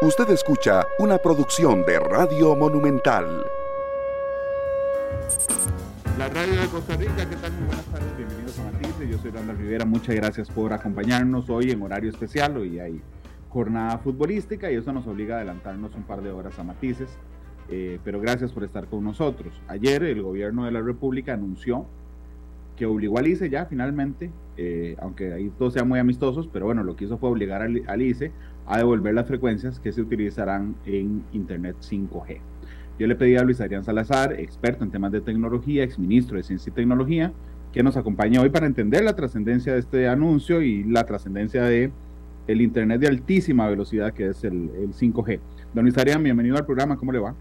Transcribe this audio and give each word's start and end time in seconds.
Usted 0.00 0.30
escucha 0.30 0.86
una 1.00 1.18
producción 1.18 1.84
de 1.84 1.98
Radio 1.98 2.54
Monumental. 2.54 3.44
La 6.16 6.28
radio 6.28 6.60
de 6.60 6.68
Costa 6.68 6.94
Rica, 6.94 7.28
¿qué 7.28 7.34
tal? 7.34 7.50
Muy 7.54 7.66
buenas 7.66 7.84
tardes, 7.86 8.16
bienvenidos 8.16 8.56
a 8.60 8.62
Matices. 8.70 9.10
Yo 9.10 9.18
soy 9.18 9.32
Randall 9.32 9.58
Rivera, 9.58 9.84
muchas 9.84 10.14
gracias 10.14 10.50
por 10.50 10.72
acompañarnos 10.72 11.50
hoy 11.50 11.72
en 11.72 11.82
horario 11.82 12.10
especial. 12.10 12.56
Hoy 12.58 12.78
hay 12.78 13.02
jornada 13.48 13.98
futbolística 13.98 14.70
y 14.70 14.76
eso 14.76 14.92
nos 14.92 15.04
obliga 15.08 15.34
a 15.34 15.38
adelantarnos 15.38 15.92
un 15.96 16.04
par 16.04 16.22
de 16.22 16.30
horas 16.30 16.56
a 16.60 16.62
Matices. 16.62 17.10
Eh, 17.68 17.98
pero 18.04 18.20
gracias 18.20 18.52
por 18.52 18.62
estar 18.62 18.86
con 18.86 19.02
nosotros. 19.02 19.52
Ayer 19.66 20.04
el 20.04 20.22
gobierno 20.22 20.64
de 20.64 20.70
la 20.70 20.80
República 20.80 21.34
anunció 21.34 21.86
que 22.78 22.86
obligó 22.86 23.18
al 23.18 23.26
ICE 23.26 23.50
ya 23.50 23.66
finalmente, 23.66 24.30
eh, 24.56 24.96
aunque 25.00 25.32
ahí 25.32 25.50
todos 25.58 25.74
sean 25.74 25.88
muy 25.88 25.98
amistosos, 25.98 26.48
pero 26.52 26.66
bueno, 26.66 26.84
lo 26.84 26.94
que 26.94 27.06
hizo 27.06 27.18
fue 27.18 27.28
obligar 27.28 27.60
al, 27.60 27.82
al 27.88 28.02
ICE 28.02 28.30
a 28.66 28.78
devolver 28.78 29.14
las 29.14 29.26
frecuencias 29.26 29.80
que 29.80 29.92
se 29.92 30.00
utilizarán 30.00 30.76
en 30.86 31.24
Internet 31.32 31.76
5G. 31.80 32.38
Yo 32.98 33.06
le 33.06 33.16
pedí 33.16 33.36
a 33.36 33.42
Luis 33.42 33.60
Adrián 33.60 33.84
Salazar, 33.84 34.32
experto 34.34 34.84
en 34.84 34.90
temas 34.90 35.10
de 35.10 35.20
tecnología, 35.20 35.82
exministro 35.82 36.36
de 36.36 36.44
Ciencia 36.44 36.70
y 36.70 36.74
Tecnología, 36.74 37.32
que 37.72 37.82
nos 37.82 37.96
acompañe 37.96 38.38
hoy 38.38 38.50
para 38.50 38.66
entender 38.66 39.02
la 39.02 39.16
trascendencia 39.16 39.72
de 39.72 39.80
este 39.80 40.08
anuncio 40.08 40.62
y 40.62 40.84
la 40.84 41.04
trascendencia 41.04 41.64
de 41.64 41.90
el 42.46 42.60
Internet 42.60 43.00
de 43.00 43.08
altísima 43.08 43.68
velocidad 43.68 44.14
que 44.14 44.28
es 44.28 44.44
el, 44.44 44.70
el 44.80 44.94
5G. 44.94 45.40
Don 45.74 45.84
Luis 45.84 45.98
Adrián, 45.98 46.22
bienvenido 46.22 46.56
al 46.56 46.64
programa, 46.64 46.96
¿cómo 46.96 47.12
le 47.12 47.18
va? 47.18 47.34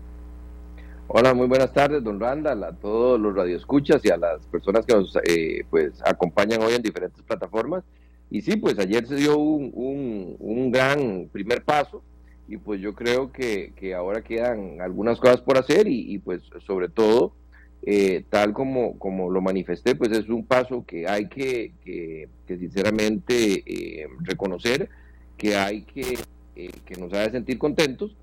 Hola, 1.10 1.34
muy 1.34 1.48
buenas 1.48 1.72
tardes, 1.72 2.04
don 2.04 2.20
Randall, 2.20 2.66
a 2.66 2.74
todos 2.74 3.18
los 3.18 3.34
radioescuchas 3.34 4.04
y 4.04 4.10
a 4.10 4.18
las 4.18 4.46
personas 4.48 4.86
que 4.86 4.94
nos 4.94 5.18
eh, 5.24 5.64
pues, 5.70 6.02
acompañan 6.04 6.62
hoy 6.62 6.74
en 6.74 6.82
diferentes 6.82 7.24
plataformas. 7.24 7.86
Y 8.30 8.42
sí, 8.42 8.58
pues 8.58 8.78
ayer 8.78 9.08
se 9.08 9.16
dio 9.16 9.38
un, 9.38 9.72
un, 9.74 10.36
un 10.38 10.70
gran 10.70 11.30
primer 11.32 11.64
paso 11.64 12.04
y 12.50 12.58
pues 12.58 12.82
yo 12.82 12.94
creo 12.94 13.32
que, 13.32 13.72
que, 13.78 13.96
ahora 13.96 14.22
quedan 14.22 14.82
algunas 14.82 15.18
cosas 15.18 15.40
por 15.40 15.58
hacer 15.58 15.88
y, 15.88 16.14
y 16.14 16.18
pues 16.20 16.42
sobre 16.66 16.90
todo, 16.90 17.32
eh, 17.84 18.26
tal 18.30 18.52
como, 18.52 19.00
como 19.00 19.30
lo 19.30 19.40
manifesté, 19.40 19.96
pues 19.96 20.12
es 20.12 20.28
un 20.28 20.46
paso 20.46 20.84
que 20.86 21.08
hay 21.08 21.30
que, 21.30 21.72
que, 21.86 22.28
que 22.46 22.58
sinceramente 22.58 23.64
eh, 23.66 24.10
reconocer, 24.24 24.90
que 25.38 25.56
hay 25.56 25.84
que, 25.84 26.18
eh, 26.58 26.72
que 26.86 26.96
nos 26.98 27.14
haga 27.14 27.32
sentir 27.32 27.58
contentos 27.58 28.14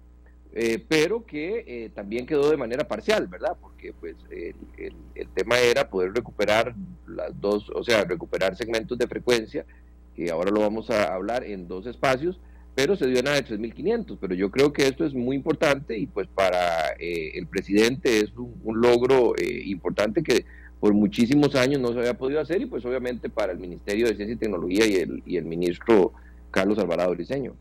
eh, 0.54 0.84
pero 0.88 1.26
que 1.26 1.64
eh, 1.66 1.90
también 1.94 2.26
quedó 2.26 2.48
de 2.50 2.56
manera 2.56 2.86
parcial, 2.86 3.26
¿verdad? 3.26 3.56
Porque 3.60 3.92
pues 3.92 4.14
el, 4.30 4.54
el, 4.78 4.94
el, 5.14 5.28
tema 5.30 5.58
era 5.58 5.90
poder 5.90 6.12
recuperar 6.12 6.74
las 7.08 7.38
dos, 7.40 7.70
o 7.74 7.82
sea, 7.82 8.04
recuperar 8.04 8.56
segmentos 8.56 8.96
de 8.96 9.08
frecuencia, 9.08 9.66
que 10.14 10.30
ahora 10.30 10.50
lo 10.50 10.60
vamos 10.60 10.90
a 10.90 11.12
hablar 11.12 11.44
en 11.44 11.66
dos 11.66 11.86
espacios, 11.86 12.38
pero 12.74 12.96
se 12.96 13.06
dio 13.06 13.22
la 13.22 13.32
de 13.32 13.44
3.500, 13.44 14.18
pero 14.20 14.34
yo 14.34 14.50
creo 14.50 14.72
que 14.72 14.86
esto 14.86 15.04
es 15.04 15.14
muy 15.14 15.36
importante 15.36 15.96
y 15.96 16.06
pues 16.06 16.26
para 16.26 16.92
eh, 16.98 17.32
el 17.34 17.46
presidente 17.46 18.18
es 18.18 18.32
un, 18.36 18.54
un 18.64 18.80
logro 18.80 19.34
eh, 19.36 19.62
importante 19.66 20.22
que 20.22 20.44
por 20.80 20.92
muchísimos 20.92 21.54
años 21.54 21.80
no 21.80 21.92
se 21.92 22.00
había 22.00 22.18
podido 22.18 22.40
hacer 22.40 22.60
y 22.60 22.66
pues 22.66 22.84
obviamente 22.84 23.30
para 23.30 23.52
el 23.52 23.58
Ministerio 23.58 24.06
de 24.06 24.16
Ciencia 24.16 24.34
y 24.34 24.38
Tecnología 24.38 24.86
y 24.86 24.96
el, 24.96 25.22
y 25.24 25.36
el 25.36 25.44
ministro 25.44 26.12
Carlos 26.50 26.78
Alvarado 26.78 27.12
Briceño. 27.12 27.54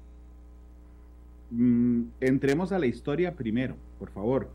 Mm, 1.55 2.05
entremos 2.19 2.71
a 2.71 2.79
la 2.79 2.87
historia 2.87 3.35
primero, 3.35 3.75
por 3.99 4.09
favor, 4.09 4.49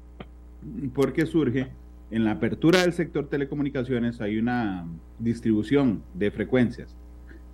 porque 0.94 1.26
surge 1.26 1.68
en 2.10 2.24
la 2.24 2.32
apertura 2.32 2.80
del 2.80 2.92
sector 2.92 3.28
telecomunicaciones 3.28 4.20
hay 4.20 4.38
una 4.38 4.84
distribución 5.20 6.02
de 6.14 6.32
frecuencias 6.32 6.96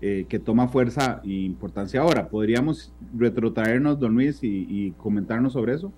eh, 0.01 0.25
que 0.31 0.39
toma 0.39 0.69
fuerza 0.69 1.21
e 1.25 1.31
importancia 1.31 2.01
ahora. 2.01 2.29
¿Podríamos 2.29 2.95
retrotraernos, 3.15 4.01
don 4.01 4.15
Luis, 4.15 4.43
y, 4.43 4.67
y 4.69 4.93
comentarnos 4.93 5.53
sobre 5.53 5.75
eso? 5.75 5.93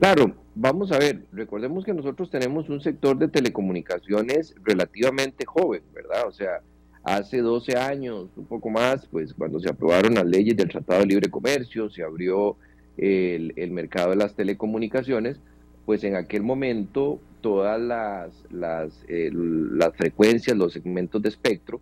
Claro, 0.00 0.34
vamos 0.56 0.90
a 0.90 0.98
ver, 0.98 1.24
recordemos 1.32 1.84
que 1.84 1.94
nosotros 1.94 2.30
tenemos 2.30 2.68
un 2.68 2.80
sector 2.80 3.16
de 3.16 3.28
telecomunicaciones 3.28 4.56
relativamente 4.64 5.44
joven, 5.46 5.82
¿verdad? 5.94 6.26
O 6.26 6.32
sea, 6.32 6.62
hace 7.02 7.38
12 7.38 7.76
años, 7.76 8.28
un 8.36 8.46
poco 8.46 8.70
más, 8.70 9.06
pues 9.06 9.34
cuando 9.34 9.60
se 9.60 9.68
aprobaron 9.68 10.14
las 10.14 10.26
leyes 10.26 10.56
del 10.56 10.68
Tratado 10.68 11.00
de 11.00 11.06
Libre 11.06 11.30
Comercio, 11.30 11.88
se 11.90 12.02
abrió 12.02 12.56
el, 12.96 13.52
el 13.56 13.70
mercado 13.70 14.10
de 14.10 14.16
las 14.16 14.34
telecomunicaciones, 14.34 15.40
pues 15.86 16.04
en 16.04 16.16
aquel 16.16 16.42
momento 16.42 17.20
todas 17.40 17.80
las, 17.80 18.44
las, 18.50 19.04
eh, 19.08 19.30
las 19.32 19.94
frecuencias, 19.96 20.56
los 20.56 20.72
segmentos 20.72 21.22
de 21.22 21.28
espectro, 21.28 21.80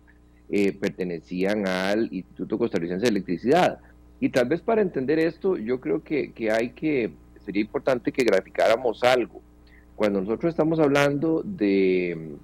eh, 0.49 0.71
pertenecían 0.71 1.67
al 1.67 2.07
Instituto 2.11 2.57
Costarricense 2.57 3.03
de 3.03 3.09
Electricidad. 3.09 3.79
Y 4.19 4.29
tal 4.29 4.47
vez 4.47 4.61
para 4.61 4.81
entender 4.81 5.19
esto, 5.19 5.57
yo 5.57 5.79
creo 5.79 6.03
que, 6.03 6.31
que 6.31 6.51
hay 6.51 6.69
que, 6.69 7.11
sería 7.45 7.61
importante 7.61 8.11
que 8.11 8.23
graficáramos 8.23 9.03
algo. 9.03 9.41
Cuando 9.95 10.21
nosotros 10.21 10.51
estamos 10.51 10.79
hablando 10.79 11.41
de, 11.43 12.35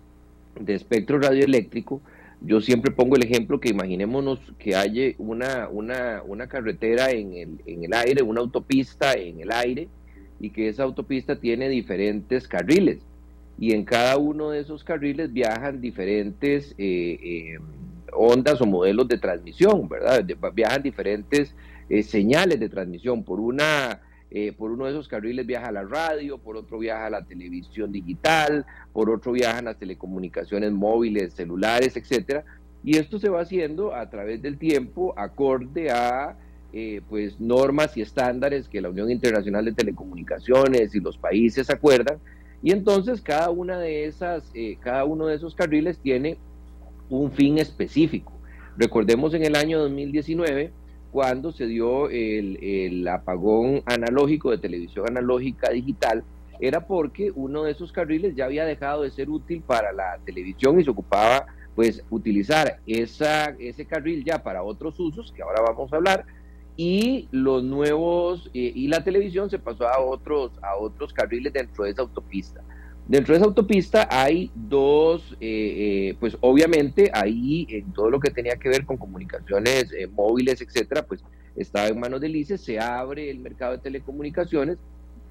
de 0.59 0.73
espectro 0.73 1.19
radioeléctrico, 1.19 2.01
yo 2.43 2.59
siempre 2.61 2.91
pongo 2.91 3.15
el 3.15 3.23
ejemplo 3.23 3.59
que 3.59 3.69
imaginémonos 3.69 4.39
que 4.59 4.75
haya 4.75 5.13
una, 5.17 5.69
una, 5.69 6.21
una 6.25 6.47
carretera 6.47 7.11
en 7.11 7.33
el, 7.33 7.61
en 7.65 7.85
el 7.85 7.93
aire, 7.93 8.21
una 8.21 8.41
autopista 8.41 9.13
en 9.13 9.39
el 9.39 9.51
aire, 9.51 9.87
y 10.39 10.49
que 10.49 10.67
esa 10.67 10.83
autopista 10.83 11.37
tiene 11.37 11.69
diferentes 11.69 12.47
carriles. 12.47 12.99
Y 13.57 13.73
en 13.73 13.85
cada 13.85 14.17
uno 14.17 14.49
de 14.49 14.59
esos 14.59 14.83
carriles 14.83 15.31
viajan 15.31 15.79
diferentes 15.79 16.75
eh, 16.77 17.17
eh, 17.23 17.59
ondas 18.11 18.59
o 18.59 18.65
modelos 18.65 19.07
de 19.07 19.17
transmisión, 19.19 19.87
¿verdad? 19.87 20.25
Viajan 20.53 20.83
diferentes 20.83 21.55
eh, 21.87 22.03
señales 22.03 22.59
de 22.59 22.67
transmisión. 22.67 23.23
Por 23.23 23.39
una 23.39 24.01
eh, 24.35 24.51
por 24.51 24.71
uno 24.71 24.85
de 24.85 24.91
esos 24.91 25.07
carriles 25.07 25.45
viaja 25.45 25.71
la 25.71 25.83
radio, 25.83 26.39
por 26.39 26.57
otro 26.57 26.79
viaja 26.79 27.07
la 27.11 27.23
televisión 27.23 27.91
digital, 27.91 28.66
por 28.91 29.11
otro 29.11 29.31
viajan 29.31 29.66
las 29.66 29.77
telecomunicaciones 29.77 30.71
móviles, 30.71 31.33
celulares, 31.33 31.95
etcétera. 31.95 32.43
Y 32.83 32.97
esto 32.97 33.19
se 33.19 33.29
va 33.29 33.41
haciendo 33.41 33.93
a 33.93 34.09
través 34.09 34.41
del 34.41 34.57
tiempo, 34.57 35.13
acorde 35.17 35.91
a 35.91 36.35
eh, 36.73 37.01
pues 37.07 37.39
normas 37.39 37.95
y 37.95 38.01
estándares 38.01 38.67
que 38.67 38.81
la 38.81 38.89
Unión 38.89 39.11
Internacional 39.11 39.66
de 39.66 39.73
Telecomunicaciones 39.73 40.95
y 40.95 40.99
los 40.99 41.16
países 41.16 41.69
acuerdan. 41.69 42.17
Y 42.63 42.72
entonces 42.72 43.22
cada 43.22 43.51
una 43.51 43.77
de 43.77 44.05
esas, 44.05 44.49
eh, 44.55 44.77
cada 44.79 45.05
uno 45.05 45.27
de 45.27 45.35
esos 45.35 45.53
carriles 45.53 45.99
tiene 45.99 46.39
un 47.11 47.31
fin 47.31 47.59
específico. 47.59 48.33
Recordemos 48.77 49.35
en 49.35 49.43
el 49.43 49.55
año 49.55 49.77
2019 49.77 50.72
cuando 51.13 51.51
se 51.51 51.68
dio 51.68 52.09
el, 52.09 53.07
apagón 53.07 53.84
analógico 53.85 54.50
de 54.50 54.57
televisión 54.57 55.06
analógica 55.07 55.69
digital, 55.69 56.24
era 56.59 56.88
porque 56.88 57.31
uno 57.35 57.63
de 57.63 57.72
esos 57.72 57.91
carriles 57.91 58.35
ya 58.35 58.46
había 58.46 58.66
dejado 58.66 59.03
de 59.03 59.12
ser 59.12 59.29
útil 59.29 59.62
para 59.62 59.94
la 59.94 60.18
televisión 60.25 60.79
y 60.79 60.84
se 60.84 60.90
ocupaba 60.90 61.46
pues 61.75 62.03
utilizar 62.09 62.79
esa, 62.88 63.50
ese 63.59 63.85
carril 63.85 64.23
ya 64.25 64.41
para 64.41 64.63
otros 64.63 65.00
usos, 65.00 65.31
que 65.31 65.44
ahora 65.44 65.62
vamos 65.62 65.94
a 65.94 65.97
hablar, 65.97 66.25
y 66.75 67.28
los 67.29 67.63
nuevos, 67.63 68.50
eh, 68.56 68.72
y 68.73 68.88
la 68.88 69.03
televisión 69.03 69.52
se 69.52 69.59
pasó 69.59 69.88
a 69.88 70.00
otros, 70.00 70.52
a 70.63 70.78
otros 70.78 71.13
carriles 71.13 71.53
dentro 71.53 71.84
de 71.84 71.91
esa 71.91 72.02
autopista. 72.02 72.62
Dentro 73.08 73.34
de 73.34 73.40
esa 73.40 73.47
autopista 73.47 74.08
hay 74.09 74.50
dos, 74.56 75.36
eh, 75.41 76.09
eh, 76.09 76.16
pues 76.22 76.38
obviamente 76.40 77.12
ahí 77.14 77.68
en 77.69 77.91
todo 77.91 78.09
lo 78.09 78.19
que 78.19 78.31
tenía 78.31 78.56
que 78.56 78.69
ver 78.69 78.86
con 78.86 78.96
comunicaciones 78.96 79.91
eh, 79.91 80.08
móviles, 80.08 80.62
etcétera, 80.62 81.06
pues 81.06 81.22
estaba 81.58 81.88
en 81.88 82.00
manos 82.00 82.22
del 82.22 82.36
ICE, 82.36 82.58
se 82.58 82.80
abre 82.80 83.30
el 83.30 83.40
mercado 83.40 83.74
de 83.74 83.80
telecomunicaciones 83.80 84.78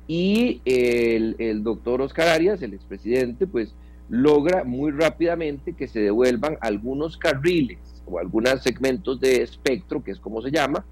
y 0.07 0.61
el, 0.67 1.35
el 1.39 1.63
doctor 1.63 2.03
Oscar 2.03 2.29
Arias, 2.29 2.61
el 2.61 2.75
expresidente, 2.75 3.47
pues 3.47 3.75
logra 4.11 4.65
muy 4.65 4.91
rápidamente 4.91 5.73
que 5.73 5.89
se 5.89 6.01
devuelvan 6.01 6.59
algunos 6.61 7.17
carriles 7.17 7.79
o 8.05 8.19
algunos 8.19 8.63
segmentos 8.63 9.19
de 9.19 9.43
espectro, 9.43 10.05
que 10.05 10.11
es 10.11 10.21
como 10.21 10.43
se 10.43 10.51
llama, 10.51 10.85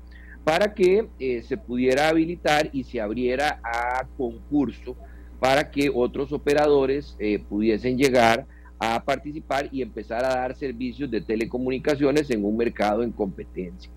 para 0.44 0.72
que 0.72 1.06
se 1.46 1.58
pudiera 1.58 2.08
habilitar 2.08 2.70
y 2.72 2.84
se 2.84 3.02
abriera 3.02 3.60
a 3.62 4.06
concurso 4.16 4.96
para 5.40 5.70
que 5.70 5.90
otros 5.92 6.32
operadores 6.32 7.16
eh, 7.18 7.38
pudiesen 7.38 7.96
llegar 7.96 8.46
a 8.78 9.02
participar 9.02 9.68
y 9.72 9.82
empezar 9.82 10.24
a 10.24 10.34
dar 10.34 10.54
servicios 10.54 11.10
de 11.10 11.22
telecomunicaciones 11.22 12.30
en 12.30 12.44
un 12.44 12.56
mercado 12.56 13.02
en 13.02 13.10
competencia. 13.10 13.90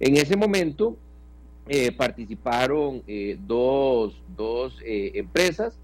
En 0.00 0.16
ese 0.16 0.36
momento 0.36 0.96
eh, 1.68 1.92
participaron 1.92 3.02
eh, 3.06 3.38
dos, 3.46 4.20
dos 4.36 4.78
empresas 4.84 5.78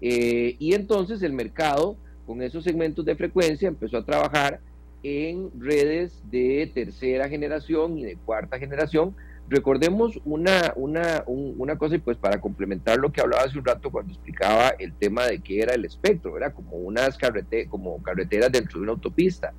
y 0.00 0.74
entonces 0.74 1.22
el 1.22 1.32
mercado 1.32 1.96
con 2.24 2.40
esos 2.40 2.62
segmentos 2.62 3.04
de 3.04 3.16
frecuencia 3.16 3.66
empezó 3.66 3.96
a 3.96 4.04
trabajar 4.04 4.60
en 5.02 5.50
redes 5.58 6.22
de 6.30 6.70
tercera 6.72 7.28
generación 7.28 7.98
y 7.98 8.04
de 8.04 8.16
cuarta 8.16 8.58
generación 8.58 9.16
Recordemos 9.48 10.20
una, 10.24 10.72
una, 10.76 11.22
un, 11.26 11.54
una 11.58 11.78
cosa, 11.78 11.94
y 11.94 11.98
pues 11.98 12.18
para 12.18 12.40
complementar 12.40 12.98
lo 12.98 13.10
que 13.10 13.22
hablaba 13.22 13.44
hace 13.44 13.58
un 13.58 13.64
rato 13.64 13.90
cuando 13.90 14.12
explicaba 14.12 14.70
el 14.78 14.92
tema 14.92 15.26
de 15.26 15.38
qué 15.40 15.60
era 15.60 15.74
el 15.74 15.86
espectro, 15.86 16.36
era 16.36 16.52
como 16.52 16.76
unas 16.76 17.16
carrete, 17.16 17.66
como 17.66 18.02
carreteras 18.02 18.52
dentro 18.52 18.78
de 18.78 18.84
una 18.84 18.92
autopista. 18.92 19.54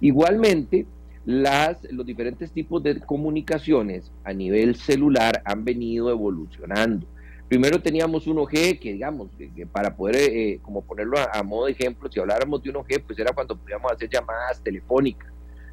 Igualmente, 0.00 0.86
las, 1.26 1.78
los 1.90 2.06
diferentes 2.06 2.52
tipos 2.52 2.82
de 2.82 3.00
comunicaciones 3.00 4.10
a 4.24 4.32
nivel 4.32 4.76
celular 4.76 5.42
han 5.44 5.64
venido 5.64 6.10
evolucionando. 6.10 7.06
Primero 7.48 7.80
teníamos 7.80 8.26
1G, 8.26 8.78
que 8.78 8.92
digamos, 8.94 9.28
que, 9.36 9.66
para 9.66 9.94
poder, 9.94 10.16
eh, 10.16 10.58
como 10.62 10.82
ponerlo 10.82 11.18
a, 11.18 11.42
modo 11.42 11.66
de 11.66 11.72
ejemplo, 11.72 12.10
si 12.10 12.18
habláramos 12.18 12.62
de 12.62 12.72
1G, 12.72 13.02
pues 13.06 13.18
era 13.18 13.32
cuando 13.32 13.56
podíamos 13.56 13.92
hacer 13.92 14.08
llamadas 14.08 14.62
telefónicas. 14.62 15.30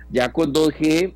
Ya 0.09 0.31
con 0.31 0.53
2G 0.53 1.13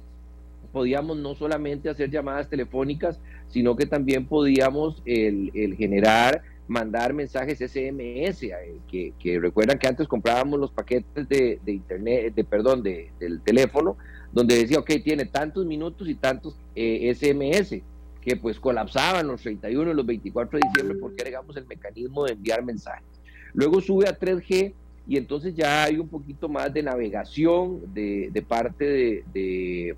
podíamos 0.75 1.16
no 1.16 1.36
solamente 1.36 1.88
hacer 1.88 2.12
llamadas 2.12 2.50
telefónicas, 2.50 3.22
sino 3.48 3.77
que 3.77 3.86
también 3.86 4.25
podíamos 4.25 5.01
el, 5.06 5.74
generar, 5.77 6.42
mandar 6.68 7.13
mensajes 7.13 7.60
SMS, 7.60 8.42
que, 8.89 9.39
recuerdan 9.39 9.80
que 9.80 9.88
antes 9.88 10.06
comprábamos 10.06 10.60
los 10.60 10.72
paquetes 10.72 11.30
de, 11.30 11.62
internet, 11.66 12.36
de 12.36 12.44
perdón, 12.44 12.83
de, 12.83 13.10
del 13.22 13.39
teléfono, 13.39 13.95
donde 14.33 14.57
decía, 14.57 14.80
ok, 14.80 14.92
tiene 15.01 15.24
tantos 15.24 15.66
minutos 15.66 16.10
y 16.10 16.16
tantos 16.16 16.56
SMS, 16.75 17.72
eh, 17.72 17.83
que 18.22 18.36
pues 18.36 18.60
colapsaban 18.60 19.27
los 19.27 19.44
31 19.44 19.92
y 19.92 19.94
los 19.94 20.06
24 20.06 20.60
de 20.60 20.68
diciembre 20.68 20.98
porque 21.00 21.22
agregamos 21.22 21.56
el 21.56 21.66
mecanismo 21.68 22.25
de 22.25 22.33
enviar 22.33 22.66
mensajes. 22.66 23.07
Luego 23.54 23.80
sube 23.80 24.10
a 24.10 24.19
3G 24.19 24.74
y 25.07 25.18
entonces 25.18 25.56
ya 25.56 25.83
hay 25.83 26.00
un 26.00 26.07
poquito 26.07 26.50
más 26.50 26.74
de 26.74 26.83
navegación 26.83 27.94
de, 27.94 28.45
parte 28.48 29.24
de, 29.31 29.95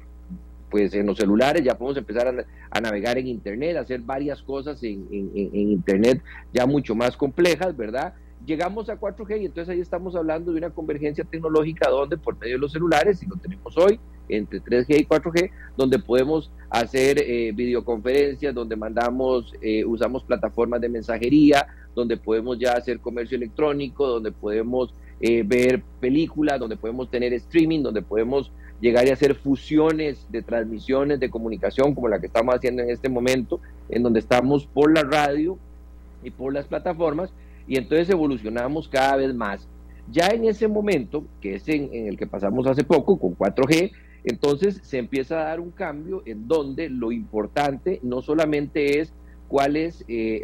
pues 0.69 0.93
en 0.93 1.05
los 1.05 1.17
celulares 1.17 1.63
ya 1.63 1.77
podemos 1.77 1.97
empezar 1.97 2.45
a, 2.71 2.81
navegar 2.81 3.17
en 3.17 3.27
internet, 3.27 3.77
hacer 3.77 4.01
varias 4.01 4.41
cosas 4.41 4.81
en, 4.83 5.07
internet 5.11 6.21
ya 6.53 6.65
mucho 6.65 6.95
más 6.95 7.15
complejas, 7.15 7.75
¿verdad? 7.75 8.13
llegamos 8.45 8.89
a 8.89 8.99
4G 8.99 9.41
y 9.41 9.45
entonces 9.45 9.73
ahí 9.73 9.81
estamos 9.81 10.15
hablando 10.15 10.51
de 10.51 10.59
una 10.59 10.69
convergencia 10.69 11.23
tecnológica 11.25 11.89
donde 11.89 12.17
por 12.17 12.37
medio 12.37 12.55
de 12.55 12.59
los 12.59 12.71
celulares, 12.71 13.21
y 13.21 13.25
lo 13.25 13.35
tenemos 13.35 13.77
hoy, 13.77 13.99
entre 14.29 14.61
3G 14.61 15.01
y 15.01 15.05
4G, 15.05 15.51
donde 15.75 15.99
podemos 15.99 16.51
hacer 16.69 17.19
eh, 17.19 17.51
videoconferencias, 17.53 18.53
donde 18.53 18.75
mandamos, 18.75 19.53
eh, 19.61 19.83
usamos 19.85 20.23
plataformas 20.23 20.81
de 20.81 20.89
mensajería, 20.89 21.67
donde 21.95 22.17
podemos 22.17 22.57
ya 22.59 22.73
hacer 22.73 22.99
comercio 22.99 23.37
electrónico, 23.37 24.07
donde 24.07 24.31
podemos 24.31 24.93
eh, 25.19 25.43
ver 25.43 25.83
películas, 25.99 26.59
donde 26.59 26.77
podemos 26.77 27.09
tener 27.09 27.33
streaming, 27.33 27.81
donde 27.81 28.01
podemos 28.01 28.51
llegar 28.79 29.07
a 29.07 29.13
hacer 29.13 29.35
fusiones 29.35 30.25
de 30.29 30.41
transmisiones 30.41 31.19
de 31.19 31.29
comunicación 31.29 31.95
como 31.95 32.07
la 32.07 32.19
que 32.19 32.27
estamos 32.27 32.55
haciendo 32.55 32.83
en 32.83 32.89
este 32.89 33.09
momento, 33.09 33.59
en 33.89 34.03
donde 34.03 34.19
estamos 34.19 34.65
por 34.65 34.93
la 34.93 35.03
radio 35.03 35.57
y 36.23 36.31
por 36.31 36.53
las 36.53 36.67
plataformas, 36.67 37.31
y 37.67 37.77
entonces 37.77 38.09
evolucionamos 38.09 38.87
cada 38.87 39.15
vez 39.17 39.33
más. 39.33 39.67
Ya 40.11 40.27
en 40.27 40.45
ese 40.45 40.67
momento, 40.67 41.25
que 41.41 41.55
es 41.55 41.67
en, 41.67 41.93
en 41.93 42.07
el 42.07 42.17
que 42.17 42.27
pasamos 42.27 42.65
hace 42.67 42.83
poco 42.83 43.19
con 43.19 43.35
4G, 43.35 43.91
entonces 44.23 44.79
se 44.83 44.97
empieza 44.97 45.39
a 45.39 45.45
dar 45.45 45.59
un 45.59 45.71
cambio 45.71 46.21
en 46.25 46.47
donde 46.47 46.89
lo 46.89 47.11
importante 47.11 47.99
no 48.03 48.21
solamente 48.21 48.99
es 48.99 49.13
cuáles 49.47 50.03
eh, 50.07 50.43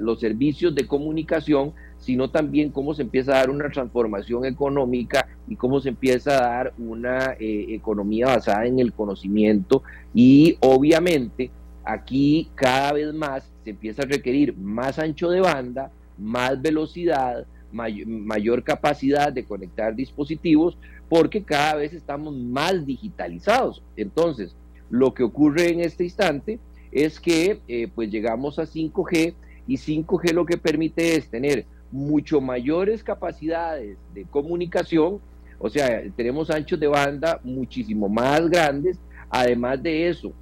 los 0.00 0.20
servicios 0.20 0.74
de 0.74 0.86
comunicación, 0.86 1.72
sino 2.06 2.30
también 2.30 2.70
cómo 2.70 2.94
se 2.94 3.02
empieza 3.02 3.32
a 3.32 3.38
dar 3.38 3.50
una 3.50 3.68
transformación 3.68 4.44
económica 4.44 5.26
y 5.48 5.56
cómo 5.56 5.80
se 5.80 5.88
empieza 5.88 6.36
a 6.38 6.48
dar 6.56 6.72
una 6.78 7.32
eh, 7.32 7.66
economía 7.70 8.26
basada 8.26 8.64
en 8.64 8.78
el 8.78 8.92
conocimiento 8.92 9.82
y 10.14 10.56
obviamente 10.60 11.50
aquí 11.84 12.48
cada 12.54 12.92
vez 12.92 13.12
más 13.12 13.50
se 13.64 13.70
empieza 13.70 14.02
a 14.02 14.06
requerir 14.06 14.56
más 14.56 15.00
ancho 15.00 15.30
de 15.30 15.40
banda, 15.40 15.90
más 16.16 16.62
velocidad, 16.62 17.44
mayor 17.72 18.62
capacidad 18.62 19.32
de 19.32 19.44
conectar 19.44 19.96
dispositivos, 19.96 20.78
porque 21.08 21.42
cada 21.42 21.74
vez 21.74 21.92
estamos 21.92 22.36
más 22.36 22.86
digitalizados. 22.86 23.82
Entonces, 23.96 24.54
lo 24.90 25.12
que 25.12 25.24
ocurre 25.24 25.70
en 25.70 25.80
este 25.80 26.04
instante 26.04 26.60
es 26.92 27.18
que 27.18 27.58
eh, 27.66 27.88
pues 27.92 28.12
llegamos 28.12 28.60
a 28.60 28.62
5G 28.62 29.34
y 29.66 29.76
5G 29.76 30.32
lo 30.32 30.46
que 30.46 30.56
permite 30.56 31.16
es 31.16 31.28
tener 31.28 31.66
mucho 31.96 32.40
mayores 32.40 33.02
capacidades 33.02 33.96
de 34.14 34.24
comunicación, 34.24 35.18
o 35.58 35.70
sea, 35.70 36.02
tenemos 36.14 36.50
anchos 36.50 36.78
de 36.78 36.86
banda 36.86 37.40
muchísimo 37.42 38.08
más 38.08 38.48
grandes, 38.48 38.98
además 39.30 39.82
de 39.82 40.08
eso, 40.08 40.32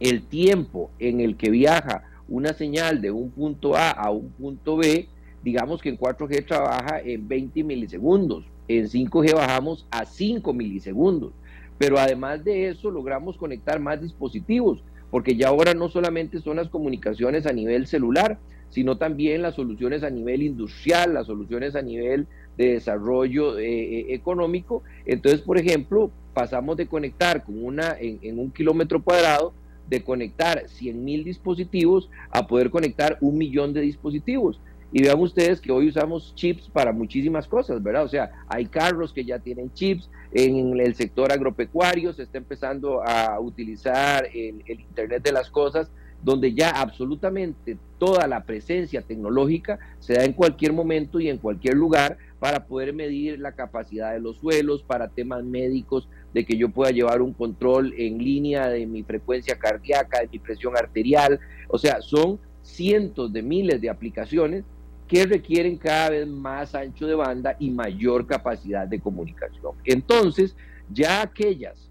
el 0.00 0.22
tiempo 0.22 0.90
en 0.98 1.20
el 1.20 1.36
que 1.36 1.50
viaja 1.50 2.04
una 2.28 2.52
señal 2.54 3.00
de 3.00 3.10
un 3.10 3.30
punto 3.30 3.76
A 3.76 3.90
a 3.90 4.10
un 4.10 4.30
punto 4.30 4.78
B, 4.78 5.08
digamos 5.42 5.82
que 5.82 5.90
en 5.90 5.98
4G 5.98 6.46
trabaja 6.46 7.00
en 7.00 7.28
20 7.28 7.64
milisegundos, 7.64 8.44
en 8.66 8.86
5G 8.86 9.34
bajamos 9.34 9.86
a 9.90 10.06
5 10.06 10.52
milisegundos. 10.54 11.32
Pero 11.76 11.98
además 11.98 12.44
de 12.44 12.68
eso, 12.68 12.90
logramos 12.90 13.36
conectar 13.36 13.78
más 13.78 14.00
dispositivos, 14.00 14.82
porque 15.10 15.36
ya 15.36 15.48
ahora 15.48 15.74
no 15.74 15.88
solamente 15.88 16.40
son 16.40 16.56
las 16.56 16.68
comunicaciones 16.68 17.46
a 17.46 17.52
nivel 17.52 17.86
celular, 17.86 18.38
sino 18.70 18.98
también 18.98 19.42
las 19.42 19.54
soluciones 19.54 20.02
a 20.02 20.10
nivel 20.10 20.42
industrial, 20.42 21.14
las 21.14 21.26
soluciones 21.26 21.74
a 21.74 21.82
nivel 21.82 22.26
de 22.56 22.74
desarrollo 22.74 23.58
eh, 23.58 23.66
eh, 23.66 24.06
económico. 24.14 24.82
Entonces, 25.06 25.40
por 25.40 25.58
ejemplo, 25.58 26.10
pasamos 26.34 26.76
de 26.76 26.86
conectar 26.86 27.44
con 27.44 27.64
una 27.64 27.96
en, 27.98 28.18
en 28.22 28.38
un 28.38 28.50
kilómetro 28.50 29.02
cuadrado, 29.02 29.52
de 29.88 30.02
conectar 30.02 30.68
100 30.68 31.04
mil 31.04 31.24
dispositivos 31.24 32.10
a 32.30 32.46
poder 32.46 32.70
conectar 32.70 33.16
un 33.20 33.38
millón 33.38 33.72
de 33.72 33.80
dispositivos. 33.80 34.60
Y 34.90 35.02
vean 35.02 35.20
ustedes 35.20 35.60
que 35.60 35.70
hoy 35.70 35.88
usamos 35.88 36.34
chips 36.34 36.68
para 36.70 36.92
muchísimas 36.92 37.46
cosas, 37.46 37.82
¿verdad? 37.82 38.04
O 38.04 38.08
sea, 38.08 38.30
hay 38.48 38.66
carros 38.66 39.12
que 39.12 39.24
ya 39.24 39.38
tienen 39.38 39.72
chips, 39.72 40.08
en 40.32 40.78
el 40.78 40.94
sector 40.94 41.32
agropecuario 41.32 42.12
se 42.12 42.22
está 42.22 42.38
empezando 42.38 43.02
a 43.02 43.40
utilizar 43.40 44.26
el, 44.34 44.62
Internet 44.66 45.22
de 45.22 45.32
las 45.32 45.50
Cosas, 45.50 45.90
donde 46.22 46.52
ya 46.52 46.70
absolutamente 46.70 47.78
toda 47.98 48.26
la 48.26 48.44
presencia 48.44 49.02
tecnológica 49.02 49.78
se 49.98 50.14
da 50.14 50.24
en 50.24 50.32
cualquier 50.32 50.72
momento 50.72 51.20
y 51.20 51.28
en 51.28 51.38
cualquier 51.38 51.74
lugar 51.74 52.18
para 52.38 52.66
poder 52.66 52.92
medir 52.92 53.38
la 53.38 53.52
capacidad 53.52 54.12
de 54.12 54.20
los 54.20 54.36
suelos, 54.38 54.82
para 54.82 55.08
temas 55.08 55.44
médicos, 55.44 56.08
de 56.32 56.44
que 56.44 56.56
yo 56.56 56.68
pueda 56.68 56.90
llevar 56.90 57.22
un 57.22 57.32
control 57.32 57.94
en 57.96 58.18
línea 58.18 58.68
de 58.68 58.86
mi 58.86 59.02
frecuencia 59.02 59.58
cardíaca, 59.58 60.20
de 60.20 60.28
mi 60.28 60.38
presión 60.38 60.76
arterial. 60.76 61.40
O 61.68 61.78
sea, 61.78 62.00
son 62.00 62.38
cientos 62.62 63.32
de 63.32 63.42
miles 63.42 63.80
de 63.80 63.90
aplicaciones 63.90 64.64
que 65.08 65.24
requieren 65.24 65.78
cada 65.78 66.10
vez 66.10 66.28
más 66.28 66.74
ancho 66.74 67.06
de 67.06 67.14
banda 67.14 67.56
y 67.58 67.70
mayor 67.70 68.26
capacidad 68.26 68.86
de 68.86 69.00
comunicación. 69.00 69.72
Entonces, 69.84 70.54
ya 70.92 71.22
aquellas 71.22 71.87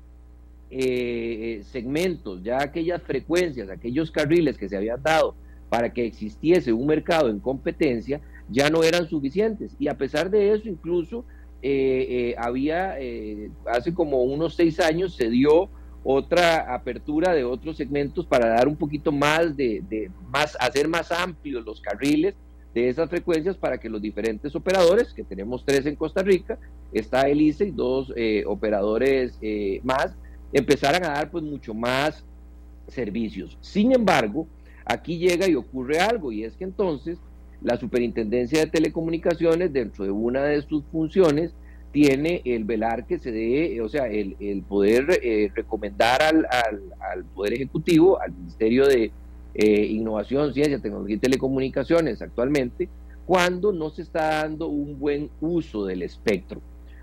eh, 0.69 1.61
segmentos, 1.63 2.43
ya 2.43 2.61
aquellas 2.61 3.01
frecuencias, 3.03 3.69
aquellos 3.69 4.11
carriles 4.11 4.57
que 4.57 4.69
se 4.69 4.77
habían 4.77 5.01
dado 5.01 5.35
para 5.69 5.91
que 5.91 6.05
existiese 6.05 6.71
un 6.71 6.87
mercado 6.87 7.29
en 7.29 7.39
competencia, 7.39 8.21
ya 8.49 8.69
no 8.69 8.83
eran 8.83 9.07
suficientes. 9.07 9.75
Y 9.79 9.87
a 9.87 9.97
pesar 9.97 10.29
de 10.29 10.53
eso, 10.53 10.69
incluso 10.69 11.25
eh, 11.61 12.07
eh, 12.09 12.35
había, 12.37 12.95
hace 13.65 13.93
como 13.93 14.23
unos 14.23 14.55
seis 14.55 14.79
años, 14.79 15.15
se 15.15 15.29
dio 15.29 15.69
otra 16.03 16.73
apertura 16.73 17.33
de 17.33 17.43
otros 17.43 17.75
segmentos 17.75 18.25
para 18.25 18.47
dar 18.47 18.67
un 18.67 18.77
poquito 18.77 19.11
más 19.11 19.57
de, 19.57 19.83
de 19.89 20.09
más, 20.31 20.55
hacer 20.59 20.87
más 20.87 21.11
amplios 21.11 21.65
los 21.65 21.81
carriles 21.81 22.35
de 22.73 22.89
esas 22.89 23.09
frecuencias 23.09 23.57
para 23.57 23.79
que 23.79 23.89
los 23.89 24.01
diferentes 24.01 24.55
operadores, 24.55 25.11
que 25.11 25.23
tenemos 25.23 25.65
tres 25.65 25.87
en 25.87 25.95
Costa 25.95 26.21
Rica, 26.21 26.59
está 26.93 27.21
el 27.21 27.41
ICE 27.41 27.65
y 27.65 27.71
dos 27.71 28.13
eh, 28.15 28.43
operadores 28.45 29.37
eh, 29.41 29.81
más, 29.83 30.15
empezaran 30.53 31.03
a 31.03 31.09
dar 31.09 31.29
pues 31.31 31.43
mucho 31.43 31.73
más 31.73 32.23
servicios. 32.87 33.57
Sin 33.61 33.93
embargo, 33.93 34.47
aquí 34.85 35.17
llega 35.17 35.47
y 35.47 35.55
ocurre 35.55 35.99
algo, 35.99 36.31
y 36.31 36.43
es 36.43 36.55
que 36.55 36.63
entonces 36.63 37.17
la 37.61 37.77
Superintendencia 37.77 38.59
de 38.59 38.67
Telecomunicaciones, 38.67 39.73
dentro 39.73 40.05
de 40.05 40.11
una 40.11 40.43
de 40.43 40.61
sus 40.61 40.83
funciones, 40.91 41.53
tiene 41.91 42.41
el 42.45 42.63
velar 42.63 43.07
que 43.07 43.17
se 43.17 43.31
dé, 43.31 43.81
o 43.81 43.89
sea, 43.89 44.07
el, 44.07 44.63
poder 44.67 45.19
eh, 45.23 45.49
recomendar 45.55 46.21
al, 46.21 46.45
al 46.99 47.23
Poder 47.25 47.53
Ejecutivo, 47.53 48.21
al 48.21 48.33
Ministerio 48.33 48.85
de 48.85 49.11
eh, 49.55 49.85
innovación, 49.85 50.53
ciencia, 50.53 50.79
tecnología 50.79 51.15
y 51.15 51.19
telecomunicaciones 51.19 52.21
actualmente, 52.21 52.87
cuando 53.25 53.73
no 53.73 53.89
se 53.89 54.03
está 54.03 54.43
dando 54.43 54.67
un 54.67 54.99
buen 54.99 55.31
uso 55.41 55.85
del 55.85 56.03
espectro 56.03 56.61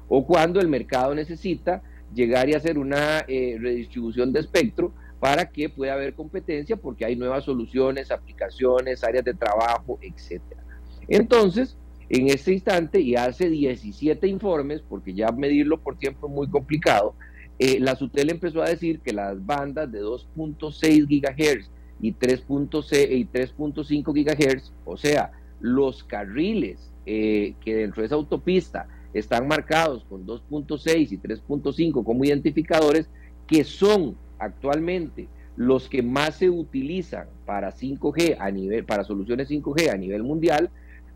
o 0.09 0.25
cuando 0.25 0.61
el 0.61 0.69
mercado 0.69 1.15
necesita 1.15 1.83
llegar 2.13 2.49
y 2.49 2.55
hacer 2.55 2.79
una 2.79 3.21
eh, 3.29 3.57
redistribución 3.61 4.33
de 4.33 4.41
espectro 4.41 4.93
para 5.21 5.51
que 5.51 5.69
pueda 5.69 5.95
haber 5.95 6.15
competencia 6.15 6.77
porque 6.77 7.05
hay 7.05 7.17
nuevas 7.17 7.45
soluciones, 7.45 8.11
aplicaciones, 8.11 9.05
áreas 9.05 9.25
de 9.25 9.35
trabajo, 9.35 9.99
etcétera. 10.03 10.63
Entonces, 11.09 11.77
en 12.11 12.29
este 12.29 12.53
instante, 12.53 13.01
y 13.01 13.17
hace 13.17 13.49
17 13.49 14.27
informes, 14.27 14.83
porque 14.87 15.15
ya 15.15 15.33
medirlo 15.33 15.81
por 15.81 15.97
tiempo 15.97 16.27
es 16.27 16.33
muy 16.33 16.49
complicado, 16.49 17.15
eh, 17.59 17.79
la 17.81 17.97
SUTEL 17.97 18.31
empezó 18.31 18.63
a 18.63 18.69
decir 18.69 19.01
que 19.01 19.13
las 19.13 19.45
bandas 19.45 19.91
de 19.91 20.03
2.6 20.03 21.07
GHz 21.07 21.71
y 22.01 22.13
3.5 22.13 24.13
GHz, 24.13 24.73
o 24.85 24.97
sea, 24.97 25.33
los 25.61 26.05
carriles 26.05 26.93
eh, 27.07 27.55
que 27.65 27.77
dentro 27.77 28.03
de 28.03 28.07
esa 28.07 28.17
autopista 28.17 28.89
están 29.15 29.49
marcados 29.49 30.05
con 30.05 30.27
2.6 30.27 31.13
y 31.13 31.19
3.5 31.19 32.05
como 32.05 32.25
identificadores, 32.25 33.09
que 33.47 33.65
son 33.65 34.17
actualmente 34.39 35.29
los 35.57 35.89
que 35.89 36.03
más 36.03 36.37
se 36.37 36.51
utilizan 36.51 37.29
para 37.47 37.73
5G 37.73 38.37
a 38.39 38.51
nivel, 38.51 38.85
para 38.85 39.05
soluciones 39.05 39.49
5G 39.49 39.91
a 39.91 39.97
nivel 39.97 40.25
mundial, 40.25 40.71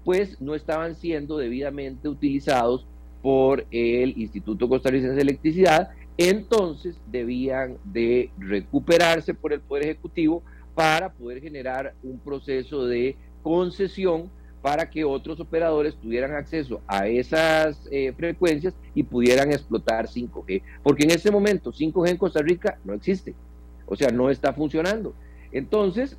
pues 0.04 0.40
no 0.40 0.54
estaban 0.54 0.94
siendo 0.94 1.38
debidamente 1.38 2.08
utilizados 2.08 2.86
por 3.20 3.66
el 3.72 4.16
Instituto 4.16 4.68
Costarricense 4.68 5.16
de 5.16 5.22
Electricidad, 5.22 5.90
entonces 6.16 7.00
debían 7.10 7.78
de 7.84 8.30
recuperarse 8.38 9.34
por 9.34 9.52
el 9.52 9.60
Poder 9.60 9.84
Ejecutivo 9.84 10.42
para 10.74 11.12
poder 11.12 11.42
generar 11.42 11.94
un 12.04 12.20
proceso 12.20 12.86
de 12.86 13.16
concesión 13.42 14.30
para 14.62 14.90
que 14.90 15.04
otros 15.04 15.38
operadores 15.40 15.94
tuvieran 15.96 16.34
acceso 16.34 16.80
a 16.86 17.06
esas 17.06 17.88
eh, 17.90 18.12
frecuencias 18.16 18.74
y 18.94 19.02
pudieran 19.02 19.52
explotar 19.52 20.06
5G. 20.06 20.62
Porque 20.82 21.04
en 21.04 21.10
ese 21.10 21.30
momento 21.30 21.72
5G 21.72 22.10
en 22.10 22.16
Costa 22.16 22.42
Rica 22.42 22.78
no 22.84 22.94
existe, 22.94 23.34
o 23.86 23.96
sea, 23.96 24.08
no 24.08 24.30
está 24.30 24.52
funcionando. 24.52 25.14
Entonces, 25.52 26.16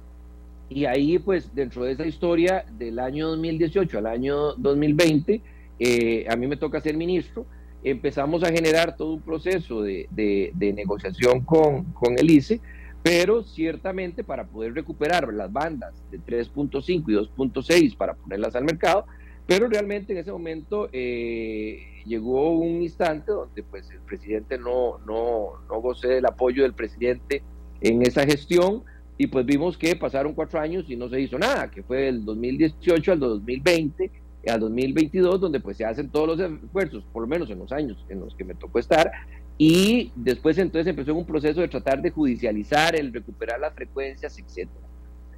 y 0.70 0.86
ahí 0.86 1.20
pues 1.20 1.54
dentro 1.54 1.84
de 1.84 1.94
esa 1.94 2.06
historia 2.06 2.66
del 2.78 3.00
año 3.00 3.30
2018 3.30 3.98
al 3.98 4.06
año 4.06 4.54
2020, 4.54 5.42
eh, 5.80 6.26
a 6.30 6.36
mí 6.36 6.48
me 6.48 6.58
toca 6.58 6.80
ser 6.80 6.96
ministro, 6.96 7.46
empezamos 7.84 8.44
a 8.44 8.52
generar 8.52 8.96
todo 8.96 9.14
un 9.14 9.22
proceso 9.22 9.82
de, 9.82 10.08
de, 10.12 10.74
negociación 10.74 11.42
con, 11.42 11.86
con 11.94 12.18
el 12.18 12.30
ICE 12.30 12.60
pero 13.04 13.44
ciertamente 13.44 14.24
para 14.24 14.46
poder 14.46 14.74
recuperar 14.74 15.32
las 15.34 15.52
bandas 15.52 15.94
de 16.12 16.20
3.5 16.20 16.86
y 16.88 17.14
2.6 17.14 17.98
para 17.98 18.14
ponerlas 18.14 18.56
al 18.56 18.66
mercado, 18.66 19.06
pero 19.48 19.68
realmente 19.68 20.14
en 20.14 20.20
ese 20.20 20.32
momento 20.32 20.90
eh, 20.92 22.04
llegó 22.06 22.52
un 22.52 22.82
instante 22.82 23.32
donde 23.32 23.64
pues 23.64 23.90
el 23.92 24.00
presidente 24.00 24.58
no, 24.58 25.00
no, 25.06 25.54
no 25.68 25.82
gocé 25.82 26.10
del 26.10 26.26
apoyo 26.26 26.64
del 26.64 26.74
presidente 26.74 27.42
en 27.82 28.02
esa 28.02 28.26
gestión 28.26 28.84
y 29.18 29.28
pues 29.28 29.46
vimos 29.46 29.78
que 29.78 29.96
pasaron 29.96 30.34
cuatro 30.34 30.60
años 30.60 30.86
y 30.88 30.96
no 30.96 31.10
se 31.10 31.20
hizo 31.20 31.38
nada, 31.38 31.70
que 31.72 31.84
fue 31.84 32.04
del 32.04 32.26
2018 32.26 33.12
al 33.12 33.20
2020 33.20 34.12
al 34.50 34.60
2022 34.60 35.40
donde 35.40 35.60
pues 35.60 35.78
se 35.78 35.86
hacen 35.86 36.10
todos 36.10 36.28
los 36.28 36.40
esfuerzos, 36.40 37.04
por 37.12 37.22
lo 37.22 37.28
menos 37.28 37.50
en 37.50 37.60
los 37.60 37.72
años 37.72 38.04
en 38.10 38.20
los 38.20 38.36
que 38.36 38.44
me 38.44 38.56
tocó 38.56 38.80
estar, 38.80 39.12
y 39.62 40.14
después 40.16 40.58
entonces 40.58 40.88
empezó 40.88 41.14
un 41.14 41.26
proceso 41.26 41.60
de 41.60 41.68
tratar 41.68 42.02
de 42.02 42.12
judicializar, 42.12 42.96
el 42.96 43.12
recuperar 43.12 43.60
las 43.60 43.74
frecuencias, 43.74 44.40
etcétera. 44.40 44.88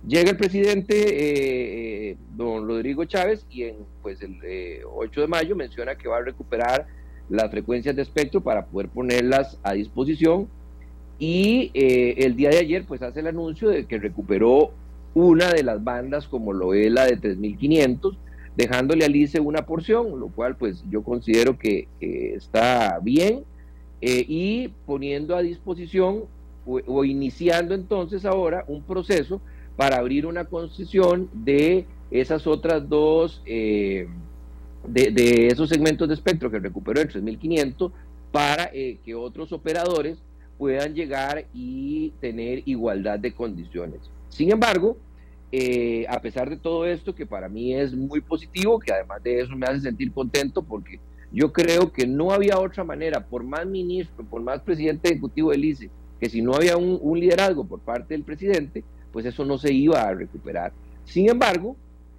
Llega 0.07 0.29
el 0.29 0.37
presidente 0.37 0.93
eh, 0.95 2.11
eh, 2.11 2.17
don 2.35 2.67
Rodrigo 2.67 3.03
Chávez 3.05 3.47
y 3.49 3.63
en 3.63 3.77
pues 4.03 4.21
el 4.21 4.37
8 4.85 5.19
eh, 5.19 5.21
de 5.21 5.27
mayo 5.27 5.55
menciona 5.55 5.95
que 5.95 6.07
va 6.07 6.17
a 6.17 6.21
recuperar 6.21 6.85
las 7.29 7.49
frecuencias 7.49 7.95
de 7.95 8.03
espectro 8.03 8.41
para 8.41 8.67
poder 8.67 8.89
ponerlas 8.89 9.57
a 9.63 9.73
disposición 9.73 10.47
y 11.17 11.71
el 11.73 12.35
día 12.35 12.49
de 12.49 12.59
ayer 12.59 12.85
pues 12.87 13.01
hace 13.01 13.21
el 13.21 13.27
anuncio 13.27 13.69
de 13.69 13.85
que 13.85 13.97
recuperó 13.97 14.71
una 15.15 15.51
de 15.51 15.63
las 15.63 15.83
bandas 15.83 16.27
como 16.27 16.53
lo 16.53 16.75
es 16.75 16.91
la 16.91 17.05
de 17.05 17.17
3500 17.17 18.17
dejándole 18.55 19.05
al 19.05 19.15
ICE 19.15 19.39
una 19.39 19.65
porción, 19.65 20.19
lo 20.19 20.27
cual 20.27 20.57
pues 20.57 20.83
yo 20.89 21.03
considero 21.03 21.57
que 21.57 21.87
está 21.99 22.99
bien 23.01 23.45
eh, 24.01 24.25
y 24.27 24.69
poniendo 24.87 25.35
a 25.35 25.43
disposición 25.43 26.23
o, 26.65 27.03
iniciando 27.03 27.75
entonces 27.75 28.25
ahora 28.25 28.65
un 28.67 28.83
proceso 28.83 29.41
para 29.75 29.97
abrir 29.97 30.25
una 30.25 30.45
concesión 30.45 31.29
de 31.33 31.85
esas 32.09 32.47
otras 32.47 32.87
dos, 32.87 33.41
eh, 33.45 34.07
de, 34.87 35.47
esos 35.47 35.69
segmentos 35.69 36.07
de 36.07 36.15
espectro 36.15 36.49
que 36.49 36.59
recuperó 36.59 37.01
el 37.01 37.07
3500 37.07 37.91
para 38.31 38.71
eh, 38.73 38.97
que 39.05 39.13
otros 39.13 39.51
operadores 39.53 40.17
puedan 40.57 40.93
llegar 40.93 41.45
y 41.53 42.11
tener 42.21 42.63
igualdad 42.65 43.19
de 43.19 43.33
condiciones. 43.33 43.99
Sin 44.29 44.51
embargo, 44.51 44.97
a 46.07 46.21
pesar 46.21 46.49
de 46.49 46.57
todo 46.57 46.85
esto, 46.85 47.13
que 47.13 47.25
para 47.25 47.49
mí 47.49 47.73
es 47.73 47.93
muy 47.93 48.21
positivo, 48.21 48.79
que 48.79 48.93
además 48.93 49.21
de 49.21 49.41
eso 49.41 49.55
me 49.55 49.65
hace 49.65 49.81
sentir 49.81 50.11
contento 50.11 50.61
porque 50.63 50.99
yo 51.31 51.53
creo 51.53 51.91
que 51.91 52.05
no 52.05 52.31
había 52.31 52.59
otra 52.59 52.83
manera, 52.83 53.25
por 53.25 53.43
más 53.43 53.65
ministro, 53.65 54.25
por 54.25 54.41
más 54.41 54.61
presidente 54.61 55.09
ejecutivo 55.09 55.51
del 55.51 55.65
ICE, 55.65 55.89
que 56.19 56.29
si 56.29 56.41
no 56.41 56.53
había 56.53 56.77
un, 56.77 57.19
liderazgo 57.19 57.63
por 57.63 57.79
parte 57.79 58.13
del 58.13 58.23
presidente, 58.23 58.83
pues 59.11 59.25
eso 59.25 59.45
no 59.45 59.57
se 59.57 59.73
iba 59.73 60.01
a 60.01 60.13
recuperar. 60.13 60.73
Sin 61.05 61.29
embargo, 61.29 61.75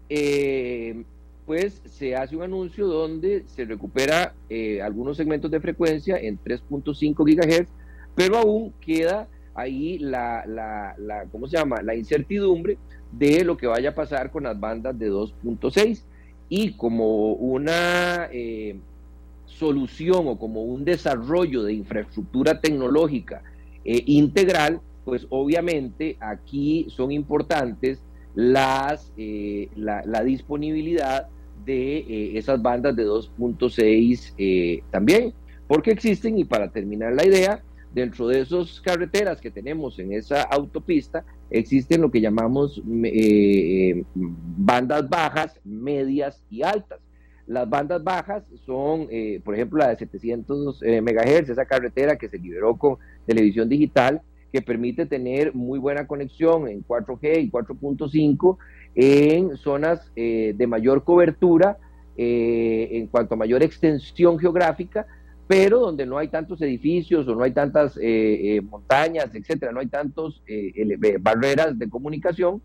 eh, 0.09 1.04
pues 1.47 1.83
se 1.85 2.16
hace 2.16 2.37
un 2.37 2.42
anuncio 2.42 2.87
donde 2.87 3.45
se 3.47 3.64
recupera 3.64 4.35
eh, 4.49 4.81
algunos 4.81 5.16
segmentos 5.16 5.50
de 5.50 5.61
frecuencia 5.61 6.16
en 6.16 6.38
3.5 6.38 7.26
gigahertz, 7.26 7.71
pero 8.14 8.38
aún 8.38 8.73
queda 8.81 9.28
ahí 9.54 9.99
la, 9.99 10.45
la, 10.47 10.95
la, 10.99 11.25
¿cómo 11.31 11.47
se 11.47 11.57
llama? 11.57 11.83
La 11.83 11.95
incertidumbre 11.95 12.78
de 13.12 13.45
lo 13.45 13.57
que 13.57 13.66
vaya 13.66 13.90
a 13.90 13.95
pasar 13.95 14.31
con 14.31 14.45
las 14.45 14.59
bandas 14.59 14.99
de 14.99 15.11
2.6 15.11 16.02
y 16.49 16.73
como 16.76 17.33
una 17.35 18.28
eh, 18.33 18.78
solución 19.62 20.26
o 20.26 20.37
como 20.37 20.64
un 20.64 20.85
desarrollo 20.85 21.62
de 21.62 21.73
infraestructura 21.73 22.61
tecnológica 22.61 23.45
eh, 23.85 24.02
integral, 24.07 24.81
pues 25.04 25.25
obviamente 25.31 26.16
aquí 26.19 26.87
son 26.90 27.12
importantes 27.12 28.02
las, 28.35 29.12
eh, 29.16 29.69
la, 29.76 30.25
disponibilidad 30.25 31.28
de 31.64 31.99
eh, 31.99 32.38
esas 32.38 32.61
bandas 32.61 32.97
de 32.97 33.07
2.6 33.07 34.83
también, 34.90 35.33
porque 35.69 35.92
existen, 35.92 36.38
y 36.38 36.45
para 36.45 36.73
terminar 36.73 37.12
la 37.12 37.25
idea, 37.25 37.62
dentro 37.95 38.26
de 38.26 38.40
esas 38.40 38.81
carreteras 38.81 39.40
que 39.40 39.52
tenemos 39.52 39.97
en 40.00 40.12
esa 40.12 40.42
autopista, 40.42 41.25
existen 41.50 42.00
lo 42.00 42.11
que 42.11 42.21
llamamos 42.21 42.83
bandas 44.57 45.09
bajas, 45.09 45.61
medias 45.64 46.45
y 46.50 46.64
altas. 46.64 46.99
Las 47.47 47.69
bandas 47.69 48.05
bajas 48.05 48.45
son, 48.65 49.09
eh, 49.11 49.41
por 49.45 49.55
ejemplo, 49.55 49.79
la 49.79 49.89
de 49.89 49.97
700 49.97 50.83
eh, 50.83 51.01
MHz, 51.01 51.49
esa 51.51 51.65
carretera 51.65 52.17
que 52.17 52.29
se 52.29 52.39
liberó 52.39 52.77
con 52.77 52.99
televisión 53.27 53.69
digital, 53.69 54.23
que 54.53 54.63
permite 54.63 55.07
tener 55.07 55.55
muy 55.55 55.79
buena 55.79 56.07
conexión 56.07 56.69
en 56.69 56.85
4G 56.85 57.43
y 57.43 57.51
4.5 57.51 58.59
en 58.95 59.57
zonas 59.57 60.13
eh, 60.15 60.55
de 60.57 60.67
mayor 60.67 61.05
cobertura, 61.05 61.79
en 62.15 63.07
cuanto 63.07 63.35
a 63.35 63.39
mayor 63.39 63.63
extensión 63.63 64.39
geográfica, 64.39 65.07
pero 65.49 65.81
donde 65.81 66.05
no 66.05 66.19
hay 66.19 66.29
tantos 66.29 66.61
edificios 66.61 67.27
o 67.27 67.35
no 67.35 67.43
hay 67.43 67.53
tantas 67.53 67.99
montañas, 68.65 69.35
etcétera, 69.35 69.73
no 69.73 69.81
hay 69.81 69.87
tantas 69.87 70.43
barreras 71.21 71.79
de 71.79 71.89
comunicación, 71.89 72.61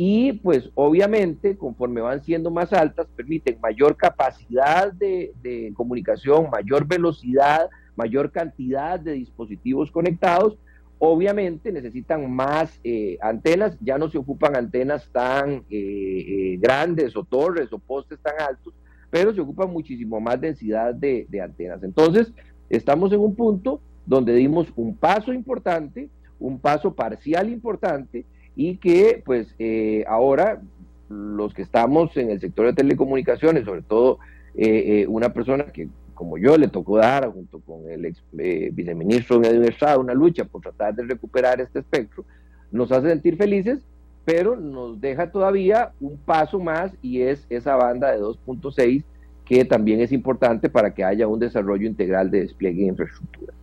y 0.00 0.34
pues 0.34 0.70
obviamente 0.76 1.56
conforme 1.56 2.00
van 2.00 2.22
siendo 2.22 2.52
más 2.52 2.72
altas 2.72 3.08
permiten 3.16 3.58
mayor 3.60 3.96
capacidad 3.96 4.92
de, 4.92 5.72
comunicación, 5.74 6.48
mayor 6.50 6.86
velocidad, 6.86 7.68
mayor 7.96 8.30
cantidad 8.30 9.00
de 9.00 9.14
dispositivos 9.14 9.90
conectados. 9.90 10.56
Obviamente 11.00 11.72
necesitan 11.72 12.32
más 12.32 12.78
eh, 12.84 13.18
antenas, 13.20 13.76
ya 13.80 13.98
no 13.98 14.08
se 14.08 14.18
ocupan 14.18 14.54
antenas 14.54 15.10
tan 15.10 15.64
eh, 15.68 15.68
eh, 15.68 16.58
grandes 16.60 17.16
o 17.16 17.24
torres 17.24 17.72
o 17.72 17.80
postes 17.80 18.20
tan 18.20 18.34
altos, 18.40 18.74
pero 19.10 19.34
se 19.34 19.40
ocupa 19.40 19.66
muchísimo 19.66 20.20
más 20.20 20.40
densidad 20.40 20.94
de, 20.94 21.26
de 21.28 21.40
antenas. 21.40 21.82
Entonces, 21.82 22.32
estamos 22.70 23.10
en 23.12 23.18
un 23.18 23.34
punto 23.34 23.80
donde 24.06 24.32
dimos 24.36 24.72
un 24.76 24.96
paso 24.96 25.32
importante, 25.32 26.08
un 26.38 26.60
paso 26.60 26.94
parcial 26.94 27.50
importante, 27.50 28.26
y 28.58 28.78
que 28.78 29.22
pues 29.24 29.54
eh, 29.60 30.04
ahora 30.08 30.60
los 31.08 31.54
que 31.54 31.62
estamos 31.62 32.14
en 32.16 32.28
el 32.30 32.40
sector 32.40 32.66
de 32.66 32.72
telecomunicaciones, 32.72 33.64
sobre 33.64 33.82
todo 33.82 34.18
eh, 34.56 35.02
eh, 35.02 35.06
una 35.06 35.32
persona 35.32 35.66
que 35.66 35.88
como 36.12 36.38
yo 36.38 36.58
le 36.58 36.66
tocó 36.66 36.98
dar 36.98 37.30
junto 37.30 37.60
con 37.60 37.88
el 37.88 38.04
ex 38.04 38.20
viceministro 38.32 39.40
Edwin 39.44 39.62
Estrada 39.62 39.98
una 39.98 40.12
lucha 40.12 40.44
por 40.44 40.60
tratar 40.60 40.92
de 40.96 41.04
recuperar 41.04 41.60
este 41.60 41.78
espectro, 41.78 42.24
nos 42.72 42.90
hace 42.90 43.10
sentir 43.10 43.36
felices, 43.36 43.78
pero 44.24 44.56
nos 44.56 45.00
deja 45.00 45.30
todavía 45.30 45.92
un 46.00 46.18
paso 46.18 46.58
más 46.58 46.90
y 47.00 47.20
es 47.20 47.46
esa 47.50 47.76
banda 47.76 48.10
de 48.10 48.18
2.6 48.20 49.04
que 49.44 49.64
también 49.64 50.00
es 50.00 50.10
importante 50.10 50.68
para 50.68 50.92
que 50.92 51.04
haya 51.04 51.28
un 51.28 51.38
desarrollo 51.38 51.86
integral 51.86 52.28
de 52.32 52.40
despliegue 52.40 52.82
de 52.82 52.88
infraestructura. 52.88 53.54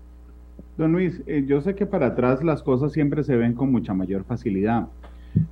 Don 0.77 0.91
Luis, 0.91 1.22
eh, 1.25 1.46
yo 1.48 1.62
sé 1.62 1.74
que 1.74 1.86
para 1.86 2.08
atrás 2.08 2.44
las 2.44 2.62
cosas 2.62 2.91
siempre 2.91 3.24
se 3.24 3.38
ven 3.38 3.53
con 3.53 3.72
mucha 3.72 3.94
mayor 3.94 4.25
facilidad, 4.25 4.88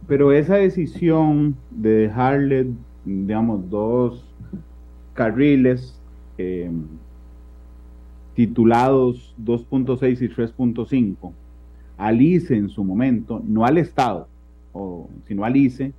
pero 0.08 0.34
esa 0.34 0.56
decisión 0.56 1.56
de 1.72 1.90
dejarle, 1.90 2.68
digamos, 3.06 3.70
dos 3.70 4.26
carriles 5.14 5.98
eh, 6.38 6.70
titulados 8.34 9.34
2.6 9.42 10.22
y 10.22 10.28
3.5 10.28 11.32
al 11.98 12.22
ICE 12.22 12.58
en 12.58 12.70
su 12.70 12.84
momento, 12.84 13.42
no 13.46 13.66
al 13.66 13.78
Estado, 13.78 14.28
o, 14.74 15.08
sino 15.28 15.46
al 15.46 15.56
ICE, 15.56 15.94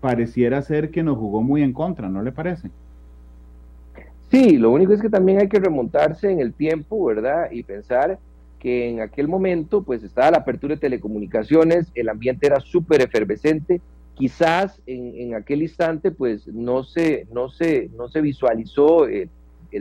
pareciera 0.00 0.60
ser 0.60 0.90
que 0.90 1.02
nos 1.02 1.16
jugó 1.16 1.42
muy 1.42 1.62
en 1.62 1.72
contra, 1.72 2.10
¿no 2.10 2.22
le 2.22 2.32
parece? 2.32 2.70
Sí, 4.34 4.56
lo 4.56 4.72
único 4.72 4.92
es 4.92 5.00
que 5.00 5.08
también 5.08 5.40
hay 5.40 5.48
que 5.48 5.60
remontarse 5.60 6.28
en 6.28 6.40
el 6.40 6.54
tiempo, 6.54 7.04
¿verdad? 7.04 7.52
Y 7.52 7.62
pensar 7.62 8.18
que 8.58 8.88
en 8.88 9.00
aquel 9.00 9.28
momento 9.28 9.84
pues 9.84 10.02
estaba 10.02 10.32
la 10.32 10.38
apertura 10.38 10.74
de 10.74 10.80
telecomunicaciones, 10.80 11.86
el 11.94 12.08
ambiente 12.08 12.48
era 12.48 12.58
súper 12.58 13.00
efervescente, 13.00 13.80
quizás 14.14 14.82
en, 14.86 15.36
aquel 15.36 15.62
instante 15.62 16.10
pues 16.10 16.48
no 16.48 16.82
se, 16.82 17.28
no 17.32 17.48
se, 17.48 17.90
no 17.96 18.08
se 18.08 18.20
visualizó 18.22 19.06
el, 19.06 19.28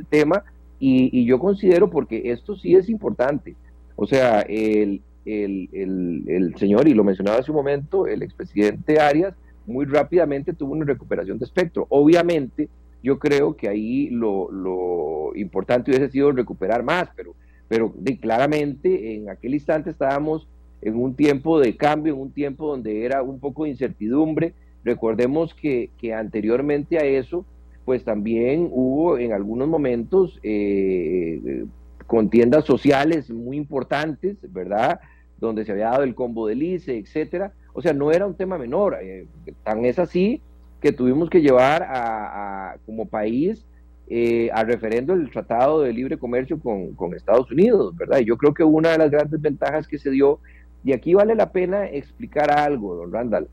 tema 0.07 0.43
y, 0.79 1.25
yo 1.25 1.39
considero 1.39 1.89
porque 1.89 2.22
esto 2.31 2.55
sí 2.55 2.75
es 2.75 2.89
importante, 2.89 3.55
o 3.95 4.05
sea, 4.05 4.41
el, 4.41 5.01
el, 5.25 6.53
señor, 6.57 6.88
y 6.88 6.93
lo 6.93 7.03
mencionaba 7.03 7.39
hace 7.39 7.50
un 7.50 7.57
momento, 7.57 8.05
el 8.05 8.22
expresidente 8.22 9.00
Arias, 9.00 9.33
muy 9.65 9.86
rápidamente 9.86 10.53
tuvo 10.53 10.74
una 10.74 10.86
recuperación 10.86 11.39
de 11.39 11.45
espectro. 11.45 11.88
Obviamente, 11.89 12.69
yo 13.03 13.19
creo 13.19 13.55
que 13.55 13.67
ahí 13.67 14.10
lo, 14.10 14.50
lo 14.51 15.36
importante 15.36 15.91
hubiese 15.91 16.10
sido 16.10 16.31
recuperar 16.31 16.81
más, 16.83 17.10
pero 17.15 17.36
pero 17.74 17.91
claramente 18.22 19.15
en 19.15 19.31
aquel 19.31 19.55
instante 19.55 19.89
estábamos 19.89 20.48
en 20.83 20.95
un 20.95 21.15
tiempo 21.15 21.60
de 21.60 21.75
cambio, 21.75 22.13
en 22.13 22.22
un 22.22 22.31
tiempo 22.31 22.67
donde 22.67 23.03
era 23.03 23.24
un 23.24 23.39
poco 23.39 23.63
de 23.63 23.72
incertidumbre. 23.72 24.53
Recordemos 24.83 25.55
que, 25.55 25.89
anteriormente 26.15 27.00
a 27.00 27.05
eso, 27.05 27.45
pues 27.83 28.03
también 28.03 28.69
hubo 28.72 29.17
en 29.17 29.33
algunos 29.33 29.67
momentos 29.67 30.39
eh, 30.43 31.65
contiendas 32.05 32.65
sociales 32.65 33.31
muy 33.31 33.57
importantes, 33.57 34.38
¿verdad? 34.53 35.00
Donde 35.39 35.65
se 35.65 35.72
había 35.72 35.89
dado 35.89 36.03
el 36.03 36.13
combo 36.13 36.45
del 36.45 36.62
ICE, 36.62 36.98
etcétera. 36.98 37.53
O 37.74 37.81
sea, 37.81 37.93
no 37.93 38.12
era 38.12 38.27
un 38.27 38.36
tema 38.36 38.60
menor. 38.60 39.00
Eh, 39.01 39.25
tan 39.63 39.83
es 39.86 39.98
así 39.98 40.41
que 40.83 40.91
tuvimos 40.91 41.31
que 41.31 41.41
llevar 41.41 41.81
a 41.89 42.75
como 42.85 43.07
país 43.07 43.65
eh, 44.09 44.49
al 44.53 44.67
referendo 44.67 45.15
del 45.15 45.31
Tratado 45.31 45.81
de 45.81 45.93
Libre 45.93 46.17
Comercio 46.17 46.59
con, 46.59 46.93
con, 46.93 47.15
Estados 47.15 47.49
Unidos, 47.49 47.95
¿verdad? 47.95 48.19
Y 48.19 48.25
yo 48.25 48.37
creo 48.37 48.53
que 48.53 48.63
una 48.63 48.91
de 48.91 48.97
las 48.97 49.09
grandes 49.09 49.39
ventajas 49.39 49.87
que 49.87 49.97
se 49.97 50.11
dio, 50.11 50.39
y 50.83 50.91
aquí 50.91 51.13
vale 51.13 51.35
la 51.35 51.53
pena 51.53 51.85
explicar 51.85 52.51
algo, 52.51 52.95
don 52.95 53.13
Randall, 53.13 53.47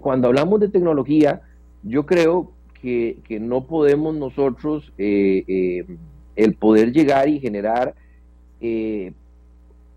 cuando 0.00 0.28
hablamos 0.28 0.58
de 0.58 0.68
tecnología, 0.68 1.42
yo 1.84 2.06
creo 2.06 2.50
que, 2.82 3.18
que 3.22 3.38
no 3.38 3.66
podemos 3.68 4.16
nosotros 4.16 4.92
eh, 4.98 5.44
eh, 5.46 5.86
el 6.34 6.54
poder 6.54 6.92
llegar 6.92 7.28
y 7.28 7.38
generar 7.38 7.94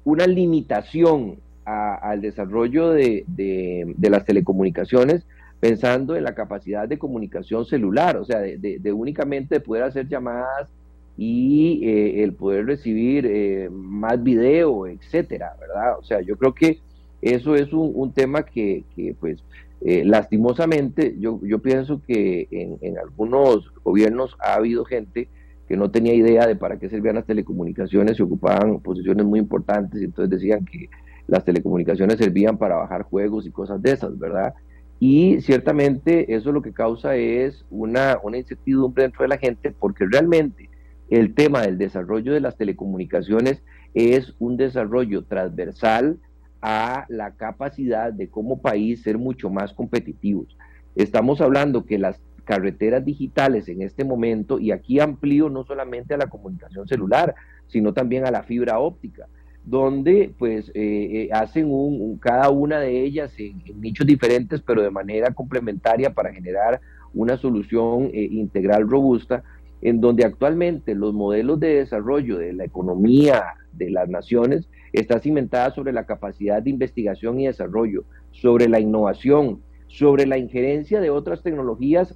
una 0.03 0.27
limitación 0.27 1.37
al 1.65 2.21
desarrollo 2.21 2.91
de, 2.91 3.23
de, 3.25 3.95
de 3.97 4.09
las 4.11 4.25
telecomunicaciones, 4.25 5.25
pensando 5.61 6.15
en 6.15 6.23
la 6.23 6.33
capacidad 6.33 6.89
de 6.89 6.97
comunicación 6.97 7.65
celular, 7.65 8.17
o 8.17 8.25
sea, 8.25 8.39
de, 8.39 8.93
únicamente 8.93 9.59
poder 9.59 9.83
hacer 9.83 10.07
llamadas 10.09 10.69
y 11.15 11.87
eh, 11.87 12.23
el 12.23 12.33
poder 12.33 12.65
recibir 12.65 13.27
eh, 13.27 13.69
más 13.71 14.21
video, 14.21 14.87
etcétera, 14.87 15.55
¿verdad? 15.59 15.99
O 15.99 16.03
sea, 16.03 16.19
yo 16.21 16.35
creo 16.35 16.55
que 16.55 16.79
eso 17.21 17.55
es 17.55 17.71
un, 17.73 18.11
tema 18.11 18.43
que, 18.43 18.83
pues, 19.19 19.43
eh, 19.81 20.03
lastimosamente, 20.03 21.15
yo, 21.19 21.39
yo 21.43 21.59
pienso 21.59 22.01
que 22.07 22.47
en, 22.49 22.79
en, 22.81 22.97
algunos 22.97 23.71
gobiernos 23.83 24.35
ha 24.39 24.55
habido 24.55 24.83
gente 24.83 25.29
que 25.67 25.77
no 25.77 25.91
tenía 25.91 26.15
idea 26.15 26.47
de 26.47 26.55
para 26.55 26.79
qué 26.79 26.89
servían 26.89 27.15
las 27.15 27.27
telecomunicaciones 27.27 28.17
y 28.17 28.23
ocupaban 28.23 28.79
posiciones 28.79 29.27
muy 29.27 29.37
importantes 29.37 30.01
y 30.01 30.05
entonces 30.05 30.31
decían 30.31 30.65
que 30.65 30.89
las 31.27 31.45
telecomunicaciones 31.45 32.17
servían 32.17 32.57
para 32.57 32.77
bajar 32.77 33.03
juegos 33.03 33.45
y 33.45 33.51
cosas 33.51 33.79
de 33.79 33.91
esas, 33.91 34.17
¿verdad? 34.17 34.55
Y 35.03 35.41
ciertamente 35.41 36.35
eso 36.35 36.51
lo 36.51 36.61
que 36.61 36.73
causa 36.73 37.15
es 37.15 37.65
una, 37.71 38.19
una 38.21 38.37
incertidumbre 38.37 39.01
dentro 39.01 39.23
de 39.23 39.29
la 39.29 39.39
gente 39.39 39.71
porque 39.71 40.05
realmente 40.05 40.69
el 41.09 41.33
tema 41.33 41.61
del 41.61 41.79
desarrollo 41.79 42.33
de 42.33 42.39
las 42.39 42.55
telecomunicaciones 42.55 43.63
es 43.95 44.35
un 44.37 44.57
desarrollo 44.57 45.23
transversal 45.23 46.19
a 46.61 47.07
la 47.09 47.31
capacidad 47.31 48.13
de 48.13 48.29
como 48.29 48.61
país 48.61 49.01
ser 49.01 49.17
mucho 49.17 49.49
más 49.49 49.73
competitivos. 49.73 50.55
Estamos 50.95 51.41
hablando 51.41 51.83
que 51.83 51.97
las 51.97 52.21
carreteras 52.45 53.03
digitales 53.03 53.69
en 53.69 53.81
este 53.81 54.03
momento, 54.03 54.59
y 54.59 54.69
aquí 54.69 54.99
amplío 54.99 55.49
no 55.49 55.63
solamente 55.63 56.13
a 56.13 56.17
la 56.17 56.29
comunicación 56.29 56.87
celular, 56.87 57.33
sino 57.65 57.91
también 57.91 58.27
a 58.27 58.31
la 58.31 58.43
fibra 58.43 58.77
óptica, 58.77 59.27
donde 59.63 60.33
pues 60.37 60.69
eh, 60.69 60.73
eh, 60.73 61.29
hacen 61.31 61.67
un, 61.71 62.17
cada 62.17 62.49
una 62.49 62.79
de 62.79 63.03
ellas 63.03 63.33
en, 63.37 63.61
nichos 63.79 64.07
diferentes, 64.07 64.61
pero 64.61 64.81
de 64.81 64.89
manera 64.89 65.31
complementaria 65.33 66.13
para 66.13 66.33
generar 66.33 66.81
una 67.13 67.37
solución 67.37 68.09
eh, 68.13 68.27
integral 68.31 68.89
robusta, 68.89 69.43
en 69.81 70.01
donde 70.01 70.25
actualmente 70.25 70.95
los 70.95 71.13
modelos 71.13 71.59
de 71.59 71.75
desarrollo 71.75 72.37
de 72.37 72.53
la 72.53 72.65
economía 72.65 73.43
de 73.73 73.89
las 73.89 74.09
naciones 74.09 74.67
está 74.93 75.19
cimentada 75.19 75.71
sobre 75.71 75.93
la 75.93 76.05
capacidad 76.05 76.61
de 76.61 76.69
investigación 76.69 77.39
y 77.39 77.47
desarrollo, 77.47 78.03
sobre 78.31 78.67
la 78.67 78.79
innovación, 78.79 79.61
sobre 79.87 80.25
la 80.25 80.37
injerencia 80.37 81.01
de 81.01 81.09
otras 81.09 81.41
tecnologías 81.43 82.15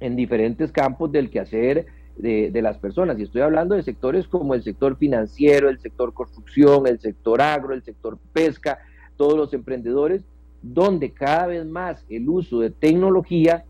en 0.00 0.16
diferentes 0.16 0.72
campos 0.72 1.10
del 1.12 1.30
quehacer 1.30 1.86
de, 2.16 2.62
las 2.62 2.78
personas. 2.78 3.18
Y 3.18 3.22
estoy 3.22 3.42
hablando 3.42 3.74
de 3.74 3.82
sectores 3.82 4.26
como 4.26 4.54
el 4.54 4.62
sector 4.62 4.96
financiero, 4.96 5.68
el 5.68 5.78
sector 5.78 6.12
construcción, 6.14 6.86
el 6.86 6.98
sector 6.98 7.40
agro, 7.40 7.74
el 7.74 7.82
sector 7.82 8.18
pesca, 8.32 8.78
todos 9.16 9.36
los 9.36 9.52
emprendedores, 9.52 10.22
donde 10.62 11.12
cada 11.12 11.46
vez 11.46 11.66
más 11.66 12.04
el 12.08 12.28
uso 12.28 12.60
de 12.60 12.70
tecnología 12.70 13.64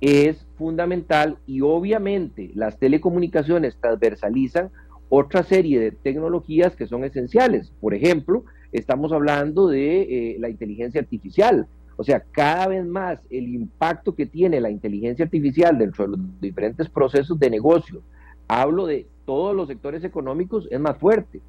es 0.00 0.46
fundamental 0.56 1.38
y 1.46 1.60
obviamente 1.62 2.50
las 2.54 2.78
telecomunicaciones 2.78 3.76
transversalizan 3.80 4.70
otra 5.08 5.42
serie 5.42 5.80
de 5.80 5.90
tecnologías 5.90 6.76
que 6.76 6.86
son 6.86 7.04
esenciales. 7.04 7.72
Por 7.80 7.94
ejemplo, 7.94 8.44
estamos 8.72 9.12
hablando 9.12 9.68
de 9.68 10.02
eh, 10.02 10.36
la 10.38 10.50
inteligencia 10.50 11.00
artificial. 11.00 11.66
O 12.00 12.04
sea, 12.04 12.22
cada 12.30 12.68
vez 12.68 12.86
más 12.86 13.18
el 13.28 13.48
impacto 13.48 14.14
que 14.14 14.24
tiene 14.24 14.60
la 14.60 14.70
inteligencia 14.70 15.24
artificial 15.24 15.76
dentro 15.76 16.04
de 16.04 16.10
los 16.12 16.20
diferentes 16.40 16.88
procesos 16.88 17.36
de 17.40 17.50
negocio, 17.50 18.02
hablo 18.46 18.86
de 18.86 19.08
todos 19.24 19.54
los 19.54 19.66
sectores 19.66 20.04
económicos, 20.04 20.68
es 20.70 20.78
más 20.78 20.96
fuerte. 20.96 21.40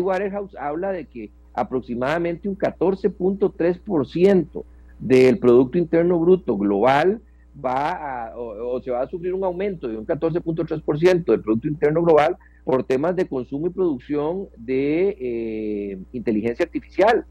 Waterhouse 0.00 0.54
habla 0.56 0.92
de 0.92 1.06
que 1.06 1.30
aproximadamente 1.54 2.48
un 2.48 2.56
14.3% 2.56 4.62
del 5.00 5.38
Producto 5.38 5.76
Interno 5.76 6.20
Bruto 6.20 6.56
global 6.56 7.20
va 7.62 8.28
a, 8.28 8.36
o, 8.36 8.80
se 8.80 8.92
va 8.92 9.02
a 9.02 9.08
sufrir 9.08 9.34
un 9.34 9.44
aumento 9.44 9.88
de 9.88 9.96
un 9.96 10.06
14.3% 10.06 11.24
del 11.24 11.40
Producto 11.40 11.66
Interno 11.66 12.02
Global 12.02 12.36
por 12.64 12.84
temas 12.84 13.16
de 13.16 13.26
consumo 13.26 13.66
y 13.66 13.70
producción 13.70 14.46
de 14.56 15.16
eh, 15.18 15.98
inteligencia 16.12 16.64
artificial. 16.64 17.26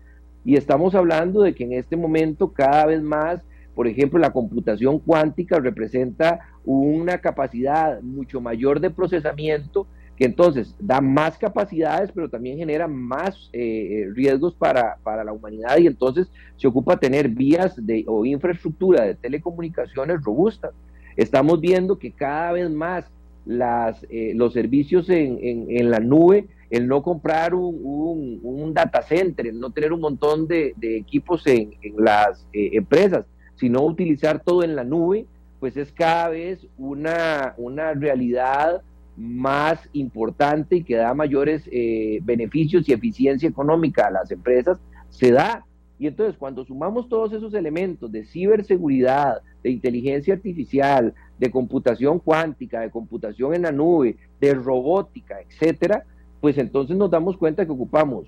Y 0.45 0.55
estamos 0.55 0.95
hablando 0.95 1.41
de 1.41 1.53
que 1.53 1.63
en 1.63 1.73
este 1.73 1.97
momento 1.97 2.51
cada 2.51 2.85
vez 2.85 3.01
más, 3.01 3.41
por 3.75 3.87
ejemplo, 3.87 4.19
la 4.19 4.31
computación 4.31 4.99
cuántica 4.99 5.59
representa 5.59 6.39
una 6.63 7.19
capacidad 7.19 8.01
mucho 8.01 8.41
mayor 8.41 8.79
de 8.79 8.89
procesamiento 8.89 9.87
que 10.19 10.25
entonces 10.25 10.75
da 10.79 10.99
más 10.99 11.37
capacidades, 11.37 12.11
pero 12.13 12.29
también 12.29 12.57
genera 12.57 12.89
más 12.89 13.49
eh, 13.53 14.05
riesgos 14.13 14.53
para, 14.53 14.97
la 15.05 15.31
humanidad 15.31 15.77
y 15.77 15.87
entonces 15.87 16.29
se 16.57 16.67
ocupa 16.67 16.99
tener 16.99 17.29
vías 17.29 17.73
de, 17.85 18.03
o 18.05 18.25
infraestructura 18.25 19.05
de 19.05 19.15
telecomunicaciones 19.15 20.21
robustas. 20.21 20.71
Estamos 21.15 21.61
viendo 21.61 21.97
que 21.97 22.11
cada 22.11 22.51
vez 22.51 22.69
más 22.69 23.05
las, 23.45 24.05
eh, 24.09 24.33
los 24.35 24.51
servicios 24.51 25.09
en, 25.09 25.39
en 25.41 25.89
la 25.89 26.01
nube 26.01 26.49
el 26.69 26.87
no 26.87 27.01
comprar 27.01 27.53
un, 27.55 28.73
data 28.73 29.01
center, 29.01 29.47
el 29.47 29.59
no 29.59 29.71
tener 29.71 29.91
un 29.91 30.01
montón 30.01 30.47
de, 30.47 30.75
equipos 30.81 31.45
en, 31.47 31.73
las 31.97 32.47
eh, 32.53 32.71
empresas, 32.73 33.25
sino 33.55 33.83
utilizar 33.83 34.41
todo 34.43 34.63
en 34.63 34.75
la 34.75 34.83
nube, 34.83 35.25
pues 35.59 35.75
es 35.75 35.91
cada 35.91 36.29
vez 36.29 36.65
una, 36.77 37.53
una 37.57 37.93
realidad 37.93 38.81
más 39.17 39.89
importante 39.91 40.77
y 40.77 40.83
que 40.83 40.95
da 40.95 41.13
mayores 41.13 41.67
eh, 41.71 42.19
beneficios 42.23 42.87
y 42.87 42.93
eficiencia 42.93 43.49
económica 43.49 44.07
a 44.07 44.11
las 44.11 44.31
empresas, 44.31 44.79
se 45.09 45.31
da. 45.31 45.65
Y 45.97 46.07
entonces 46.07 46.37
cuando 46.37 46.63
sumamos 46.63 47.09
todos 47.09 47.33
esos 47.33 47.53
elementos 47.53 48.09
de 48.09 48.23
ciberseguridad, 48.23 49.41
de 49.61 49.71
inteligencia 49.71 50.35
artificial, 50.35 51.13
de 51.37 51.51
computación 51.51 52.19
cuántica, 52.19 52.79
de 52.79 52.89
computación 52.89 53.53
en 53.53 53.63
la 53.63 53.73
nube, 53.73 54.15
de 54.39 54.53
robótica, 54.53 55.41
etcétera, 55.41 56.05
pues 56.41 56.57
entonces 56.57 56.95
nos 56.95 57.11
damos 57.11 57.37
cuenta 57.37 57.65
que 57.65 57.71
ocupamos 57.71 58.27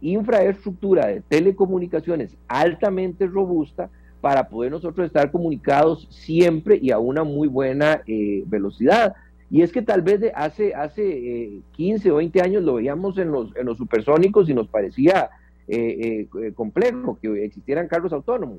infraestructura 0.00 1.06
de 1.06 1.22
telecomunicaciones 1.22 2.36
altamente 2.48 3.26
robusta 3.26 3.88
para 4.20 4.48
poder 4.48 4.70
nosotros 4.70 5.06
estar 5.06 5.30
comunicados 5.30 6.06
siempre 6.10 6.78
y 6.80 6.90
a 6.90 6.98
una 6.98 7.24
muy 7.24 7.48
buena 7.48 8.02
eh, 8.06 8.42
velocidad. 8.46 9.14
Y 9.50 9.62
es 9.62 9.70
que 9.70 9.82
tal 9.82 10.02
vez 10.02 10.20
de 10.20 10.32
hace, 10.34 10.74
hace 10.74 11.60
15 11.72 12.08
eh, 12.08 12.10
o 12.10 12.16
20 12.16 12.40
años 12.40 12.62
lo 12.62 12.74
veíamos 12.74 13.18
en 13.18 13.30
los, 13.30 13.54
en 13.56 13.66
los 13.66 13.76
supersónicos 13.76 14.48
y 14.48 14.54
nos 14.54 14.66
parecía 14.68 15.30
eh, 15.68 16.26
complejo 16.54 17.18
que 17.20 17.44
existieran 17.44 17.88
carros 17.88 18.12
autónomos. 18.12 18.58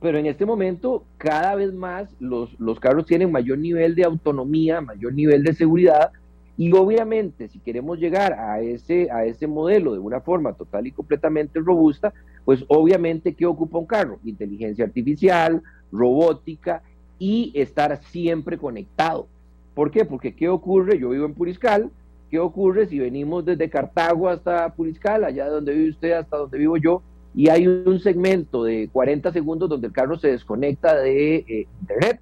pero 0.00 0.18
en 0.18 0.26
este 0.26 0.46
momento 0.46 1.04
cada 1.18 1.54
vez 1.54 1.72
más 1.72 2.14
los, 2.20 2.58
los 2.60 2.78
carros 2.78 3.06
tienen 3.06 3.32
mayor 3.32 3.58
nivel 3.58 3.94
de 3.94 4.04
autonomía, 4.04 4.80
mayor 4.80 5.14
nivel 5.14 5.42
de 5.42 5.54
seguridad, 5.54 6.10
y 6.56 6.72
obviamente, 6.72 7.48
si 7.48 7.58
queremos 7.58 7.98
llegar 7.98 8.34
a 8.34 8.60
ese, 8.60 9.10
a 9.10 9.24
ese 9.24 9.46
modelo 9.46 9.94
de 9.94 9.98
una 9.98 10.20
forma 10.20 10.52
total 10.52 10.86
y 10.86 10.92
completamente 10.92 11.60
robusta, 11.60 12.12
pues 12.44 12.64
obviamente, 12.68 13.34
¿qué 13.34 13.46
ocupa 13.46 13.78
un 13.78 13.86
carro? 13.86 14.18
Inteligencia 14.24 14.84
artificial, 14.84 15.62
robótica 15.90 16.82
y 17.18 17.52
estar 17.54 18.02
siempre 18.04 18.58
conectado. 18.58 19.28
¿Por 19.74 19.90
qué? 19.90 20.04
Porque 20.04 20.34
¿qué 20.34 20.48
ocurre? 20.48 20.98
Yo 20.98 21.10
vivo 21.10 21.24
en 21.24 21.34
Puriscal. 21.34 21.90
¿Qué 22.30 22.38
ocurre 22.38 22.86
si 22.86 22.98
venimos 22.98 23.44
desde 23.44 23.70
Cartago 23.70 24.28
hasta 24.28 24.74
Puriscal, 24.74 25.24
allá 25.24 25.46
de 25.46 25.50
donde 25.50 25.74
vive 25.74 25.90
usted 25.90 26.12
hasta 26.12 26.36
donde 26.36 26.58
vivo 26.58 26.76
yo? 26.76 27.02
Y 27.34 27.48
hay 27.48 27.66
un 27.66 27.98
segmento 28.00 28.64
de 28.64 28.90
40 28.92 29.32
segundos 29.32 29.68
donde 29.68 29.86
el 29.86 29.92
carro 29.92 30.18
se 30.18 30.28
desconecta 30.28 30.96
de 30.96 31.36
eh, 31.36 31.66
Internet 31.80 32.20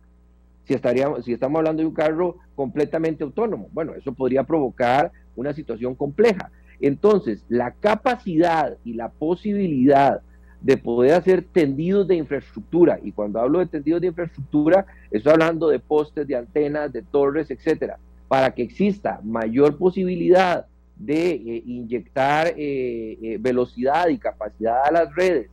si, 0.65 0.75
estaríamos, 0.75 1.25
si 1.25 1.33
estamos 1.33 1.59
hablando 1.59 1.83
de 1.83 1.89
un 1.89 1.95
carro 1.95 2.37
completamente 2.55 3.25
autónomo. 3.25 3.69
Bueno, 3.73 3.95
eso 3.95 4.13
podría 4.13 4.45
provocar 4.45 5.13
una 5.37 5.53
situación 5.53 5.95
compleja. 5.95 6.51
Entonces, 6.81 7.45
la 7.49 7.73
capacidad 7.73 8.77
y 8.85 8.95
la 8.95 9.11
posibilidad 9.11 10.23
de 10.61 10.77
poder 10.77 11.15
hacer 11.15 11.43
tendidos 11.43 12.07
de 12.07 12.17
infraestructura, 12.17 12.99
y 13.03 13.13
cuando 13.13 13.41
hablo 13.41 13.61
de 13.61 13.67
tendidos 13.67 14.01
de 14.01 14.09
infraestructura, 14.09 14.87
estoy 15.11 15.33
hablando 15.33 15.69
de 15.69 15.79
postes, 15.79 16.27
de 16.27 16.37
antenas, 16.37 16.93
de 16.93 17.03
torres, 17.03 17.51
etcétera, 17.51 17.99
para 18.29 18.53
que 18.55 18.63
exista 18.63 19.21
mayor 19.25 19.79
posibilidad 19.79 20.67
de 20.97 21.31
eh, 21.31 21.63
inyectar 21.65 22.49
eh, 22.49 23.19
eh, 23.23 23.39
velocidad 23.41 24.09
y 24.09 24.19
capacidad 24.19 24.87
a 24.87 24.93
las 24.93 25.15
redes 25.15 25.49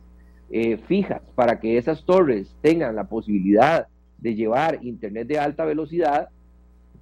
fijas, 0.86 1.20
para 1.34 1.60
que 1.60 1.76
esas 1.76 2.06
torres 2.06 2.56
tengan 2.62 2.96
la 2.96 3.04
posibilidad 3.04 3.86
de 4.18 4.34
llevar 4.34 4.80
Internet 4.82 5.28
de 5.28 5.38
alta 5.38 5.64
velocidad, 5.64 6.28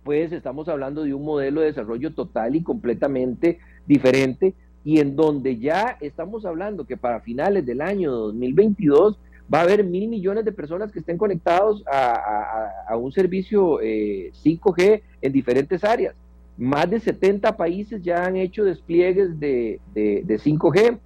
pues 0.05 0.33
estamos 0.33 0.68
hablando 0.68 1.02
de 1.02 1.14
un 1.14 1.24
modelo 1.24 1.61
de 1.61 1.68
desarrollo 1.68 2.14
total 2.14 2.55
y 2.55 2.62
completamente 2.62 3.59
diferente 3.87 4.55
y 4.85 5.00
en 5.00 5.16
donde 5.16 5.59
ya 5.59 5.98
estamos 6.00 6.44
hablando 6.44 6.87
que 6.87 6.96
para 6.96 7.20
finales 7.20 7.66
del 7.66 7.81
año 7.81 8.12
2022 8.12 9.18
va 9.52 9.59
a 9.59 9.62
haber 9.62 9.83
mil 9.83 10.09
millones 10.09 10.44
de 10.44 10.52
personas 10.52 10.92
que 10.92 11.00
estén 11.00 11.18
conectados 11.18 11.83
a, 11.90 12.96
un 12.96 13.11
servicio 13.11 13.81
5G 13.81 14.81
eh, 14.81 15.02
en 15.22 15.33
diferentes 15.33 15.83
áreas. 15.83 16.14
Más 16.57 16.88
de 16.88 17.00
70 17.00 17.57
países 17.57 18.02
ya 18.02 18.24
han 18.24 18.37
hecho 18.37 18.64
despliegues 18.64 19.38
de, 19.40 19.81
de 19.92 20.24
5G. 20.38 20.98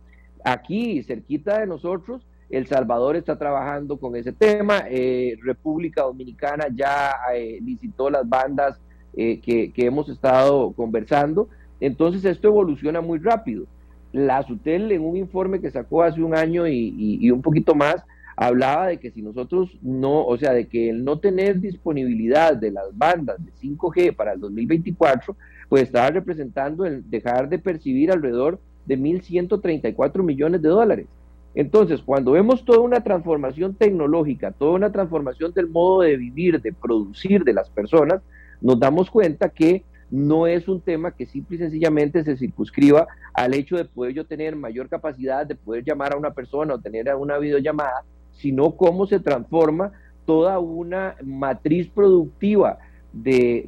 Aquí, 0.44 1.02
cerquita 1.02 1.60
de 1.60 1.66
nosotros, 1.66 2.22
el 2.50 2.66
Salvador 2.66 3.16
está 3.16 3.38
trabajando 3.38 3.96
con 3.96 4.16
ese 4.16 4.32
tema. 4.32 4.84
Eh, 4.90 5.38
República 5.42 6.02
Dominicana 6.02 6.66
ya 6.74 7.12
eh, 7.34 7.58
licitó 7.62 8.10
las 8.10 8.28
bandas 8.28 8.80
eh, 9.16 9.40
que, 9.40 9.72
hemos 9.76 10.08
estado 10.08 10.72
conversando. 10.72 11.48
Entonces 11.78 12.24
esto 12.24 12.48
evoluciona 12.48 13.00
muy 13.00 13.20
rápido. 13.20 13.66
La 14.12 14.42
SUTEL 14.42 14.90
en 14.90 15.02
un 15.02 15.16
informe 15.16 15.60
que 15.60 15.70
sacó 15.70 16.02
hace 16.02 16.20
un 16.22 16.34
año 16.34 16.66
y, 16.66 17.30
un 17.30 17.40
poquito 17.40 17.76
más, 17.76 18.04
hablaba 18.36 18.88
de 18.88 18.98
que 18.98 19.12
si 19.12 19.22
nosotros 19.22 19.78
no, 19.82 20.26
o 20.26 20.36
sea, 20.36 20.52
de 20.52 20.66
que 20.66 20.90
el 20.90 21.04
no 21.04 21.20
tener 21.20 21.60
disponibilidad 21.60 22.56
de 22.56 22.72
las 22.72 22.86
bandas 22.92 23.36
de 23.44 23.52
5G 23.52 24.16
para 24.16 24.32
el 24.32 24.40
2024, 24.40 25.36
pues 25.68 25.84
estaba 25.84 26.10
representando 26.10 26.84
el 26.84 27.08
dejar 27.08 27.48
de 27.48 27.60
percibir 27.60 28.10
alrededor 28.10 28.58
de 28.86 28.98
1.134 28.98 30.24
millones 30.24 30.60
de 30.60 30.68
dólares. 30.68 31.06
Entonces, 31.54 32.00
cuando 32.02 32.32
vemos 32.32 32.64
toda 32.64 32.78
una 32.78 33.02
transformación 33.02 33.74
tecnológica, 33.74 34.52
toda 34.52 34.72
una 34.72 34.92
transformación 34.92 35.52
del 35.52 35.68
modo 35.68 36.02
de 36.02 36.16
vivir, 36.16 36.60
de 36.60 36.72
producir 36.72 37.42
de 37.42 37.52
las 37.52 37.68
personas, 37.70 38.22
nos 38.60 38.78
damos 38.78 39.10
cuenta 39.10 39.48
que 39.48 39.84
no 40.10 40.46
es 40.46 40.68
un 40.68 40.80
tema 40.80 41.12
que 41.12 41.26
simple 41.26 41.56
y 41.56 41.60
sencillamente 41.60 42.24
se 42.24 42.36
circunscriba 42.36 43.06
al 43.32 43.54
hecho 43.54 43.76
de 43.76 43.84
poder 43.84 44.12
yo 44.12 44.26
tener 44.26 44.56
mayor 44.56 44.88
capacidad 44.88 45.46
de 45.46 45.54
poder 45.54 45.84
llamar 45.84 46.12
a 46.12 46.16
una 46.16 46.32
persona 46.32 46.74
o 46.74 46.80
tener 46.80 47.14
una 47.14 47.38
videollamada, 47.38 48.04
sino 48.32 48.72
cómo 48.72 49.06
se 49.06 49.20
transforma 49.20 49.92
toda 50.26 50.58
una 50.58 51.16
matriz 51.24 51.88
productiva 51.88 52.78
de, 53.12 53.64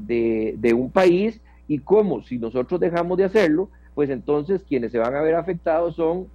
de 0.57 0.75
un 0.75 0.91
país 0.91 1.41
y 1.67 1.79
cómo 1.79 2.23
si 2.23 2.39
nosotros 2.39 2.81
dejamos 2.81 3.19
de 3.19 3.25
hacerlo, 3.25 3.71
pues 3.95 4.11
entonces 4.11 4.65
quienes 4.69 4.93
se 4.93 4.99
van 4.99 5.15
a 5.15 5.23
ver 5.23 5.35
afectados 5.35 5.97
son 5.97 6.27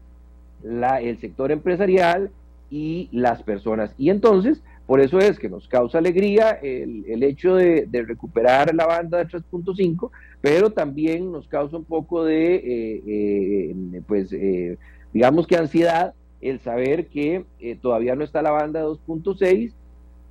el 0.63 1.19
sector 1.19 1.51
empresarial 1.51 2.31
y 2.69 3.09
las 3.11 3.43
personas. 3.43 3.93
Y 3.97 4.09
entonces, 4.09 4.61
por 4.85 5.01
eso 5.01 5.19
es 5.19 5.37
que 5.37 5.49
nos 5.49 5.67
causa 5.67 5.97
alegría 5.97 6.51
el, 6.51 7.21
hecho 7.23 7.55
de, 7.55 7.87
recuperar 7.91 8.73
la 8.73 8.85
banda 8.85 9.17
de 9.17 9.27
3.5, 9.27 10.09
pero 10.41 10.71
también 10.71 11.31
nos 11.31 11.47
causa 11.47 11.77
un 11.77 11.83
poco 11.83 12.23
de, 12.23 12.55
eh, 12.55 13.03
eh, 13.05 14.01
pues, 14.07 14.31
eh, 14.31 14.77
digamos 15.13 15.45
que 15.45 15.57
ansiedad 15.57 16.13
el 16.39 16.59
saber 16.59 17.07
que 17.07 17.45
todavía 17.81 18.15
no 18.15 18.23
está 18.23 18.41
la 18.41 18.51
banda 18.51 18.79
de 18.79 18.85
2.6 18.85 19.73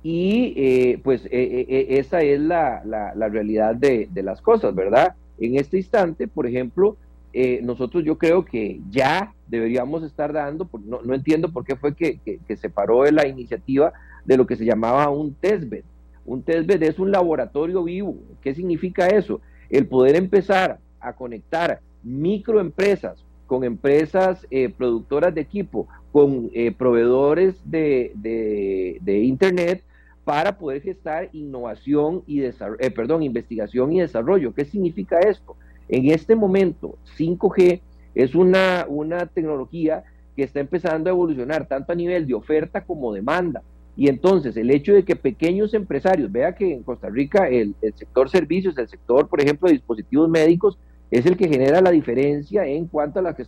y 0.03 0.97
pues 0.97 1.27
esa 1.29 2.21
es 2.21 2.39
la, 2.39 2.81
la, 2.85 3.29
realidad 3.29 3.75
de, 3.75 4.07
de, 4.11 4.23
las 4.23 4.41
cosas, 4.41 4.73
¿verdad? 4.73 5.15
En 5.37 5.57
este 5.57 5.77
instante, 5.77 6.27
por 6.27 6.47
ejemplo, 6.47 6.95
eh, 7.39 7.61
nosotros 7.61 8.03
yo 8.03 8.17
creo 8.17 8.43
que 8.43 8.81
ya 8.89 9.31
deberíamos 9.47 10.01
estar 10.01 10.33
dando, 10.33 10.67
no, 10.83 11.03
no 11.03 11.13
entiendo 11.13 11.53
por 11.53 11.65
qué 11.65 11.75
fue 11.75 11.93
que, 11.95 12.19
se 12.55 12.69
paró 12.71 13.05
la 13.11 13.27
iniciativa 13.27 13.93
de 14.25 14.37
lo 14.37 14.47
que 14.47 14.55
se 14.55 14.65
llamaba 14.65 15.11
un 15.11 15.35
testbed. 15.35 15.83
Un 16.25 16.41
testbed 16.41 16.81
es 16.81 16.97
un 16.97 17.11
laboratorio 17.11 17.83
vivo. 17.83 18.17
¿Qué 18.41 18.55
significa 18.55 19.05
eso? 19.05 19.39
El 19.69 19.85
poder 19.85 20.15
empezar 20.15 20.79
a 20.99 21.13
conectar 21.13 21.79
microempresas 22.01 23.23
con 23.45 23.63
empresas 23.63 24.47
eh, 24.49 24.69
productoras 24.69 25.35
de 25.35 25.41
equipo, 25.41 25.87
con 26.11 26.49
eh, 26.55 26.71
proveedores 26.71 27.61
de, 27.63 28.13
de, 28.15 29.19
Internet 29.19 29.83
para 30.23 30.57
poder 30.57 30.81
gestar 30.81 31.29
innovación 31.33 32.23
y 32.25 32.39
desarrollo, 32.39 32.79
perdón, 32.95 33.21
investigación 33.21 33.93
y 33.93 33.99
desarrollo. 33.99 34.55
¿Qué 34.55 34.65
significa 34.65 35.19
esto? 35.19 35.55
En 35.89 36.11
este 36.11 36.35
momento, 36.35 36.97
5G 37.17 37.81
es 38.15 38.35
una, 38.35 38.85
una 38.87 39.25
tecnología 39.27 40.03
que 40.35 40.43
está 40.43 40.59
empezando 40.59 41.09
a 41.09 41.13
evolucionar 41.13 41.67
tanto 41.67 41.91
a 41.91 41.95
nivel 41.95 42.27
de 42.27 42.33
oferta 42.33 42.83
como 42.83 43.13
demanda. 43.13 43.63
Y 43.95 44.09
entonces 44.09 44.55
el 44.57 44.69
hecho 44.69 44.93
de 44.93 45.03
que 45.03 45.15
pequeños 45.15 45.73
empresarios, 45.73 46.31
vea 46.31 46.53
que 46.53 46.71
en 46.71 46.83
Costa 46.83 47.09
Rica 47.09 47.49
el, 47.49 47.75
sector 47.95 48.29
servicios, 48.29 48.77
el 48.77 48.87
sector, 48.87 49.27
por 49.27 49.41
ejemplo, 49.41 49.67
de 49.67 49.73
dispositivos 49.73 50.29
médicos, 50.29 50.77
es 51.09 51.25
el 51.25 51.35
que 51.35 51.47
genera 51.47 51.81
la 51.81 51.89
diferencia 51.89 52.65
en 52.67 52.85
cuanto 52.85 53.19
a 53.19 53.23
las 53.23 53.39
eh, 53.39 53.45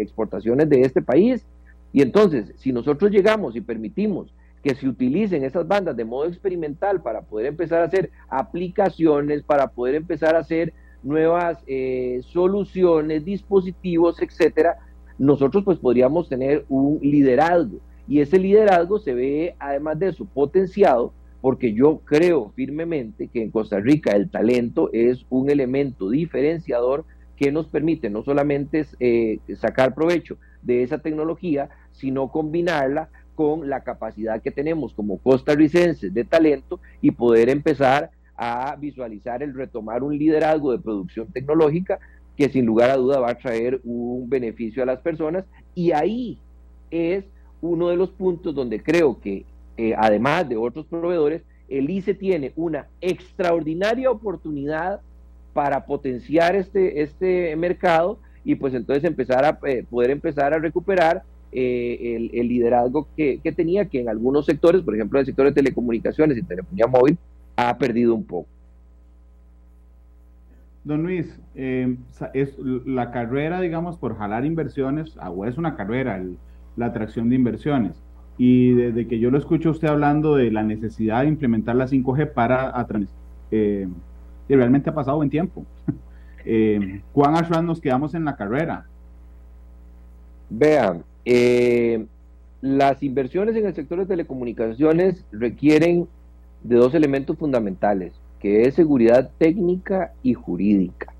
exportaciones 0.00 0.68
de 0.68 0.82
este 0.82 1.02
país. 1.02 1.44
Y 1.92 2.02
entonces, 2.02 2.52
si 2.58 2.72
nosotros 2.72 3.10
llegamos 3.10 3.56
y 3.56 3.60
permitimos 3.60 4.32
que 4.62 4.76
se 4.76 4.88
utilicen 4.88 5.42
esas 5.42 5.66
bandas 5.66 5.96
de 5.96 6.04
modo 6.04 6.26
experimental 6.26 7.02
para 7.02 7.22
poder 7.22 7.46
empezar 7.46 7.82
a 7.82 7.86
hacer 7.86 8.10
aplicaciones, 8.28 9.42
para 9.42 9.68
poder 9.68 9.96
empezar 9.96 10.36
a 10.36 10.40
hacer 10.40 10.72
nuevas 11.08 11.58
eh, 11.66 12.20
soluciones, 12.22 13.24
dispositivos, 13.24 14.20
etcétera, 14.20 14.76
nosotros 15.18 15.64
pues 15.64 15.78
podríamos 15.78 16.28
tener 16.28 16.64
un 16.68 16.98
liderazgo. 17.02 17.78
Y 18.06 18.20
ese 18.20 18.38
liderazgo 18.38 18.98
se 18.98 19.14
ve, 19.14 19.54
además 19.58 19.98
de 19.98 20.08
eso, 20.08 20.24
potenciado, 20.24 21.12
porque 21.40 21.72
yo 21.72 22.00
creo 22.04 22.52
firmemente 22.54 23.28
que 23.28 23.42
en 23.42 23.50
Costa 23.50 23.80
Rica 23.80 24.12
el 24.12 24.30
talento 24.30 24.90
es 24.92 25.26
un 25.28 25.50
elemento 25.50 26.10
diferenciador 26.10 27.04
que 27.36 27.52
nos 27.52 27.66
permite 27.68 28.10
no 28.10 28.22
solamente 28.22 28.84
eh, 28.98 29.38
sacar 29.56 29.94
provecho 29.94 30.36
de 30.62 30.82
esa 30.82 30.98
tecnología, 30.98 31.68
sino 31.92 32.28
combinarla 32.28 33.08
con 33.34 33.68
la 33.68 33.84
capacidad 33.84 34.42
que 34.42 34.50
tenemos 34.50 34.92
como 34.94 35.18
costarricenses 35.18 36.12
de 36.12 36.24
talento 36.24 36.80
y 37.00 37.12
poder 37.12 37.48
empezar 37.48 38.10
a 38.38 38.76
visualizar 38.76 39.42
el 39.42 39.52
retomar 39.52 40.02
un 40.04 40.16
liderazgo 40.16 40.70
de 40.70 40.78
producción 40.78 41.26
tecnológica 41.26 41.98
que 42.36 42.48
sin 42.48 42.64
lugar 42.64 42.90
a 42.90 42.96
duda 42.96 43.18
va 43.18 43.30
a 43.30 43.38
traer 43.38 43.80
un 43.82 44.30
beneficio 44.30 44.82
a 44.82 44.86
las 44.86 45.00
personas. 45.00 45.44
Y 45.74 45.90
ahí 45.90 46.38
es 46.90 47.24
uno 47.60 47.88
de 47.88 47.96
los 47.96 48.10
puntos 48.10 48.54
donde 48.54 48.80
creo 48.80 49.20
que 49.20 49.44
eh, 49.76 49.94
además 49.98 50.48
de 50.48 50.56
otros 50.56 50.86
proveedores, 50.86 51.42
el 51.68 51.90
ICE 51.90 52.14
tiene 52.14 52.52
una 52.54 52.86
extraordinaria 53.00 54.10
oportunidad 54.10 55.00
para 55.52 55.84
potenciar 55.84 56.54
este, 56.54 57.02
este 57.02 57.54
mercado 57.56 58.18
y 58.44 58.54
pues 58.54 58.72
entonces 58.72 59.02
empezar 59.02 59.44
a 59.44 59.58
eh, 59.66 59.84
poder 59.90 60.10
empezar 60.10 60.54
a 60.54 60.58
recuperar 60.58 61.24
eh, 61.50 62.30
el, 62.32 62.48
liderazgo 62.48 63.08
que, 63.16 63.40
que, 63.42 63.52
tenía, 63.52 63.86
que 63.86 64.00
en 64.00 64.08
algunos 64.08 64.46
sectores, 64.46 64.82
por 64.82 64.94
ejemplo 64.94 65.18
el 65.18 65.26
sector 65.26 65.46
de 65.46 65.52
telecomunicaciones 65.52 66.38
y 66.38 66.42
telefonía 66.42 66.86
móvil, 66.86 67.18
ha 67.58 67.76
perdido 67.76 68.14
un 68.14 68.24
poco. 68.24 68.48
Don 70.84 71.02
Luis, 71.02 71.38
eh, 71.56 71.96
es 72.32 72.56
la 72.58 73.10
carrera, 73.10 73.60
digamos, 73.60 73.98
por 73.98 74.16
jalar 74.16 74.44
inversiones, 74.46 75.16
ah, 75.20 75.32
es 75.44 75.58
una 75.58 75.74
carrera 75.74 76.22
la 76.76 76.86
atracción 76.86 77.28
de 77.28 77.34
inversiones. 77.34 78.00
Y 78.38 78.74
desde 78.74 79.08
que 79.08 79.18
yo 79.18 79.32
lo 79.32 79.38
escucho 79.38 79.70
usted 79.70 79.88
hablando 79.88 80.36
de 80.36 80.52
la 80.52 80.62
necesidad 80.62 81.22
de 81.22 81.28
implementar 81.28 81.74
la 81.74 81.88
5G 81.88 82.32
para 82.32 82.86
eh, 83.50 83.88
realmente 84.48 84.90
ha 84.90 84.94
pasado 84.94 85.16
buen 85.16 85.28
tiempo. 85.28 85.66
eh, 86.44 87.02
¿Cuán 87.12 87.36
atrás 87.36 87.64
nos 87.64 87.80
quedamos 87.80 88.14
en 88.14 88.24
la 88.24 88.36
carrera? 88.36 88.86
Vean, 90.48 91.02
eh, 91.24 92.06
las 92.60 93.02
inversiones 93.02 93.56
en 93.56 93.66
el 93.66 93.74
sector 93.74 93.98
de 93.98 94.06
telecomunicaciones 94.06 95.24
requieren 95.32 96.06
de 96.62 96.76
dos 96.76 96.94
elementos 96.94 97.36
fundamentales, 97.38 98.12
que 98.40 98.62
es 98.62 98.74
seguridad 98.74 99.30
técnica 99.38 100.12
y 100.22 100.34
jurídica. 100.34 101.12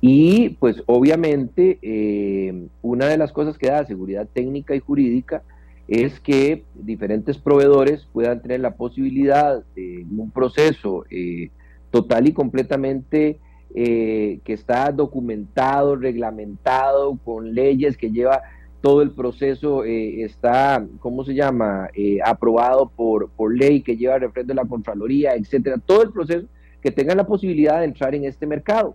Y 0.00 0.50
pues 0.60 0.82
obviamente 0.86 1.78
eh, 1.80 2.66
una 2.82 3.06
de 3.06 3.18
las 3.18 3.32
cosas 3.32 3.56
que 3.56 3.68
da 3.68 3.86
seguridad 3.86 4.26
técnica 4.32 4.74
y 4.74 4.80
jurídica 4.80 5.42
es 5.86 6.18
que 6.18 6.64
diferentes 6.74 7.38
proveedores 7.38 8.08
puedan 8.12 8.42
tener 8.42 8.60
la 8.60 8.74
posibilidad 8.74 9.62
de 9.76 10.04
un 10.16 10.30
proceso 10.30 11.04
eh, 11.10 11.50
total 11.90 12.26
y 12.26 12.32
completamente 12.32 13.38
eh, 13.74 14.40
que 14.44 14.52
está 14.52 14.90
documentado, 14.90 15.96
reglamentado, 15.96 17.16
con 17.24 17.54
leyes 17.54 17.96
que 17.96 18.10
lleva 18.10 18.42
todo 18.82 19.00
el 19.00 19.12
proceso, 19.12 19.84
está, 19.84 20.84
¿cómo 21.00 21.24
se 21.24 21.34
llama?, 21.34 21.88
aprobado 22.24 22.90
por, 22.94 23.30
por 23.30 23.56
ley, 23.56 23.80
que 23.80 23.96
lleva 23.96 24.18
refrendo 24.18 24.52
de 24.52 24.60
la 24.60 24.68
Contraloría, 24.68 25.34
etcétera, 25.34 25.78
todo 25.78 26.02
el 26.02 26.10
proceso 26.10 26.46
que 26.82 26.90
tengan 26.90 27.16
la 27.16 27.26
posibilidad 27.26 27.78
de 27.78 27.86
entrar 27.86 28.14
en 28.14 28.24
este 28.24 28.46
mercado. 28.46 28.94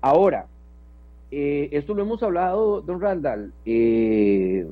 Ahora, 0.00 0.46
eh, 1.30 1.70
esto 1.72 1.94
lo 1.94 2.02
hemos 2.02 2.22
hablado, 2.22 2.82
don 2.82 3.00
Randall, 3.00 3.54
eh, 3.64 4.66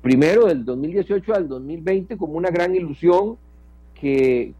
primero 0.00 0.46
del 0.46 0.64
2018 0.64 1.34
al 1.34 1.48
2020 1.48 2.16
como 2.16 2.34
una 2.34 2.50
gran 2.50 2.76
ilusión 2.76 3.36
que, 3.92 4.54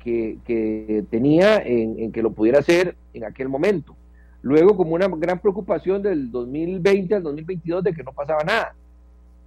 tenía 1.08 1.58
en, 1.58 2.12
que 2.12 2.20
lo 2.20 2.32
pudiera 2.32 2.58
hacer 2.58 2.96
en 3.14 3.24
aquel 3.24 3.48
momento. 3.48 3.96
Luego 4.42 4.76
como 4.76 4.94
una 4.94 5.06
gran 5.06 5.38
preocupación 5.38 6.02
del 6.02 6.30
2020 6.30 7.14
al 7.14 7.22
2022 7.22 7.84
de 7.84 7.94
que 7.94 8.02
no 8.02 8.12
pasaba 8.12 8.42
nada. 8.42 8.74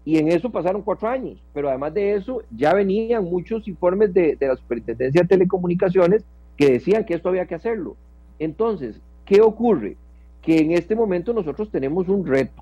Y 0.06 0.18
en 0.18 0.28
eso 0.28 0.50
pasaron 0.50 0.82
cuatro 0.82 1.08
años, 1.08 1.42
pero 1.54 1.70
además 1.70 1.94
de 1.94 2.16
eso 2.16 2.42
ya 2.56 2.74
venían 2.74 3.24
muchos 3.24 3.68
informes 3.68 4.14
de, 4.14 4.36
de 4.36 4.48
la 4.48 4.56
Superintendencia 4.56 5.22
de 5.22 5.28
Telecomunicaciones 5.28 6.26
que 6.58 6.72
decían 6.74 7.06
que 7.06 7.14
esto 7.14 7.30
había 7.30 7.46
que 7.46 7.56
hacerlo. 7.56 7.96
Entonces, 8.38 9.00
¿qué 9.26 9.42
ocurre? 9.42 9.96
que 10.44 10.60
en 10.60 10.72
este 10.72 10.96
momento 10.96 11.34
nosotros 11.34 11.72
tenemos 11.72 12.08
un 12.10 12.26
reto. 12.26 12.62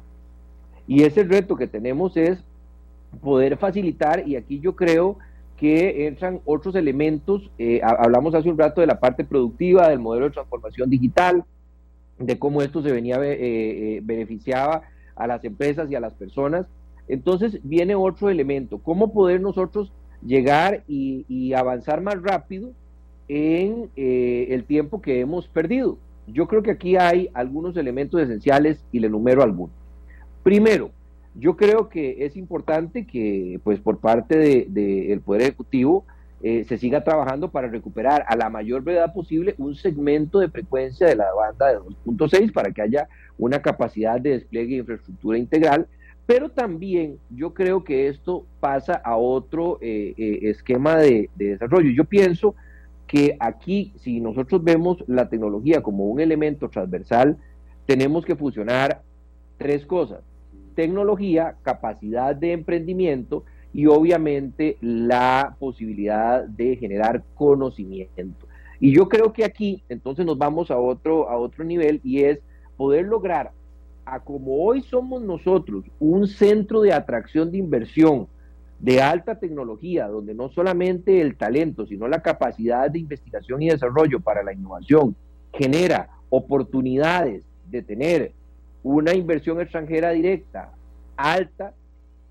Y 0.88 1.04
ese 1.04 1.23
reto 1.23 1.56
que 1.56 1.67
tenemos 1.67 2.15
es 2.15 2.39
poder 3.21 3.58
facilitar, 3.58 4.27
y 4.27 4.36
aquí 4.36 4.60
yo 4.60 4.75
creo 4.75 5.17
que 5.58 6.08
entran 6.08 6.39
otros 6.45 6.75
elementos, 6.75 7.49
eh, 7.58 7.82
hablamos 7.84 8.34
hace 8.34 8.49
un 8.49 8.58
rato 8.58 8.82
de 8.82 8.88
la 8.88 8.99
parte 8.99 9.23
productiva, 9.23 9.89
del 9.89 9.99
modelo 9.99 10.25
de 10.25 10.32
transformación 10.32 10.89
digital, 10.89 11.43
de 12.17 12.39
cómo 12.39 12.62
esto 12.62 12.82
se 12.82 12.91
venía, 12.91 13.17
eh, 13.17 13.38
eh, 13.39 13.99
beneficiaba 14.04 14.84
a 15.15 15.27
las 15.27 15.43
empresas 15.43 15.89
y 15.89 15.95
a 15.95 15.99
las 15.99 16.13
personas. 16.13 16.67
Entonces 17.12 17.60
viene 17.63 17.93
otro 17.93 18.30
elemento, 18.30 18.78
cómo 18.78 19.12
poder 19.12 19.41
nosotros 19.41 19.91
llegar 20.26 20.84
y, 20.88 21.54
avanzar 21.54 22.00
más 22.00 22.21
rápido 22.21 22.71
en 23.28 23.89
el 23.95 24.63
tiempo 24.63 25.02
que 25.02 25.19
hemos 25.19 25.47
perdido. 25.50 25.97
Yo 26.26 26.47
creo 26.47 26.63
que 26.63 26.71
aquí 26.71 26.95
hay 26.95 27.30
algunos 27.34 27.76
elementos 27.76 28.21
esenciales 28.21 28.86
y 28.93 29.00
le 29.00 29.10
numero 29.10 29.43
algunos. 29.43 29.76
Primero, 30.41 30.91
yo 31.36 31.58
creo 31.58 31.89
que 31.89 32.26
es 32.26 32.38
importante 32.38 33.06
que, 33.06 33.60
pues, 33.65 33.80
por 33.80 34.00
parte 34.00 34.38
del 34.38 34.74
de, 34.74 35.21
Poder 35.26 35.41
Ejecutivo 35.41 36.06
eh, 36.43 36.63
se 36.63 36.78
siga 36.78 37.04
trabajando 37.04 37.52
para 37.52 37.67
recuperar 37.67 38.24
a 38.28 38.38
la 38.38 38.50
mayor 38.50 38.84
brevedad 38.84 39.13
posible 39.13 39.54
un 39.58 39.76
segmento 39.76 40.39
de 40.39 40.50
frecuencia 40.50 41.08
de 41.08 41.15
la 41.15 41.32
banda 41.34 41.67
de 41.67 41.80
2.6 41.80 42.54
para 42.54 42.71
que 42.71 42.82
haya 42.82 43.08
una 43.38 43.62
capacidad 43.62 44.19
de 44.19 44.32
despliegue 44.32 44.76
de 44.76 44.80
infraestructura 44.80 45.38
integral. 45.38 45.88
Pero 46.25 46.49
también 46.49 47.17
yo 47.29 47.53
creo 47.53 47.84
que 47.84 48.07
esto 48.07 48.45
pasa 48.60 48.93
a 48.93 49.17
otro 49.17 49.79
eh, 49.81 50.13
eh, 50.17 50.39
esquema 50.43 50.97
de, 50.97 51.29
de 51.36 51.49
desarrollo. 51.49 51.91
Yo 51.91 52.05
pienso 52.05 52.55
que 53.07 53.36
aquí, 53.39 53.93
si 53.97 54.21
nosotros 54.21 54.63
vemos 54.63 55.03
la 55.07 55.27
tecnología 55.27 55.81
como 55.81 56.05
un 56.05 56.21
elemento 56.21 56.69
transversal, 56.69 57.38
tenemos 57.86 58.23
que 58.23 58.36
fusionar 58.36 59.01
tres 59.57 59.86
cosas. 59.86 60.21
Tecnología, 60.75 61.57
capacidad 61.63 62.34
de 62.36 62.53
emprendimiento 62.53 63.43
y 63.73 63.86
obviamente 63.88 64.77
la 64.81 65.55
posibilidad 65.60 66.45
de 66.45 66.77
generar 66.77 67.23
conocimiento. 67.36 68.47
Y 68.79 68.93
yo 68.95 69.07
creo 69.10 69.34
que 69.34 69.45
aquí 69.45 69.84
entonces 69.89 70.25
nos 70.25 70.38
vamos 70.38 70.71
a 70.71 70.77
otro, 70.77 71.29
a 71.29 71.38
otro 71.38 71.63
nivel 71.63 72.01
y 72.03 72.23
es 72.23 72.39
poder 72.77 73.05
lograr 73.05 73.51
a 74.05 74.19
como 74.19 74.63
hoy 74.63 74.81
somos 74.81 75.21
nosotros 75.21 75.85
un 75.99 76.27
centro 76.27 76.81
de 76.81 76.93
atracción 76.93 77.51
de 77.51 77.57
inversión, 77.57 78.27
de 78.79 79.01
alta 79.01 79.39
tecnología, 79.39 80.07
donde 80.07 80.33
no 80.33 80.49
solamente 80.49 81.21
el 81.21 81.35
talento, 81.35 81.85
sino 81.85 82.07
la 82.07 82.21
capacidad 82.21 82.89
de 82.89 82.99
investigación 82.99 83.61
y 83.61 83.69
desarrollo 83.69 84.19
para 84.19 84.43
la 84.43 84.53
innovación 84.53 85.15
genera 85.53 86.09
oportunidades 86.29 87.43
de 87.69 87.83
tener 87.83 88.31
una 88.83 89.13
inversión 89.13 89.61
extranjera 89.61 90.11
directa 90.11 90.71
alta, 91.15 91.73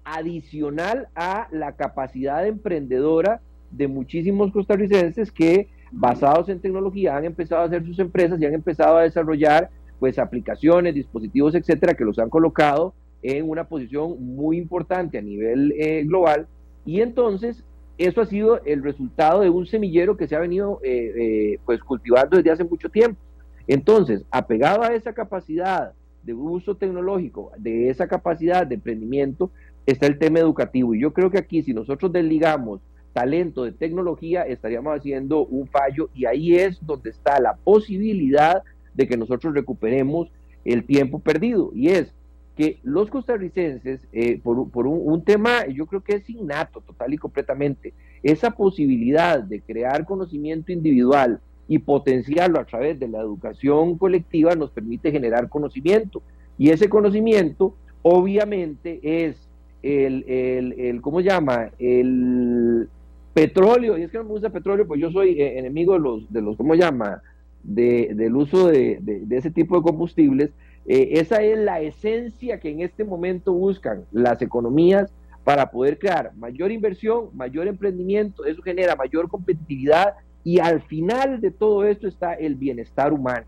adicional 0.05 1.09
a 1.15 1.47
la 1.53 1.73
capacidad 1.73 2.47
emprendedora 2.47 3.41
de 3.71 3.87
muchísimos 3.87 4.51
costarricenses 4.51 5.31
que 5.31 5.69
basados 5.93 6.49
en 6.49 6.61
tecnología 6.61 7.17
han 7.17 7.25
empezado 7.25 7.63
a 7.63 7.67
hacer 7.67 7.85
sus 7.85 7.99
empresas 7.99 8.41
y 8.41 8.47
han 8.47 8.55
empezado 8.55 8.97
a 8.97 9.03
desarrollar 9.03 9.71
pues 10.01 10.19
aplicaciones, 10.19 10.95
dispositivos, 10.95 11.55
etcétera, 11.55 11.95
que 11.95 12.05
los 12.05 12.19
han 12.19 12.31
colocado 12.31 12.95
en 13.23 13.49
una 13.49 13.65
posición 13.65 14.17
muy 14.35 14.57
importante 14.57 15.19
a 15.19 15.23
nivel 15.23 15.73
eh, 15.79 16.03
global 16.05 16.49
y 16.85 17.03
entonces 17.03 17.63
eso 17.99 18.23
ha 18.23 18.27
sido 18.27 18.65
el 18.65 18.83
resultado 18.83 19.43
de 19.43 19.51
un 19.51 19.67
semillero 19.67 20.17
que 20.17 20.27
se 20.27 20.35
ha 20.35 20.41
venido 20.41 20.81
eh, 20.83 21.13
eh, 21.17 21.59
pues 21.67 21.81
cultivando 21.81 22.39
desde 22.39 22.51
hace 22.51 22.65
mucho 22.65 22.89
tiempo. 22.89 23.21
Entonces, 23.67 24.25
apegado 24.31 24.83
a 24.83 24.95
esa 24.95 25.13
capacidad 25.13 25.93
de 26.23 26.33
uso 26.33 26.77
tecnológico, 26.77 27.53
de 27.59 27.91
esa 27.91 28.09
capacidad 28.09 28.67
de 28.67 28.77
emprendimiento, 28.77 29.51
está 29.85 30.07
el 30.07 30.19
tema 30.19 30.39
educativo. 30.39 30.95
Y 30.95 31.03
yo 31.03 31.13
creo 31.13 31.31
que 31.31 31.39
aquí 31.39 31.63
si 31.63 31.75
nosotros 31.75 32.11
desligamos 32.11 32.81
talento 33.13 33.65
de 33.65 33.73
tecnología, 33.73 34.45
estaríamos 34.45 34.97
haciendo 34.97 35.45
un 35.45 35.67
fallo 35.67 36.09
y 36.15 36.25
ahí 36.25 36.55
es 36.57 36.79
donde 36.87 37.11
está 37.11 37.39
la 37.39 37.57
posibilidad 37.57 38.63
de 38.95 39.09
que 39.09 39.17
nosotros 39.17 39.55
recuperemos 39.55 40.29
el 40.65 40.85
tiempo 40.85 41.19
perdido. 41.19 41.71
Y 41.75 41.89
es 41.89 42.13
que 42.57 42.79
los 42.83 43.09
costarricenses, 43.11 44.01
eh, 44.13 44.41
por, 44.43 44.87
un, 44.87 45.23
tema, 45.23 45.67
yo 45.67 45.87
creo 45.87 46.03
que 46.03 46.17
es 46.17 46.29
innato 46.29 46.81
total 46.81 47.15
y 47.15 47.19
completamente, 47.19 47.95
esa 48.23 48.51
posibilidad 48.51 49.43
de 49.43 49.61
crear 49.61 50.05
conocimiento 50.05 50.73
individual 50.73 51.41
y 51.69 51.79
potenciarlo 51.79 52.59
a 52.61 52.65
través 52.65 52.99
de 52.99 53.09
la 53.09 53.21
educación 53.21 53.97
colectiva 53.97 54.55
nos 54.55 54.71
permite 54.71 55.11
generar 55.11 55.49
conocimiento. 55.49 56.23
Y 56.59 56.71
ese 56.71 56.89
conocimiento 56.89 57.75
obviamente 58.03 59.01
es 59.03 59.37
el, 59.83 60.25
el, 60.29 60.73
el 60.79 61.01
¿cómo 61.01 61.21
llama? 61.21 61.71
El 61.79 62.89
petróleo, 63.33 63.97
y 63.97 64.03
es 64.03 64.11
que 64.11 64.19
no 64.19 64.25
me 64.25 64.31
gusta 64.31 64.51
petróleo, 64.51 64.87
pues 64.87 65.01
yo 65.01 65.11
soy 65.11 65.41
eh, 65.41 65.59
enemigo 65.59 65.95
de 65.95 66.01
los, 66.01 66.33
de 66.33 66.43
los 66.43 66.57
¿cómo 66.57 66.75
llama? 66.75 67.23
De, 67.63 68.13
del 68.15 68.37
uso 68.37 68.69
de, 68.69 69.01
ese 69.31 69.51
tipo 69.51 69.77
de 69.77 69.83
combustibles, 69.83 70.51
eh, 70.87 71.11
esa 71.13 71.43
es 71.43 71.59
la 71.59 71.81
esencia 71.81 72.59
que 72.59 72.71
en 72.71 72.81
este 72.81 73.05
momento 73.05 73.53
buscan 73.53 74.05
las 74.13 74.41
economías 74.41 75.13
para 75.45 75.71
poder 75.71 75.99
crear 75.99 76.33
mayor 76.37 76.73
inversión, 76.73 77.27
mayor 77.35 77.69
emprendimiento, 77.69 78.45
eso 78.45 78.63
genera 78.63 78.97
mayor 78.97 79.29
competitividad 79.29 80.15
y 80.43 80.59
al 80.59 80.81
final 80.83 81.41
de 81.41 81.51
todo 81.51 81.85
esto 81.85 82.09
está 82.09 82.35
el 82.35 82.55
bienestar 82.55 83.13
humano. 83.13 83.47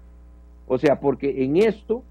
O 0.66 0.79
sea, 0.79 1.01
porque 1.01 1.44
en 1.44 1.57
esto 1.57 2.03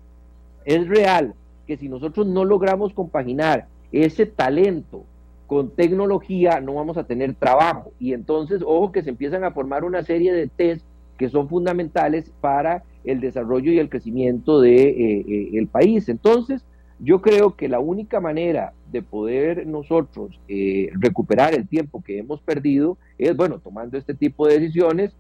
es 0.66 0.88
real 0.88 1.34
que 1.68 1.78
si 1.78 1.88
nosotros 1.88 2.28
no 2.28 2.46
logramos 2.46 2.94
compaginar 2.94 3.68
ese 3.92 4.26
talento 4.26 5.04
con 5.48 5.70
tecnología, 5.70 6.62
no 6.62 6.76
vamos 6.76 6.98
a 6.98 7.04
tener 7.04 7.34
trabajo. 7.34 7.92
Y 8.00 8.14
entonces, 8.14 8.62
ojo 8.66 8.92
que 8.92 9.04
se 9.04 9.10
empiezan 9.10 9.44
a 9.44 9.52
formar 9.52 9.84
una 9.84 10.04
serie 10.04 10.34
de 10.34 10.48
test 10.48 10.86
que 11.22 11.30
son 11.30 11.48
fundamentales 11.48 12.32
para 12.42 12.84
el 13.04 13.22
desarrollo 13.22 13.72
y 13.72 13.78
el 13.78 13.90
crecimiento 13.90 14.60
del 14.60 14.76
de, 14.76 14.84
eh, 14.90 15.26
eh, 15.28 15.50
el 15.54 15.68
país. 15.68 16.10
Entonces, 16.10 16.66
yo 17.00 17.22
creo 17.22 17.56
que 17.56 17.70
la 17.70 17.80
única 17.80 18.20
manera 18.20 18.74
de 18.92 19.04
poder 19.04 19.68
nosotros 19.68 20.40
eh, 20.48 20.90
recuperar 20.94 21.54
el 21.54 21.68
tiempo 21.68 22.02
que 22.02 22.18
hemos 22.18 22.42
perdido 22.42 22.98
es, 23.20 23.38
bueno, 23.38 23.60
tomando 23.60 24.00
este 24.00 24.16
tipo 24.16 24.48
de 24.48 24.60
decisiones, 24.60 25.16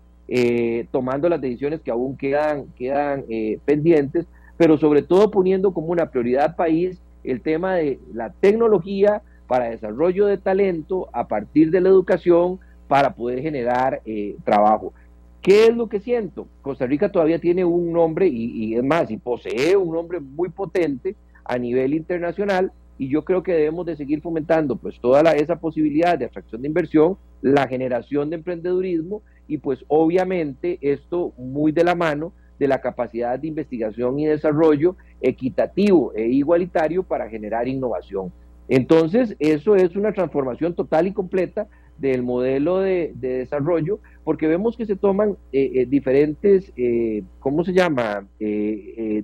tomando 0.92 1.28
las 1.28 1.42
decisiones 1.42 1.82
que 1.82 1.92
aún 1.92 2.16
quedan, 2.16 2.68
quedan 2.78 3.26
pendientes, 3.66 4.26
pero 4.56 4.78
sobre 4.78 5.02
todo 5.02 5.30
poniendo 5.30 5.74
como 5.74 5.88
una 5.88 6.10
prioridad 6.10 6.56
país 6.56 7.02
el 7.26 7.42
tema 7.42 7.76
de 7.76 8.00
la 8.14 8.32
tecnología 8.32 9.22
para 9.46 9.70
desarrollo 9.70 10.26
de 10.28 10.38
talento 10.38 11.10
a 11.12 11.28
partir 11.28 11.70
de 11.70 11.82
la 11.82 11.90
educación 11.90 12.60
para 12.92 13.16
poder 13.16 13.42
generar 13.42 14.02
eh, 14.06 14.36
trabajo. 14.44 14.92
¿Qué 15.42 15.66
es 15.66 15.76
lo 15.76 15.90
que 15.90 16.00
siento? 16.00 16.48
Costa 16.62 16.86
Rica 16.86 17.12
todavía 17.12 17.40
tiene 17.40 17.66
un 17.66 17.92
nombre 17.92 18.28
y, 18.28 18.76
es 18.76 18.84
más, 18.84 19.10
y 19.10 19.18
posee 19.18 19.76
un 19.76 19.94
nombre 19.94 20.20
muy 20.20 20.50
potente 20.50 21.16
a 21.44 21.58
nivel 21.58 21.96
internacional 21.96 22.72
y 23.00 23.10
yo 23.10 23.26
creo 23.26 23.42
que 23.42 23.54
debemos 23.54 23.88
de 23.88 23.96
seguir 23.96 24.22
fomentando 24.22 24.76
pues 24.76 25.00
toda 25.00 25.22
esa 25.34 25.60
posibilidad 25.60 26.20
de 26.20 26.26
atracción 26.26 26.62
de 26.62 26.68
inversión, 26.68 27.18
la 27.42 27.68
generación 27.68 28.30
de 28.30 28.36
emprendedurismo 28.36 29.24
y 29.48 29.58
pues 29.58 29.84
obviamente 29.88 30.78
esto 30.82 31.34
muy 31.38 31.72
de 31.72 31.86
la 31.86 31.96
mano 31.96 32.34
de 32.60 32.68
la 32.68 32.80
capacidad 32.80 33.40
de 33.40 33.48
investigación 33.48 34.20
y 34.20 34.28
desarrollo 34.28 34.96
equitativo 35.20 36.14
e 36.14 36.28
igualitario 36.28 37.02
para 37.02 37.28
generar 37.28 37.68
innovación. 37.68 38.32
Entonces, 38.68 39.36
eso 39.40 39.76
es 39.76 39.96
una 39.96 40.14
transformación 40.14 40.76
total 40.76 41.08
y 41.08 41.12
completa 41.12 41.68
del 42.02 42.24
modelo 42.24 42.80
de, 42.80 43.14
desarrollo, 43.16 44.00
porque 44.24 44.48
vemos 44.48 44.76
que 44.76 44.88
se 44.88 44.96
toman 44.96 45.38
eh, 45.54 45.72
eh, 45.76 45.86
diferentes, 45.86 46.74
eh, 46.76 47.24
¿cómo 47.40 47.64
se 47.64 47.74
llama?, 47.74 48.28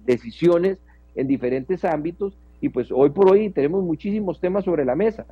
decisiones 0.06 0.78
en 1.16 1.28
diferentes 1.28 1.84
ámbitos, 1.84 2.38
y 2.62 2.70
pues 2.70 2.92
hoy 2.92 3.10
por 3.10 3.32
hoy 3.32 3.50
tenemos 3.50 3.84
muchísimos 3.84 4.40
temas 4.40 4.64
sobre 4.64 4.86
la 4.86 4.96
mesa. 4.96 5.26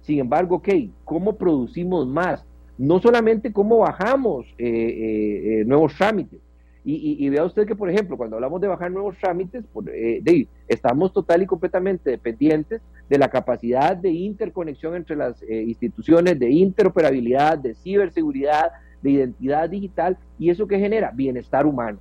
Sin 0.00 0.20
embargo, 0.20 0.56
ok, 0.56 0.68
¿cómo 1.04 1.36
producimos 1.36 2.06
más? 2.06 2.44
No 2.78 3.00
solamente 3.00 3.52
cómo 3.52 3.78
bajamos 3.78 4.46
nuevos 4.58 5.94
trámites, 5.96 6.40
y, 6.84 7.28
vea 7.28 7.44
usted 7.44 7.64
que, 7.64 7.76
por 7.76 7.88
ejemplo, 7.88 8.16
cuando 8.16 8.36
hablamos 8.36 8.60
de 8.60 8.66
bajar 8.66 8.90
nuevos 8.90 9.16
trámites, 9.18 9.64
de, 9.84 10.48
estamos 10.66 11.12
total 11.12 11.42
y 11.42 11.46
completamente 11.46 12.10
dependientes 12.10 12.80
de 13.08 13.18
la 13.18 13.28
capacidad 13.28 13.96
de 13.96 14.10
interconexión 14.10 14.96
entre 14.96 15.14
las 15.14 15.40
eh, 15.44 15.62
instituciones, 15.62 16.40
de 16.40 16.50
interoperabilidad, 16.50 17.58
de 17.58 17.74
ciberseguridad, 17.74 18.72
de 19.00 19.10
identidad 19.10 19.70
digital, 19.70 20.18
y 20.40 20.50
eso 20.50 20.66
que 20.66 20.80
genera 20.80 21.12
bienestar 21.12 21.66
humano. 21.66 21.98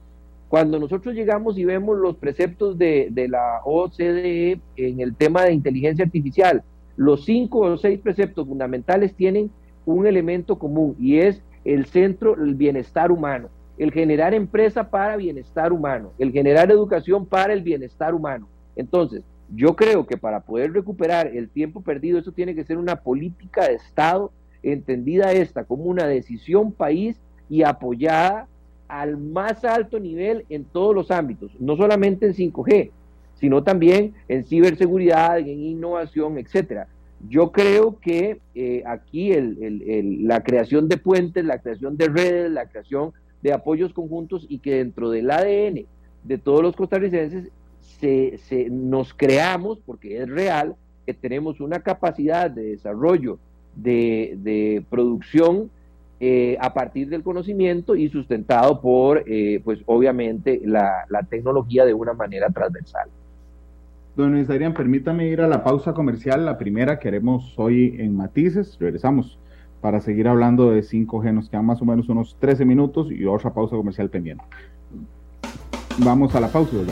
Cuando 0.49 0.79
nosotros 0.79 1.13
llegamos 1.13 1.59
y 1.59 1.65
vemos 1.65 1.97
los 1.97 2.17
preceptos 2.17 2.75
de, 2.77 3.09
de 3.11 3.27
la 3.27 3.61
OCDE 3.63 4.59
en 4.77 4.99
el 4.99 5.15
tema 5.15 5.43
de 5.43 5.53
inteligencia 5.53 6.05
artificial, 6.05 6.63
los 6.95 7.23
cinco 7.23 7.59
o 7.59 7.77
seis 7.77 7.99
preceptos 7.99 8.47
fundamentales 8.47 9.13
tienen 9.13 9.51
un 9.85 10.07
elemento 10.07 10.57
común 10.57 10.95
y 10.99 11.19
es 11.19 11.41
el 11.65 11.85
centro, 11.85 12.35
el 12.35 12.55
bienestar 12.55 13.11
humano, 13.11 13.49
el 13.81 13.91
generar 13.91 14.35
empresa 14.35 14.91
para 14.91 15.17
bienestar 15.17 15.73
humano, 15.73 16.11
el 16.19 16.31
generar 16.31 16.69
educación 16.69 17.25
para 17.25 17.51
el 17.51 17.63
bienestar 17.63 18.13
humano. 18.13 18.47
Entonces, 18.75 19.23
yo 19.55 19.75
creo 19.75 20.05
que 20.05 20.17
para 20.17 20.41
poder 20.41 20.71
recuperar 20.71 21.25
el 21.25 21.49
tiempo 21.49 21.81
perdido, 21.81 22.19
eso 22.19 22.31
tiene 22.31 22.53
que 22.53 22.63
ser 22.63 22.77
una 22.77 22.97
política 22.97 23.67
de 23.67 23.73
Estado, 23.73 24.31
entendida 24.61 25.31
esta 25.31 25.63
como 25.63 25.85
una 25.85 26.05
decisión 26.05 26.71
país 26.71 27.17
y 27.49 27.63
apoyada 27.63 28.47
al 28.87 29.17
más 29.17 29.65
alto 29.65 29.99
nivel 29.99 30.45
en 30.49 30.63
todos 30.63 30.93
los 30.93 31.09
ámbitos, 31.09 31.49
no 31.59 31.75
solamente 31.75 32.27
en 32.27 32.35
5G, 32.35 32.91
sino 33.33 33.63
también 33.63 34.13
en 34.27 34.45
ciberseguridad, 34.45 35.39
en 35.39 35.59
innovación, 35.59 36.37
etcétera. 36.37 36.87
Yo 37.27 37.51
creo 37.51 37.97
que 37.99 38.39
eh, 38.53 38.83
aquí 38.85 39.33
la 39.33 40.43
creación 40.43 40.87
de 40.87 40.97
puentes, 40.97 41.43
la 41.43 41.57
creación 41.57 41.97
de 41.97 42.09
redes, 42.09 42.51
la 42.51 42.67
creación 42.67 43.13
de 43.41 43.53
apoyos 43.53 43.93
conjuntos 43.93 44.45
y 44.47 44.59
que 44.59 44.75
dentro 44.75 45.09
del 45.09 45.31
ADN 45.31 45.85
de 46.23 46.37
todos 46.37 46.61
los 46.61 46.75
costarricenses 46.75 47.51
se, 47.99 48.67
nos 48.69 49.13
creamos, 49.13 49.79
porque 49.85 50.21
es 50.21 50.29
real, 50.29 50.75
que 51.05 51.13
tenemos 51.13 51.59
una 51.59 51.79
capacidad 51.79 52.49
de 52.49 52.63
desarrollo, 52.63 53.37
de, 53.75 54.83
producción 54.89 55.69
eh, 56.19 56.57
a 56.59 56.73
partir 56.73 57.09
del 57.09 57.23
conocimiento 57.23 57.95
y 57.95 58.09
sustentado 58.09 58.81
por, 58.81 59.23
eh, 59.27 59.61
pues 59.63 59.79
obviamente, 59.85 60.61
la, 60.63 61.05
tecnología 61.29 61.85
de 61.85 61.93
una 61.93 62.13
manera 62.13 62.49
transversal. 62.49 63.09
Don 64.15 64.45
permítame 64.73 65.27
ir 65.27 65.41
a 65.41 65.47
la 65.47 65.63
pausa 65.63 65.93
comercial, 65.93 66.45
la 66.45 66.57
primera 66.57 66.99
que 66.99 67.07
haremos 67.07 67.53
hoy 67.57 67.95
en 67.97 68.15
Matices. 68.15 68.77
Regresamos 68.79 69.39
para 69.81 69.99
seguir 69.99 70.27
hablando 70.27 70.71
de 70.71 70.81
5G. 70.81 71.33
Nos 71.33 71.49
quedan 71.49 71.65
más 71.65 71.81
o 71.81 71.85
menos 71.85 72.07
unos 72.07 72.37
13 72.39 72.63
minutos 72.65 73.11
y 73.11 73.25
otra 73.25 73.53
pausa 73.53 73.75
comercial 73.75 74.09
pendiente. 74.09 74.43
Vamos 75.97 76.33
a 76.35 76.39
la 76.39 76.47
pausa 76.47 76.75
y 76.75 76.85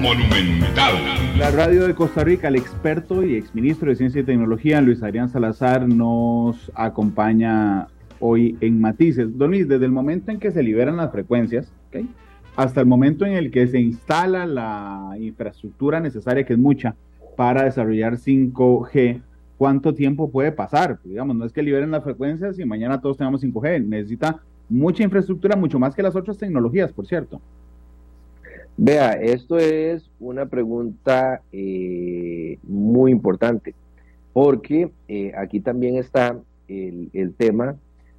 Monumental. 0.00 0.94
La 1.38 1.50
radio 1.50 1.86
de 1.86 1.94
Costa 1.94 2.24
Rica, 2.24 2.48
el 2.48 2.56
experto 2.56 3.24
y 3.24 3.34
exministro 3.34 3.90
de 3.90 3.96
Ciencia 3.96 4.20
y 4.20 4.24
Tecnología, 4.24 4.80
Luis 4.80 5.02
Adrián 5.02 5.28
Salazar, 5.28 5.88
nos 5.88 6.70
acompaña 6.74 7.88
hoy 8.20 8.56
en 8.60 8.80
Matices. 8.80 9.36
Don 9.36 9.50
Luis, 9.50 9.68
desde 9.68 9.84
el 9.84 9.92
momento 9.92 10.30
en 10.30 10.38
que 10.38 10.50
se 10.50 10.62
liberan 10.62 10.96
las 10.96 11.12
frecuencias, 11.12 11.72
hasta 12.58 12.80
el 12.80 12.86
momento 12.86 13.24
en 13.24 13.34
el 13.34 13.52
que 13.52 13.68
se 13.68 13.78
instala 13.78 14.44
la 14.44 15.14
infraestructura 15.20 16.00
necesaria, 16.00 16.44
que 16.44 16.54
es 16.54 16.58
mucha, 16.58 16.96
para 17.36 17.62
desarrollar 17.62 18.14
5G, 18.14 19.22
¿cuánto 19.56 19.94
tiempo 19.94 20.28
puede 20.28 20.50
pasar? 20.50 20.98
digamos, 21.04 21.36
no 21.36 21.44
es 21.44 21.52
que 21.52 21.62
liberen 21.62 21.92
las 21.92 22.02
frecuencias 22.02 22.58
y 22.58 22.64
mañana 22.64 23.00
todos 23.00 23.16
tengamos 23.16 23.44
5G, 23.44 23.86
necesita 23.86 24.40
mucha 24.68 25.04
infraestructura, 25.04 25.54
mucho 25.54 25.78
más 25.78 25.94
que 25.94 26.02
las 26.02 26.16
otras 26.16 26.36
tecnologías, 26.36 26.92
por 26.92 27.06
cierto. 27.06 27.40
Vea, 28.76 29.12
esto 29.12 29.56
es 29.56 30.10
una 30.18 30.46
pregunta 30.46 31.42
eh, 31.52 32.58
muy 32.64 33.12
importante, 33.12 33.76
porque 34.32 34.90
eh, 35.06 35.32
aquí 35.36 35.60
también 35.60 35.96
está 35.96 36.36
el, 36.66 37.08
el, 37.12 37.34
tema 37.34 37.76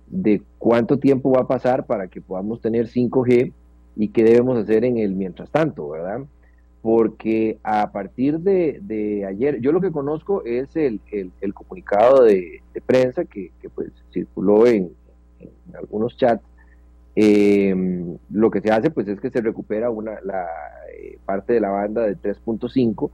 de 0.07 0.41
cuánto 0.57 0.97
tiempo 0.97 1.29
va 1.29 1.41
a 1.41 1.47
pasar 1.47 1.85
para 1.85 2.07
que 2.07 2.21
podamos 2.21 2.61
tener 2.61 2.87
5G 2.87 3.51
y 3.99 4.07
qué 4.07 4.23
debemos 4.23 4.57
hacer 4.57 4.85
en 4.85 4.97
el 4.97 5.13
mientras 5.13 5.49
tanto, 5.49 5.89
¿verdad? 5.89 6.21
Porque 6.81 7.57
a 7.63 7.91
partir 7.91 8.39
de, 8.39 9.25
ayer, 9.27 9.59
yo 9.59 9.73
lo 9.73 9.81
que 9.81 9.91
conozco 9.91 10.41
es 10.45 10.73
el, 10.77 11.01
comunicado 11.53 12.23
de, 12.23 12.61
prensa 12.85 13.25
que, 13.25 13.51
pues 13.75 13.91
circuló 14.13 14.65
en, 14.67 14.91
algunos 15.73 16.15
chats 16.15 16.41
eh, 17.15 17.75
lo 18.31 18.49
que 18.49 18.61
se 18.61 18.71
hace 18.71 18.89
pues 18.89 19.07
es 19.09 19.19
que 19.19 19.29
se 19.29 19.41
recupera 19.41 19.89
una, 19.89 20.21
la 20.23 20.47
eh, 20.97 21.17
parte 21.25 21.53
de 21.53 21.59
la 21.59 21.69
banda 21.69 22.03
de 22.03 22.15
3.5. 22.15 23.11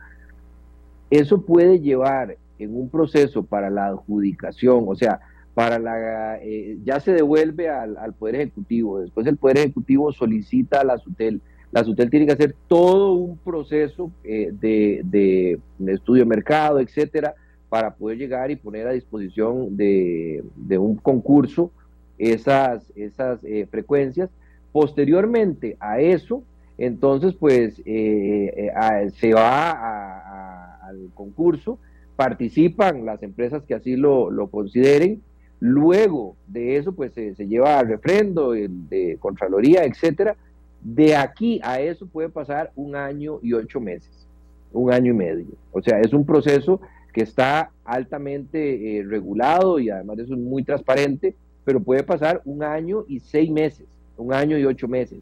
Eso 1.09 1.41
puede 1.41 1.79
llevar 1.79 2.37
en 2.59 2.77
un 2.77 2.89
proceso 2.89 3.41
para 3.41 3.71
la 3.71 3.87
adjudicación, 3.87 4.85
o 4.87 4.95
sea, 4.95 5.19
para 5.55 5.79
la 5.79 6.37
eh, 6.43 6.77
ya 6.83 6.99
se 6.99 7.13
devuelve 7.13 7.69
al, 7.69 8.13
Poder 8.13 8.35
Ejecutivo, 8.35 8.99
después 8.99 9.25
el 9.25 9.37
Poder 9.37 9.57
Ejecutivo 9.57 10.11
solicita 10.11 10.81
a 10.81 10.83
la 10.83 10.99
SUTEL, 10.99 11.41
la 11.71 11.83
SUTEL 11.83 12.11
tiene 12.11 12.27
que 12.27 12.33
hacer 12.33 12.55
todo 12.67 13.13
un 13.13 13.37
proceso 13.37 14.11
eh, 14.23 14.51
de, 14.51 15.01
de, 15.03 15.59
estudio 15.91 16.23
de 16.23 16.29
mercado, 16.29 16.79
etcétera, 16.79 17.33
para 17.69 17.95
poder 17.95 18.19
llegar 18.19 18.51
y 18.51 18.55
poner 18.55 18.87
a 18.87 18.91
disposición 18.91 19.75
de, 19.75 20.43
de 20.55 20.77
un 20.77 20.95
concurso 20.97 21.71
esas, 22.17 22.91
esas 22.95 23.43
eh, 23.43 23.67
frecuencias. 23.69 24.29
Posteriormente 24.71 25.77
a 25.79 25.99
eso, 25.99 26.43
entonces 26.77 27.33
pues 27.33 27.81
eh, 27.85 28.53
eh, 28.55 29.09
se 29.15 29.33
va 29.33 30.77
al 30.85 31.09
concurso, 31.13 31.79
participan 32.15 33.05
las 33.05 33.23
empresas 33.23 33.63
que 33.63 33.73
así 33.73 33.95
lo, 33.95 34.47
consideren, 34.51 35.21
luego 35.59 36.35
de 36.47 36.77
eso 36.77 36.93
pues 36.93 37.13
se, 37.13 37.33
lleva 37.47 37.79
al 37.79 37.87
refrendo 37.87 38.51
de 38.51 39.17
Contraloría, 39.19 39.83
etcétera. 39.83 40.35
De 40.81 41.15
aquí 41.15 41.59
a 41.63 41.79
eso 41.79 42.05
puede 42.05 42.29
pasar 42.29 42.71
un 42.75 42.95
año 42.95 43.39
y 43.41 43.53
ocho 43.53 43.79
meses, 43.79 44.27
un 44.71 44.91
año 44.91 45.11
y 45.11 45.15
medio. 45.15 45.47
O 45.71 45.81
sea, 45.81 45.99
es 45.99 46.13
un 46.13 46.25
proceso 46.25 46.79
que 47.11 47.21
está 47.21 47.71
altamente 47.83 49.03
regulado 49.07 49.79
y 49.79 49.89
además 49.89 50.19
es 50.19 50.29
muy 50.29 50.63
transparente 50.63 51.33
pero 51.65 51.81
puede 51.81 52.03
pasar 52.03 52.41
un 52.45 52.63
año 52.63 53.03
y 53.07 53.19
seis 53.19 53.49
meses, 53.49 53.87
un 54.15 54.33
año 54.33 54.57
y 54.57 54.63
ocho 54.63 54.87
meses. 54.87 55.19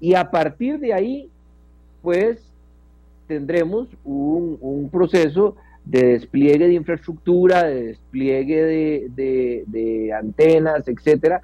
Y 0.00 0.14
a 0.14 0.30
partir 0.30 0.80
de 0.80 0.92
ahí, 0.92 1.30
pues 2.02 2.42
tendremos 3.28 3.88
un, 4.04 4.90
proceso 4.92 5.56
de 5.84 6.06
despliegue 6.06 6.66
de 6.66 6.74
infraestructura, 6.74 7.64
de 7.64 7.84
despliegue 7.88 9.08
de, 9.14 10.12
antenas, 10.18 10.88
etcétera, 10.88 11.42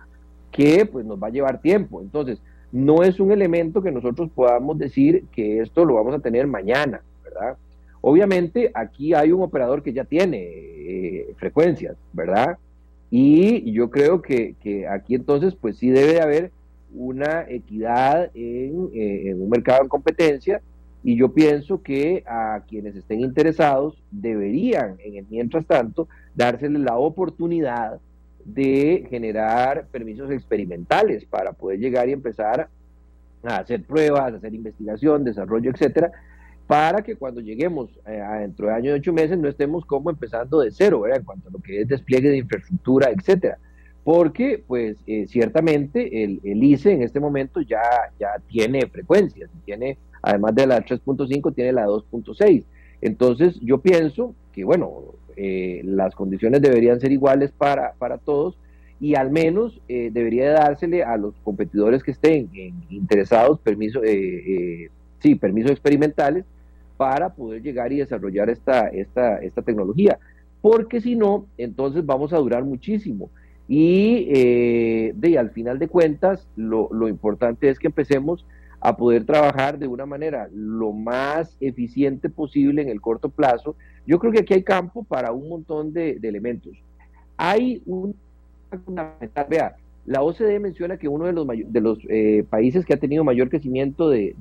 que 0.50 0.86
pues 0.86 1.04
nos 1.04 1.22
va 1.22 1.28
a 1.28 1.30
llevar 1.30 1.60
tiempo. 1.60 2.00
Entonces, 2.00 2.40
no 2.72 3.02
es 3.02 3.20
un 3.20 3.32
elemento 3.32 3.82
que 3.82 3.90
nosotros 3.90 4.30
podamos 4.34 4.78
decir 4.78 5.24
que 5.32 5.60
esto 5.60 5.84
lo 5.84 5.94
vamos 5.94 6.14
a 6.14 6.20
tener 6.20 6.46
mañana, 6.46 7.02
¿verdad? 7.22 7.56
Obviamente 8.00 8.70
aquí 8.74 9.12
hay 9.12 9.32
un 9.32 9.42
operador 9.42 9.82
que 9.82 9.92
ya 9.92 10.04
tiene 10.04 10.38
eh, 10.40 11.34
frecuencias, 11.36 11.96
¿verdad? 12.12 12.56
Y 13.10 13.70
yo 13.72 13.90
creo 13.90 14.22
que, 14.22 14.54
aquí 14.88 15.16
entonces, 15.16 15.54
pues 15.54 15.76
sí 15.76 15.90
debe 15.90 16.20
haber 16.20 16.52
una 16.94 17.44
equidad 17.48 18.30
en, 18.34 18.88
eh, 18.94 19.30
en 19.30 19.42
un 19.42 19.50
mercado 19.50 19.82
en 19.82 19.88
competencia 19.88 20.62
y 21.02 21.16
yo 21.16 21.32
pienso 21.32 21.82
que 21.82 22.22
a 22.26 22.62
quienes 22.68 22.96
estén 22.96 23.20
interesados 23.20 24.02
deberían, 24.10 24.96
en 25.04 25.16
el 25.16 25.26
mientras 25.30 25.66
tanto, 25.66 26.08
dárseles 26.34 26.80
la 26.82 26.96
oportunidad 26.96 28.00
de 28.44 29.06
generar 29.08 29.86
permisos 29.90 30.30
experimentales 30.30 31.24
para 31.24 31.52
poder 31.52 31.78
llegar 31.78 32.08
y 32.08 32.12
empezar 32.12 32.68
a 33.42 33.56
hacer 33.56 33.82
pruebas, 33.84 34.34
hacer 34.34 34.54
investigación, 34.54 35.24
desarrollo, 35.24 35.70
etcétera, 35.70 36.12
para 36.66 37.02
que 37.02 37.16
cuando 37.16 37.40
lleguemos 37.40 37.90
eh, 38.06 38.20
a 38.20 38.34
dentro 38.34 38.68
de 38.68 38.74
año 38.74 38.90
y 38.90 38.98
ocho 38.98 39.12
meses 39.12 39.36
no 39.38 39.48
estemos 39.48 39.84
como 39.84 40.10
empezando 40.10 40.60
de 40.60 40.70
cero, 40.70 41.00
¿verdad? 41.00 41.18
En 41.18 41.24
cuanto 41.24 41.48
a 41.48 41.52
lo 41.52 41.58
que 41.58 41.80
es 41.80 41.88
despliegue 41.88 42.28
de 42.28 42.36
infraestructura, 42.38 43.10
etcétera. 43.10 43.58
Porque, 44.04 44.62
pues, 44.66 44.96
eh, 45.06 45.26
ciertamente 45.26 46.22
el, 46.22 46.40
el, 46.44 46.62
ICE 46.62 46.92
en 46.92 47.02
este 47.02 47.20
momento 47.20 47.60
ya, 47.60 47.82
ya 48.18 48.40
tiene 48.46 48.86
frecuencias, 48.86 49.50
tiene, 49.64 49.98
además 50.22 50.54
de 50.54 50.66
la 50.66 50.84
3.5, 50.84 51.54
tiene 51.54 51.72
la 51.72 51.86
2.6. 51.86 52.64
Entonces, 53.00 53.58
yo 53.60 53.78
pienso 53.78 54.34
que, 54.52 54.64
bueno, 54.64 55.14
eh, 55.36 55.80
las 55.84 56.14
condiciones 56.14 56.60
deberían 56.60 57.00
ser 57.00 57.12
iguales 57.12 57.50
para, 57.52 57.94
para 57.98 58.18
todos 58.18 58.58
y 59.00 59.14
al 59.14 59.30
menos 59.30 59.80
eh, 59.88 60.10
debería 60.12 60.50
dársele 60.50 61.02
a 61.02 61.16
los 61.16 61.34
competidores 61.42 62.02
que 62.02 62.10
estén 62.10 62.50
interesados 62.90 63.58
permiso, 63.60 64.02
eh, 64.04 64.90
sí, 65.20 65.36
permisos 65.36 65.70
experimentales 65.70 66.44
para 66.98 67.30
poder 67.30 67.62
llegar 67.62 67.92
y 67.92 67.98
desarrollar 67.98 68.50
esta, 68.50 68.88
esta, 68.88 69.38
esta 69.38 69.62
tecnología. 69.62 70.18
Porque 70.60 71.00
si 71.00 71.16
no, 71.16 71.46
entonces 71.56 72.04
vamos 72.04 72.34
a 72.34 72.38
durar 72.38 72.64
muchísimo. 72.64 73.30
Y 73.66 74.24
de, 75.14 75.38
al 75.38 75.50
final 75.52 75.78
de 75.78 75.88
cuentas, 75.88 76.46
lo, 76.56 76.90
lo 76.92 77.08
importante 77.08 77.70
es 77.70 77.78
que 77.78 77.86
empecemos 77.86 78.44
a 78.80 78.96
poder 78.96 79.24
trabajar 79.24 79.78
de 79.78 79.86
una 79.86 80.06
manera 80.06 80.48
lo 80.52 80.92
más 80.92 81.56
eficiente 81.60 82.30
posible 82.30 82.82
en 82.82 82.88
el 82.88 83.00
corto 83.00 83.28
plazo. 83.28 83.76
Yo 84.06 84.18
creo 84.18 84.32
que 84.32 84.40
aquí 84.40 84.54
hay 84.54 84.62
campo 84.62 85.04
para 85.04 85.32
un 85.32 85.48
montón 85.48 85.92
de, 85.92 86.18
elementos. 86.22 86.72
Hay 87.36 87.82
un 87.86 88.14
vea, 89.48 89.76
la 90.06 90.22
OCDE 90.22 90.60
menciona 90.60 90.96
que 90.96 91.08
uno 91.08 91.26
de 91.26 91.32
los, 91.32 91.46
de 91.46 91.80
los 91.80 91.98
eh, 92.08 92.44
países 92.48 92.86
que 92.86 92.94
ha 92.94 92.98
tenido 92.98 93.24
mayor 93.24 93.50
crecimiento 93.50 94.08
de, 94.08 94.34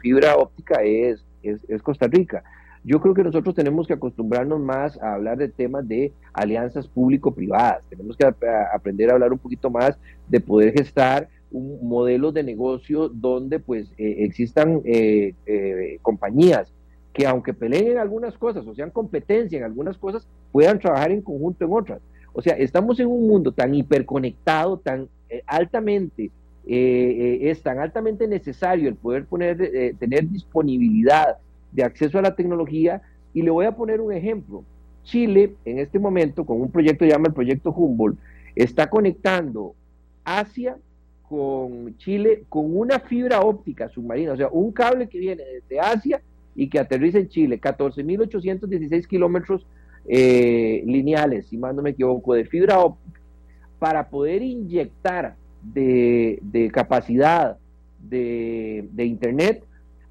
fibra 0.00 0.36
óptica 0.36 0.82
es, 0.82 1.24
es, 1.42 1.82
Costa 1.82 2.06
Rica. 2.06 2.44
Yo 2.84 3.00
creo 3.00 3.12
que 3.12 3.24
nosotros 3.24 3.54
tenemos 3.54 3.86
que 3.86 3.92
acostumbrarnos 3.92 4.60
más 4.60 4.98
a 5.02 5.14
hablar 5.14 5.36
de 5.36 5.48
temas 5.48 5.86
de 5.86 6.12
alianzas 6.32 6.88
público-privadas. 6.88 7.82
Tenemos 7.90 8.16
que 8.16 8.24
aprender 8.72 9.10
a 9.10 9.14
hablar 9.14 9.32
un 9.32 9.38
poquito 9.38 9.68
más 9.68 9.98
de 10.28 10.40
poder 10.40 10.72
gestar 10.72 11.28
un 11.50 11.88
modelo 11.88 12.32
de 12.32 12.42
negocio 12.42 13.08
donde 13.08 13.58
pues 13.58 13.90
eh, 13.98 14.16
existan 14.18 14.80
eh, 14.84 15.34
eh, 15.46 15.98
compañías 16.02 16.72
que 17.12 17.26
aunque 17.26 17.52
peleen 17.52 17.88
en 17.88 17.98
algunas 17.98 18.38
cosas 18.38 18.66
o 18.66 18.74
sean 18.74 18.90
competencia 18.90 19.58
en 19.58 19.64
algunas 19.64 19.98
cosas, 19.98 20.28
puedan 20.52 20.78
trabajar 20.78 21.10
en 21.10 21.22
conjunto 21.22 21.64
en 21.64 21.72
otras. 21.72 22.00
O 22.32 22.40
sea, 22.40 22.54
estamos 22.54 23.00
en 23.00 23.08
un 23.08 23.26
mundo 23.26 23.50
tan 23.50 23.74
hiperconectado, 23.74 24.78
tan 24.78 25.08
altamente, 25.44 26.30
es 26.64 27.62
tan 27.62 27.80
altamente 27.80 28.28
necesario 28.28 28.88
el 28.88 28.94
poder 28.94 29.24
poner, 29.24 29.96
tener 29.98 30.28
disponibilidad 30.28 31.38
de 31.72 31.82
acceso 31.82 32.16
a 32.20 32.22
la 32.22 32.36
tecnología. 32.36 33.02
Y 33.34 33.42
le 33.42 33.50
voy 33.50 33.66
a 33.66 33.74
poner 33.74 34.00
un 34.00 34.12
ejemplo. 34.12 34.62
Chile, 35.02 35.54
en 35.64 35.80
este 35.80 35.98
momento, 35.98 36.46
con 36.46 36.60
un 36.60 36.70
proyecto 36.70 37.04
que 37.04 37.10
llama 37.10 37.26
el 37.26 37.34
proyecto 37.34 37.72
Humboldt, 37.72 38.20
está 38.54 38.88
conectando 38.88 39.74
Asia 40.24 40.76
con 41.30 41.96
Chile 41.98 42.42
con 42.48 42.76
una 42.76 42.98
fibra 42.98 43.42
óptica 43.42 43.88
submarina, 43.88 44.32
o 44.32 44.36
sea, 44.36 44.48
un 44.48 44.72
cable 44.72 45.08
que 45.08 45.20
viene 45.20 45.44
desde 45.44 45.78
Asia 45.78 46.20
y 46.56 46.68
que 46.68 46.80
aterriza 46.80 47.18
en 47.18 47.28
Chile, 47.28 47.60
14.816 47.60 49.06
kilómetros 49.06 49.64
eh, 50.08 50.82
lineales, 50.84 51.46
si 51.46 51.56
más 51.56 51.72
no 51.72 51.82
me 51.82 51.90
equivoco, 51.90 52.34
de 52.34 52.46
fibra 52.46 52.80
óptica, 52.80 53.20
para 53.78 54.08
poder 54.08 54.42
inyectar 54.42 55.36
de, 55.62 56.68
capacidad 56.74 57.58
de, 58.00 58.88
Internet 58.98 59.62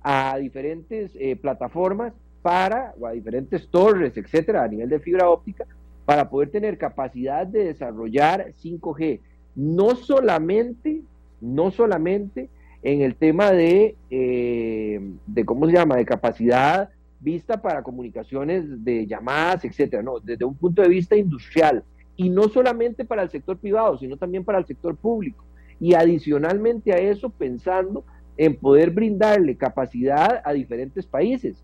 a 0.02 0.38
diferentes 0.38 1.12
eh, 1.16 1.36
plataformas 1.36 2.14
para, 2.42 2.94
o 2.98 3.08
a 3.08 3.12
diferentes 3.12 3.68
torres, 3.68 4.16
etcétera, 4.16 4.64
a 4.64 4.70
nivel 4.70 4.88
de 4.88 5.02
fibra 5.02 5.30
óptica, 5.30 5.66
para 6.06 6.30
poder 6.30 6.50
tener 6.50 6.78
capacidad 6.78 7.46
de 7.46 7.66
desarrollar 7.66 8.54
5G 8.64 9.20
no 9.56 9.96
solamente, 9.96 11.02
no 11.42 11.72
solamente 11.72 12.50
en 12.82 13.02
el 13.02 13.16
tema 13.16 13.52
de, 13.52 13.96
eh, 14.10 15.02
de, 15.28 15.46
¿cómo 15.46 15.66
se 15.66 15.74
llama?, 15.74 15.98
de 15.98 16.06
capacidad 16.06 16.90
vista 17.20 17.62
para 17.62 17.84
comunicaciones 17.84 18.84
de 18.84 19.06
llamadas, 19.06 19.66
etcétera, 19.66 20.02
no, 20.02 20.20
desde 20.20 20.46
un 20.46 20.56
punto 20.56 20.82
de 20.82 20.88
vista 20.88 21.16
industrial, 21.16 21.84
y 22.16 22.30
no 22.30 22.50
solamente 22.50 23.06
para 23.06 23.24
el 23.24 23.30
sector 23.30 23.58
privado, 23.58 23.98
sino 23.98 24.18
también 24.18 24.44
para 24.44 24.60
el 24.60 24.66
sector 24.66 24.96
público. 24.96 25.44
Y 25.80 25.94
adicionalmente 25.94 26.92
a 26.94 26.98
eso, 26.98 27.30
pensando 27.30 28.04
en 28.38 28.56
poder 28.56 28.92
brindarle 28.92 29.56
capacidad 29.56 30.42
a 30.44 30.54
diferentes 30.54 31.06
países. 31.06 31.64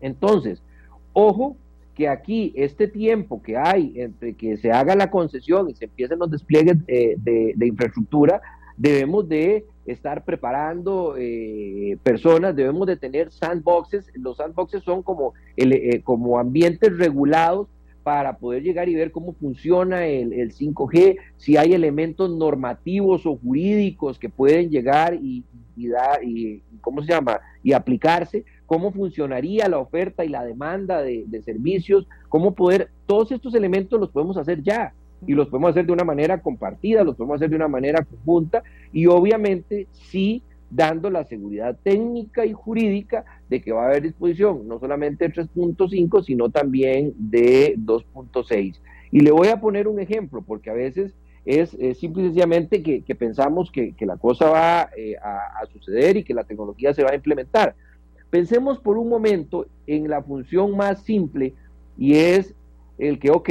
Entonces, 0.00 0.62
ojo 1.12 1.56
que 1.96 2.08
aquí 2.08 2.52
este 2.54 2.86
tiempo 2.86 3.42
que 3.42 3.56
hay 3.56 3.94
entre 3.96 4.34
que 4.34 4.58
se 4.58 4.70
haga 4.70 4.94
la 4.94 5.10
concesión 5.10 5.70
y 5.70 5.74
se 5.74 5.86
empiecen 5.86 6.18
los 6.18 6.30
despliegues 6.30 6.76
eh, 6.86 7.16
de, 7.16 7.66
infraestructura, 7.66 8.42
debemos 8.76 9.26
de 9.26 9.64
estar 9.86 10.22
preparando 10.22 11.14
eh, 11.16 11.96
personas, 12.02 12.54
debemos 12.54 12.86
de 12.86 12.98
tener 12.98 13.32
sandboxes. 13.32 14.12
Los 14.14 14.36
sandboxes 14.36 14.82
son 14.82 15.02
como, 15.02 15.32
eh, 15.56 16.02
como 16.02 16.38
ambientes 16.38 16.96
regulados 16.98 17.68
para 18.02 18.36
poder 18.36 18.62
llegar 18.62 18.90
y 18.90 18.94
ver 18.94 19.10
cómo 19.10 19.32
funciona 19.32 20.06
el, 20.06 20.52
5G, 20.52 21.16
si 21.38 21.56
hay 21.56 21.72
elementos 21.72 22.30
normativos 22.30 23.24
o 23.24 23.36
jurídicos 23.36 24.18
que 24.18 24.28
pueden 24.28 24.70
llegar 24.70 25.14
y, 25.14 25.44
y 25.76 25.88
dar, 25.88 26.22
y, 26.22 26.62
¿cómo 26.82 27.02
se 27.02 27.08
llama? 27.08 27.40
Y 27.64 27.72
aplicarse 27.72 28.44
cómo 28.66 28.92
funcionaría 28.92 29.68
la 29.68 29.78
oferta 29.78 30.24
y 30.24 30.28
la 30.28 30.44
demanda 30.44 31.02
de, 31.02 31.42
servicios, 31.44 32.06
cómo 32.28 32.54
poder, 32.54 32.90
todos 33.06 33.32
estos 33.32 33.54
elementos 33.54 33.98
los 33.98 34.10
podemos 34.10 34.36
hacer 34.36 34.62
ya 34.62 34.92
y 35.26 35.32
los 35.32 35.48
podemos 35.48 35.70
hacer 35.70 35.86
de 35.86 35.92
una 35.92 36.04
manera 36.04 36.40
compartida, 36.40 37.04
los 37.04 37.16
podemos 37.16 37.36
hacer 37.36 37.50
de 37.50 37.56
una 37.56 37.68
manera 37.68 38.04
conjunta 38.04 38.62
y 38.92 39.06
obviamente 39.06 39.86
sí 39.92 40.42
dando 40.70 41.10
la 41.10 41.24
seguridad 41.24 41.78
técnica 41.82 42.44
y 42.44 42.52
jurídica 42.52 43.24
de 43.48 43.62
que 43.62 43.72
va 43.72 43.84
a 43.84 43.86
haber 43.86 44.02
disposición 44.02 44.66
no 44.66 44.80
solamente 44.80 45.28
de 45.28 45.34
3.5, 45.34 46.24
sino 46.24 46.50
también 46.50 47.14
de 47.16 47.76
2.6. 47.78 48.80
Y 49.12 49.20
le 49.20 49.30
voy 49.30 49.48
a 49.48 49.60
poner 49.60 49.86
un 49.86 50.00
ejemplo, 50.00 50.42
porque 50.42 50.70
a 50.70 50.74
veces 50.74 51.14
es, 51.44 51.70
simple 51.98 52.22
y 52.22 52.26
sencillamente 52.26 52.82
que, 52.82 53.14
pensamos 53.14 53.70
que, 53.70 53.94
la 54.00 54.16
cosa 54.16 54.50
va 54.50 54.90
eh, 54.96 55.14
a, 55.16 55.64
suceder 55.72 56.16
y 56.16 56.24
que 56.24 56.34
la 56.34 56.44
tecnología 56.44 56.92
se 56.92 57.04
va 57.04 57.10
a 57.12 57.14
implementar. 57.14 57.74
Pensemos 58.30 58.78
por 58.78 58.98
un 58.98 59.08
momento 59.08 59.66
en 59.86 60.08
la 60.08 60.22
función 60.22 60.76
más 60.76 61.02
simple 61.02 61.54
y 61.96 62.14
es 62.14 62.54
el 62.98 63.18
que, 63.18 63.30
ok, 63.30 63.50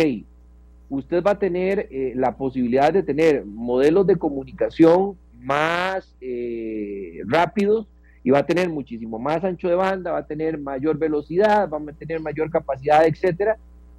usted 0.89 1.23
va 1.23 1.32
a 1.32 1.39
tener 1.39 1.88
eh, 1.91 2.13
la 2.15 2.36
posibilidad 2.36 2.91
de 2.91 3.03
tener 3.03 3.45
modelos 3.45 4.05
de 4.05 4.17
comunicación 4.17 5.17
más 5.39 6.15
eh, 6.21 7.21
rápidos 7.26 7.88
y 8.23 8.32
va 8.32 8.39
a 8.39 8.45
tener 8.45 8.69
muchísimo 8.69 9.19
más 9.19 9.43
ancho 9.43 9.69
de 9.69 9.76
banda, 9.76 10.11
va 10.11 10.19
a 10.19 10.28
tener 10.28 10.57
mayor 10.57 10.97
velocidad, 10.97 11.69
va 11.69 11.78
a 11.78 11.93
tener 11.93 12.19
mayor 12.19 12.49
capacidad, 12.49 13.05
etcétera, 13.05 13.57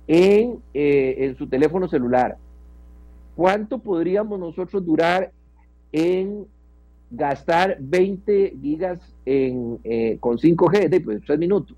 en, 0.08 0.58
eh, 0.74 1.14
en 1.18 1.36
su 1.36 1.46
teléfono 1.46 1.88
celular. 1.88 2.36
¿Cuánto 3.36 3.78
podríamos 3.78 4.38
nosotros 4.40 4.84
durar 4.84 5.30
en 5.92 6.46
gastar 7.10 7.76
20 7.80 8.56
gigas 8.60 9.00
en, 9.24 9.78
eh, 9.84 10.16
con 10.20 10.38
5G, 10.38 10.88
de 10.88 11.00
pues 11.00 11.22
3 11.24 11.38
minutos. 11.38 11.76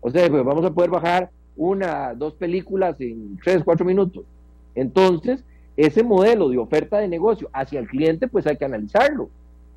O 0.00 0.10
sea, 0.10 0.28
pues 0.28 0.44
vamos 0.44 0.64
a 0.64 0.72
poder 0.72 0.90
bajar 0.90 1.30
una, 1.56 2.14
dos 2.14 2.34
películas 2.34 3.00
en 3.00 3.38
3, 3.42 3.62
4 3.64 3.86
minutos. 3.86 4.24
Entonces, 4.74 5.44
ese 5.76 6.02
modelo 6.02 6.48
de 6.48 6.58
oferta 6.58 6.98
de 6.98 7.08
negocio 7.08 7.48
hacia 7.52 7.80
el 7.80 7.88
cliente, 7.88 8.28
pues 8.28 8.46
hay 8.46 8.56
que 8.56 8.64
analizarlo. 8.64 9.30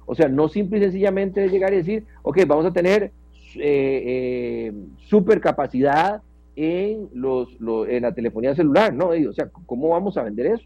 O 0.06 0.16
sea, 0.16 0.28
no 0.28 0.48
simple 0.48 0.80
y 0.80 0.82
sencillamente 0.82 1.48
llegar 1.50 1.74
y 1.74 1.78
decir, 1.78 2.06
ok, 2.24 2.40
vamos 2.48 2.66
a 2.66 2.74
tener 2.74 3.04
eh, 3.04 3.12
eh, 3.56 4.74
super 5.08 5.42
capacidad 5.42 6.22
en, 6.56 7.10
los, 7.14 7.50
en 7.88 8.04
la 8.04 8.14
telefonía 8.14 8.56
celular, 8.56 8.94
¿no? 8.94 9.10
O 9.10 9.34
sea, 9.34 9.50
¿cómo 9.66 9.90
vamos 9.90 10.18
a 10.18 10.24
vender 10.24 10.48
eso? 10.48 10.64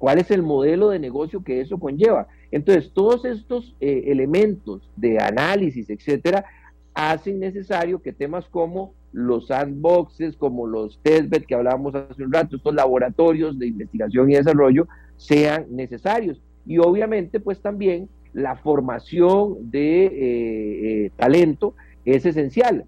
¿Cuál 0.00 0.18
es 0.18 0.30
el 0.30 0.42
modelo 0.42 0.88
de 0.88 0.98
negocio 0.98 1.44
que 1.44 1.60
eso 1.60 1.78
conlleva? 1.78 2.26
Entonces, 2.50 2.90
todos 2.94 3.26
estos 3.26 3.76
eh, 3.80 4.04
elementos 4.06 4.88
de 4.96 5.18
análisis, 5.18 5.90
etcétera, 5.90 6.46
hacen 6.94 7.38
necesario 7.38 8.00
que 8.00 8.14
temas 8.14 8.46
como 8.46 8.94
los 9.12 9.48
sandboxes, 9.48 10.38
como 10.38 10.66
los 10.66 10.98
testbed 11.02 11.44
que 11.44 11.54
hablábamos 11.54 11.94
hace 11.94 12.24
un 12.24 12.32
rato, 12.32 12.56
estos 12.56 12.74
laboratorios 12.74 13.58
de 13.58 13.66
investigación 13.66 14.30
y 14.30 14.36
desarrollo, 14.36 14.88
sean 15.18 15.66
necesarios. 15.68 16.40
Y 16.64 16.78
obviamente, 16.78 17.38
pues 17.38 17.60
también 17.60 18.08
la 18.32 18.56
formación 18.56 19.70
de 19.70 20.06
eh, 20.06 20.10
eh, 20.12 21.10
talento 21.18 21.74
es 22.06 22.24
esencial. 22.24 22.86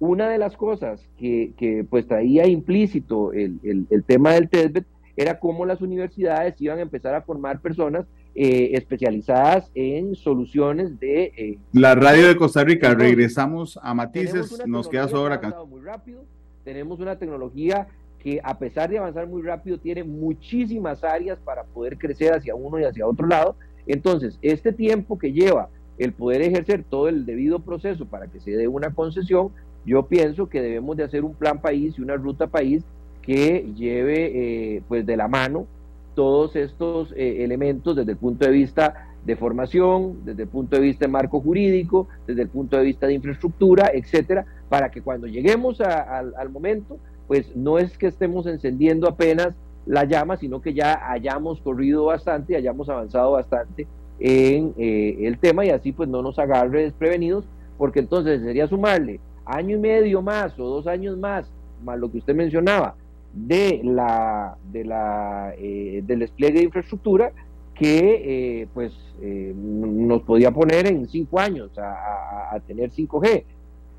Una 0.00 0.30
de 0.30 0.38
las 0.38 0.56
cosas 0.56 1.06
que, 1.18 1.84
pues 1.90 2.06
traía 2.06 2.46
implícito 2.46 3.34
el, 3.34 3.58
el, 3.62 4.04
tema 4.04 4.32
del 4.32 4.48
TESBET 4.48 4.86
era 5.16 5.38
cómo 5.38 5.64
las 5.64 5.80
universidades 5.80 6.60
iban 6.60 6.78
a 6.78 6.82
empezar 6.82 7.14
a 7.14 7.22
formar 7.22 7.60
personas 7.60 8.06
eh, 8.34 8.70
especializadas 8.74 9.70
en 9.74 10.14
soluciones 10.14 11.00
de... 11.00 11.58
la 11.72 11.94
radio 11.94 12.28
de 12.28 12.36
Costa 12.36 12.62
Rica, 12.62 12.94
regresamos 12.94 13.78
a 13.82 13.94
matices, 13.94 14.62
nos 14.66 14.88
queda 14.88 15.08
sobra 15.08 15.36
acá. 15.36 15.56
Muy 15.68 15.80
rápido, 15.80 16.24
tenemos 16.62 17.00
una 17.00 17.18
tecnología 17.18 17.88
que 18.18 18.40
a 18.42 18.58
pesar 18.58 18.90
de 18.90 18.98
avanzar 18.98 19.26
muy 19.26 19.40
rápido 19.40 19.78
tiene 19.78 20.02
muchísimas 20.04 21.04
áreas 21.04 21.38
para 21.38 21.64
poder 21.64 21.96
crecer 21.96 22.34
hacia 22.34 22.54
uno 22.54 22.78
y 22.78 22.84
hacia 22.84 23.06
otro 23.06 23.26
lado. 23.26 23.56
Entonces, 23.86 24.38
este 24.42 24.72
tiempo 24.72 25.16
que 25.18 25.32
lleva 25.32 25.68
el 25.96 26.12
poder 26.12 26.42
ejercer 26.42 26.84
todo 26.84 27.08
el 27.08 27.24
debido 27.24 27.60
proceso 27.60 28.04
para 28.04 28.26
que 28.26 28.40
se 28.40 28.50
dé 28.50 28.68
una 28.68 28.92
concesión, 28.92 29.50
yo 29.84 30.06
pienso 30.06 30.48
que 30.48 30.60
debemos 30.60 30.96
de 30.96 31.04
hacer 31.04 31.24
un 31.24 31.34
plan 31.34 31.60
país 31.60 31.94
y 31.96 32.02
una 32.02 32.16
ruta 32.16 32.48
país 32.48 32.84
que 33.26 33.72
lleve 33.74 34.76
eh, 34.76 34.82
pues 34.88 35.04
de 35.04 35.16
la 35.16 35.28
mano 35.28 35.66
todos 36.14 36.56
estos 36.56 37.12
eh, 37.12 37.44
elementos 37.44 37.96
desde 37.96 38.12
el 38.12 38.16
punto 38.16 38.46
de 38.46 38.52
vista 38.52 39.08
de 39.24 39.36
formación, 39.36 40.24
desde 40.24 40.44
el 40.44 40.48
punto 40.48 40.76
de 40.76 40.82
vista 40.82 41.04
de 41.04 41.10
marco 41.10 41.40
jurídico, 41.40 42.08
desde 42.26 42.42
el 42.42 42.48
punto 42.48 42.76
de 42.76 42.84
vista 42.84 43.06
de 43.06 43.14
infraestructura, 43.14 43.90
etcétera, 43.92 44.46
para 44.68 44.90
que 44.90 45.02
cuando 45.02 45.26
lleguemos 45.26 45.80
al 45.80 46.48
momento, 46.48 46.98
pues 47.26 47.54
no 47.56 47.78
es 47.78 47.98
que 47.98 48.06
estemos 48.06 48.46
encendiendo 48.46 49.08
apenas 49.08 49.54
la 49.84 50.04
llama, 50.04 50.36
sino 50.36 50.60
que 50.60 50.74
ya 50.74 51.10
hayamos 51.10 51.60
corrido 51.60 52.04
bastante, 52.04 52.52
y 52.52 52.56
hayamos 52.56 52.88
avanzado 52.88 53.32
bastante 53.32 53.86
en 54.18 54.74
eh, 54.78 55.18
el 55.22 55.38
tema 55.38 55.64
y 55.64 55.70
así 55.70 55.92
pues 55.92 56.08
no 56.08 56.22
nos 56.22 56.38
agarre 56.38 56.82
desprevenidos, 56.82 57.44
porque 57.78 58.00
entonces 58.00 58.42
sería 58.42 58.66
sumarle 58.66 59.20
año 59.44 59.76
y 59.76 59.80
medio 59.80 60.22
más 60.22 60.58
o 60.58 60.64
dos 60.64 60.86
años 60.86 61.16
más, 61.16 61.50
más 61.84 61.98
lo 61.98 62.10
que 62.10 62.18
usted 62.18 62.34
mencionaba, 62.34 62.96
de 63.36 63.80
la, 63.84 64.56
de 64.72 64.84
la 64.84 65.52
eh, 65.58 66.02
del 66.04 66.20
despliegue 66.20 66.58
de 66.58 66.64
infraestructura 66.64 67.32
que 67.74 68.62
eh, 68.62 68.68
pues 68.72 68.92
nos 69.20 70.22
podía 70.22 70.50
poner 70.50 70.86
en 70.86 71.06
cinco 71.08 71.40
años 71.40 71.78
a, 71.78 72.54
a 72.54 72.60
tener 72.60 72.90
5G. 72.90 73.44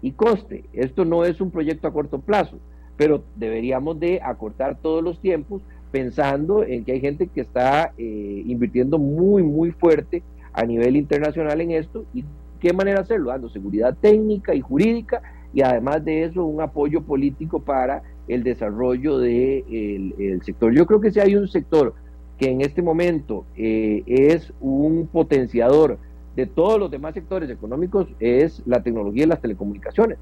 Y 0.02 0.12
coste, 0.12 0.66
esto 0.74 1.06
no 1.06 1.26
es 1.26 1.42
un 1.42 1.52
proyecto 1.52 1.88
a 1.88 1.94
corto 1.94 2.20
plazo, 2.20 2.58
pero 2.98 3.24
deberíamos 3.36 4.00
de 4.00 4.20
acortar 4.22 4.78
todos 4.80 5.04
los 5.04 5.20
tiempos 5.20 5.62
pensando 5.92 6.64
en 6.64 6.84
que 6.84 6.94
hay 6.94 7.00
gente 7.00 7.28
que 7.28 7.42
está 7.42 7.94
eh, 7.98 8.44
invirtiendo 8.46 9.00
muy, 9.00 9.44
muy 9.44 9.72
fuerte 9.72 10.24
a 10.54 10.66
nivel 10.66 10.96
internacional 10.96 11.62
en 11.62 11.72
esto 11.72 12.06
y 12.14 12.24
qué 12.60 12.74
manera 12.74 13.02
hacerlo, 13.02 13.30
dando 13.30 13.50
seguridad 13.50 13.96
técnica 14.00 14.54
y 14.54 14.62
jurídica 14.62 15.22
y 15.54 15.62
además 15.62 16.04
de 16.04 16.24
eso 16.24 16.46
un 16.46 16.62
apoyo 16.62 17.02
político 17.02 17.60
para 17.60 18.04
el 18.28 18.44
desarrollo 18.44 19.18
del 19.18 19.66
de 19.70 20.32
el 20.34 20.42
sector. 20.44 20.74
Yo 20.74 20.86
creo 20.86 21.02
que 21.02 21.12
si 21.12 21.20
hay 21.20 21.36
un 21.36 21.48
sector 21.48 21.94
que 22.38 22.50
en 22.50 22.62
este 22.62 22.82
momento 22.82 23.46
eh, 23.56 24.04
es 24.06 24.54
un 24.62 25.08
potenciador 25.08 25.98
de 26.36 26.46
todos 26.46 26.80
los 26.80 26.92
demás 26.92 27.16
sectores 27.16 27.50
económicos 27.50 28.08
es 28.20 28.62
la 28.66 28.84
tecnología 28.84 29.24
y 29.24 29.28
las 29.28 29.42
telecomunicaciones. 29.42 30.20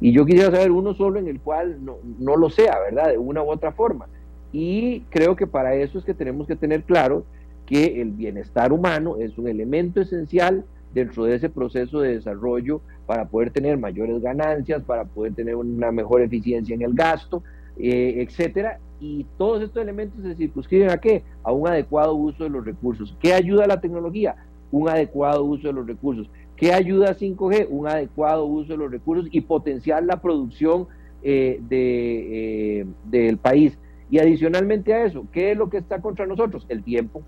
Y 0.00 0.12
yo 0.12 0.26
quisiera 0.26 0.50
saber 0.50 0.70
uno 0.70 0.92
solo 0.94 1.18
en 1.18 1.28
el 1.28 1.40
cual 1.40 1.82
no, 1.82 1.96
no 2.18 2.36
lo 2.36 2.50
sea, 2.50 2.78
¿verdad? 2.80 3.10
De 3.10 3.18
una 3.18 3.42
u 3.42 3.50
otra 3.50 3.72
forma. 3.72 4.06
Y 4.52 5.00
creo 5.10 5.36
que 5.36 5.46
para 5.46 5.74
eso 5.74 5.98
es 5.98 6.04
que 6.04 6.12
tenemos 6.12 6.46
que 6.46 6.56
tener 6.56 6.82
claro 6.82 7.24
que 7.64 8.02
el 8.02 8.10
bienestar 8.10 8.72
humano 8.72 9.16
es 9.18 9.38
un 9.38 9.48
elemento 9.48 10.02
esencial 10.02 10.64
dentro 10.94 11.24
de 11.24 11.34
ese 11.34 11.50
proceso 11.50 12.00
de 12.00 12.14
desarrollo 12.14 12.80
para 13.06 13.26
poder 13.26 13.50
tener 13.50 13.76
mayores 13.76 14.22
ganancias, 14.22 14.82
para 14.84 15.04
poder 15.04 15.34
tener 15.34 15.56
una 15.56 15.90
mejor 15.90 16.22
eficiencia 16.22 16.74
en 16.74 16.82
el 16.82 16.94
gasto, 16.94 17.42
eh, 17.78 18.24
etcétera. 18.26 18.78
Y 19.00 19.26
todos 19.36 19.62
estos 19.62 19.82
elementos 19.82 20.22
se 20.22 20.36
circunscriben 20.36 20.90
a 20.90 20.98
qué? 20.98 21.24
A 21.42 21.52
un 21.52 21.68
adecuado 21.68 22.14
uso 22.14 22.44
de 22.44 22.50
los 22.50 22.64
recursos. 22.64 23.16
¿Qué 23.20 23.34
ayuda 23.34 23.64
a 23.64 23.68
la 23.68 23.80
tecnología? 23.80 24.36
Un 24.70 24.88
adecuado 24.88 25.44
uso 25.44 25.66
de 25.66 25.74
los 25.74 25.86
recursos. 25.86 26.30
¿Qué 26.56 26.72
ayuda 26.72 27.10
a 27.10 27.14
5G? 27.14 27.66
Un 27.68 27.88
adecuado 27.88 28.46
uso 28.46 28.72
de 28.72 28.78
los 28.78 28.90
recursos 28.90 29.28
y 29.30 29.40
potenciar 29.40 30.04
la 30.04 30.22
producción 30.22 30.86
eh, 31.22 31.60
eh, 31.70 32.86
del 33.04 33.38
país. 33.38 33.76
Y 34.10 34.18
adicionalmente 34.18 34.94
a 34.94 35.04
eso, 35.04 35.26
¿qué 35.32 35.50
es 35.50 35.58
lo 35.58 35.68
que 35.68 35.78
está 35.78 36.00
contra 36.00 36.26
nosotros? 36.26 36.64
El 36.68 36.84
tiempo. 36.84 37.22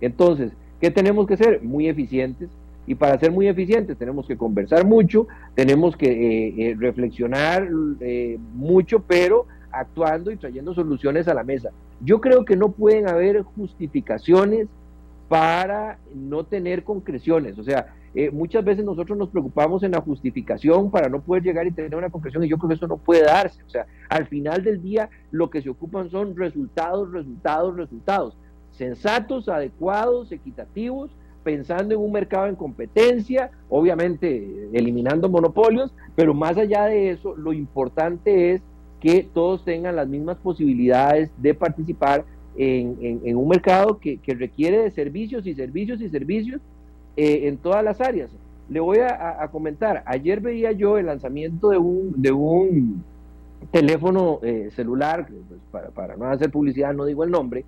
Entonces, 0.00 0.52
¿qué 0.80 0.90
tenemos 0.90 1.26
que 1.26 1.36
ser? 1.36 1.62
Muy 1.62 1.88
eficientes. 1.88 2.48
Y 2.88 2.94
para 2.94 3.18
ser 3.20 3.30
muy 3.30 3.46
eficientes 3.46 3.98
tenemos 3.98 4.26
que 4.26 4.38
conversar 4.38 4.86
mucho, 4.86 5.28
tenemos 5.54 5.94
que 5.94 6.08
eh, 6.10 6.54
eh, 6.56 6.76
reflexionar 6.78 7.68
eh, 8.00 8.38
mucho, 8.54 9.00
pero 9.00 9.44
actuando 9.70 10.30
y 10.30 10.38
trayendo 10.38 10.72
soluciones 10.72 11.28
a 11.28 11.34
la 11.34 11.44
mesa. 11.44 11.68
Yo 12.00 12.18
creo 12.22 12.46
que 12.46 12.56
no 12.56 12.72
pueden 12.72 13.06
haber 13.06 13.42
justificaciones 13.42 14.68
para 15.28 15.98
no 16.14 16.44
tener 16.44 16.82
concreciones. 16.82 17.58
O 17.58 17.62
sea, 17.62 17.94
muchas 18.32 18.64
veces 18.64 18.86
nosotros 18.86 19.18
nos 19.18 19.28
preocupamos 19.28 19.82
en 19.82 19.90
la 19.90 20.00
justificación 20.00 20.90
para 20.90 21.10
no 21.10 21.20
poder 21.20 21.42
llegar 21.42 21.66
y 21.66 21.72
tener 21.72 21.94
una 21.94 22.08
concreción 22.08 22.42
y 22.42 22.48
yo 22.48 22.56
creo 22.56 22.70
que 22.70 22.76
eso 22.76 22.88
no 22.88 22.96
puede 22.96 23.24
darse. 23.24 23.62
O 23.64 23.68
sea, 23.68 23.84
al 24.08 24.26
final 24.28 24.64
del 24.64 24.80
día 24.80 25.10
lo 25.30 25.50
que 25.50 25.60
se 25.60 25.68
ocupan 25.68 26.08
son 26.08 26.34
resultados, 26.34 27.12
resultados, 27.12 27.76
resultados. 27.76 28.38
Sensatos, 28.70 29.50
adecuados, 29.50 30.32
equitativos, 30.32 31.10
pensando 31.48 31.94
en 31.94 32.00
un 32.02 32.12
mercado 32.12 32.46
en 32.46 32.56
competencia, 32.56 33.50
obviamente 33.70 34.68
eliminando 34.74 35.30
monopolios, 35.30 35.94
pero 36.14 36.34
más 36.34 36.58
allá 36.58 36.84
de 36.84 37.08
eso, 37.08 37.34
lo 37.36 37.54
importante 37.54 38.52
es 38.52 38.60
que 39.00 39.26
todos 39.32 39.64
tengan 39.64 39.96
las 39.96 40.06
mismas 40.06 40.36
posibilidades 40.36 41.30
de 41.38 41.54
participar 41.54 42.26
en, 42.58 43.34
un 43.34 43.48
mercado 43.48 43.98
que, 43.98 44.20
requiere 44.26 44.82
de 44.82 44.90
servicios 44.90 45.46
y 45.46 45.54
servicios 45.54 46.02
y 46.02 46.10
servicios 46.10 46.60
eh, 47.16 47.48
en 47.48 47.56
todas 47.56 47.82
las 47.82 48.02
áreas. 48.02 48.30
Le 48.68 48.80
voy 48.80 48.98
a, 48.98 49.48
comentar, 49.50 50.02
ayer 50.04 50.42
veía 50.42 50.72
yo 50.72 50.98
el 50.98 51.06
lanzamiento 51.06 51.70
de 51.70 51.78
un, 51.78 52.12
de 52.20 52.30
un 52.30 53.02
teléfono 53.70 54.40
eh, 54.42 54.68
celular, 54.76 55.26
pues, 55.70 55.84
para, 55.94 56.14
no 56.18 56.26
hacer 56.26 56.50
publicidad 56.50 56.92
no 56.92 57.06
digo 57.06 57.24
el 57.24 57.30
nombre, 57.30 57.64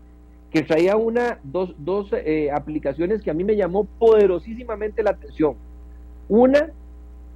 que 0.51 0.63
traía 0.63 0.97
una, 0.97 1.39
dos, 1.45 1.75
dos 1.79 2.09
eh, 2.13 2.51
aplicaciones 2.51 3.23
que 3.23 3.31
a 3.31 3.35
mí 3.35 3.45
me 3.45 3.57
llamó 3.57 3.85
poderosísimamente 3.85 5.03
la 5.03 5.11
atención. 5.11 5.55
Una, 6.29 6.71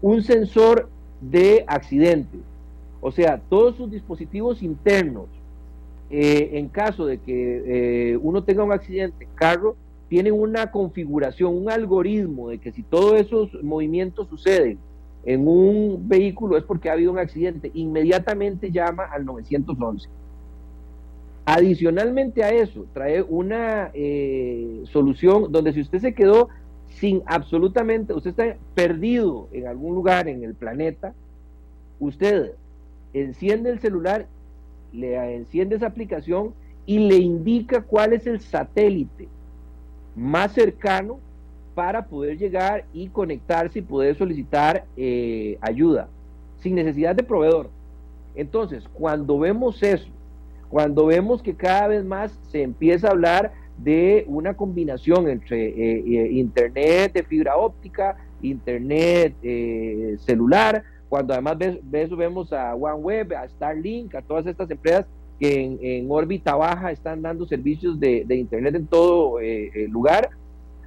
un 0.03 0.23
sensor 0.23 0.89
de 1.21 1.65
accidente, 1.67 2.39
o 3.01 3.13
sea, 3.13 3.41
todos 3.49 3.77
sus 3.77 3.91
dispositivos 3.91 4.63
internos, 4.63 5.27
en 6.11 6.69
caso 6.69 7.07
de 7.07 7.19
que 7.19 8.17
uno 8.23 8.45
tenga 8.45 8.63
un 8.63 8.71
accidente 8.71 9.27
carro, 9.35 9.75
tienen 10.09 10.35
una 10.35 10.71
configuración, 10.71 11.57
un 11.57 11.71
algoritmo 11.71 12.51
de 12.51 12.59
que 12.59 12.71
si 12.71 12.83
todos 12.83 13.21
esos 13.21 13.53
movimientos 13.63 14.29
suceden 14.29 14.79
en 15.25 15.49
un 15.49 16.09
vehículo 16.09 16.57
es 16.57 16.65
porque 16.65 16.91
ha 16.91 16.93
habido 16.93 17.13
un 17.13 17.19
accidente, 17.19 17.71
inmediatamente 17.75 18.71
llama 18.71 19.05
al 19.05 19.25
911. 19.25 20.09
Adicionalmente 21.47 22.43
a 22.43 22.51
eso, 22.51 22.87
trae 22.95 23.23
una 23.23 23.91
eh, 23.93 24.83
solución 24.91 25.53
donde 25.53 25.75
si 25.75 25.83
usted 25.83 25.99
se 26.01 26.15
quedó 26.15 26.49
sin 26.89 27.23
absolutamente, 27.27 28.15
usted 28.15 28.31
está 28.31 28.57
perdido 28.75 29.49
en 29.53 29.67
algún 29.67 29.95
lugar 29.95 30.27
en 30.29 30.43
el 30.43 30.55
planeta, 30.55 31.13
usted 32.01 32.53
enciende 33.13 33.71
el 33.71 33.81
celular, 33.81 34.27
le 34.93 35.37
enciende 35.37 35.77
esa 35.77 35.87
aplicación 35.87 36.55
y 36.87 36.99
le 36.99 37.17
indica 37.17 37.83
cuál 37.83 38.15
es 38.15 38.27
el 38.27 38.41
satélite 38.41 39.29
más 40.17 40.53
cercano 40.53 41.19
para 41.75 42.07
poder 42.07 42.39
llegar 42.39 42.85
y 42.93 43.09
conectarse 43.09 43.81
y 43.81 43.83
poder 43.83 44.17
solicitar 44.17 44.85
eh, 44.97 45.59
ayuda 45.61 46.09
sin 46.61 46.77
necesidad 46.77 47.15
de 47.15 47.23
proveedor. 47.23 47.69
Entonces, 48.35 48.85
cuando 48.95 49.39
vemos 49.39 49.83
eso, 49.83 50.09
cuando 50.75 51.07
vemos 51.07 51.41
que 51.41 51.55
cada 51.55 51.87
vez 51.87 52.05
más 52.05 52.37
se 52.51 52.61
empieza 52.61 53.07
a 53.07 53.13
hablar 53.13 53.53
de 53.79 54.25
una 54.27 54.55
combinación 54.55 55.29
entre 55.29 55.69
eh, 55.69 56.03
eh, 56.05 56.33
internet 56.33 57.13
de 57.13 57.23
fibra 57.23 57.57
óptica, 57.57 58.17
internet 58.43 59.37
celular, 60.19 60.83
cuando 61.09 61.33
además 61.33 61.59
vemos 61.85 62.53
a 62.53 62.75
OneWeb, 62.75 63.35
a 63.35 63.49
Starlink, 63.51 64.17
a 64.17 64.23
todas 64.23 64.49
estas 64.49 64.69
empresas 64.69 65.07
que 65.39 65.79
en, 65.81 66.11
órbita 66.11 66.57
baja 66.57 66.91
están 66.91 67.23
dando 67.23 67.47
servicios 67.47 68.01
de, 68.01 68.27
Internet 68.31 68.75
en 68.75 68.89
todo 68.89 69.39
eh, 69.39 69.71
eh, 69.73 69.87
lugar, 69.87 70.31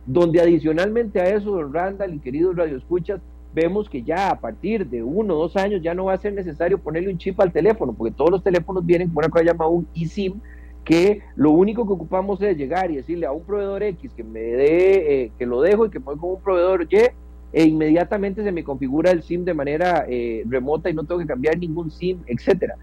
donde 0.06 0.42
adicionalmente 0.42 1.22
a 1.22 1.30
eso, 1.30 1.52
don 1.52 1.74
Randall 1.74 2.16
y 2.16 2.20
queridos 2.20 2.58
radioescuchas, 2.58 3.22
vemos 3.54 3.90
que 3.90 4.04
ya 4.04 4.30
a 4.30 4.40
partir 4.40 4.88
de 4.88 5.04
uno 5.04 5.36
o 5.36 5.38
dos 5.40 5.56
años 5.58 5.82
ya 5.82 5.94
no 5.94 6.06
va 6.06 6.14
a 6.14 6.18
ser 6.18 6.34
necesario 6.34 6.78
ponerle 6.78 7.12
un 7.12 7.18
chip 7.18 7.40
al 7.40 7.52
teléfono, 7.52 7.94
porque 7.94 8.14
todos 8.14 8.32
los 8.32 8.44
teléfonos 8.44 8.86
vienen 8.86 9.10
con 9.10 9.18
una 9.18 9.30
cosa 9.30 9.46
llamada 9.46 9.70
un 9.70 9.88
eSIM, 9.96 10.40
que 10.84 11.22
lo 11.36 11.52
único 11.52 11.86
que 11.86 11.94
ocupamos 11.94 12.42
es 12.42 12.56
llegar 12.58 12.92
y 12.92 12.96
decirle 12.96 13.26
a 13.26 13.32
un 13.32 13.44
proveedor 13.44 13.84
X 13.84 14.14
que 14.16 14.24
me 14.24 14.40
dé, 14.40 15.24
eh, 15.24 15.32
que 15.38 15.46
lo 15.46 15.62
dejo 15.62 15.86
y 15.86 15.90
que 15.90 16.00
voy 16.00 16.18
con 16.18 16.32
un 16.32 16.42
proveedor 16.42 16.88
Y, 16.90 16.98
e 17.54 17.64
inmediatamente 17.64 18.44
se 18.44 18.52
me 18.52 18.64
configura 18.64 19.12
el 19.12 19.24
SIM 19.24 19.44
de 19.44 19.54
manera 19.54 20.06
eh, 20.08 20.44
remota 20.48 20.90
y 20.90 20.94
no 20.94 21.04
tengo 21.04 21.20
que 21.20 21.28
cambiar 21.28 21.58
ningún 21.58 21.92
SIM, 21.92 22.20
etcétera. 22.28 22.76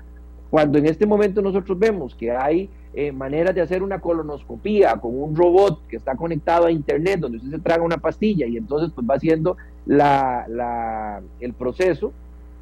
Cuando 0.51 0.79
en 0.79 0.87
este 0.87 1.07
momento 1.07 1.43
nosotros 1.43 1.79
vemos 1.79 2.15
que 2.15 2.31
hay 2.31 2.69
eh, 2.97 3.11
maneras 3.11 3.55
de 3.57 3.61
hacer 3.61 3.83
una 3.83 4.01
colonoscopía 4.01 4.95
con 5.01 5.21
un 5.21 5.35
robot 5.35 5.85
que 5.89 5.97
está 5.97 6.15
conectado 6.15 6.67
a 6.67 6.71
internet, 6.71 7.19
donde 7.19 7.39
usted 7.39 7.51
se 7.51 7.59
traga 7.59 7.83
una 7.83 7.97
pastilla 7.97 8.47
y 8.47 8.57
entonces 8.57 8.93
pues 8.95 9.05
va 9.09 9.17
haciendo 9.17 9.57
la, 9.85 11.21
el 11.41 11.53
proceso, 11.55 12.13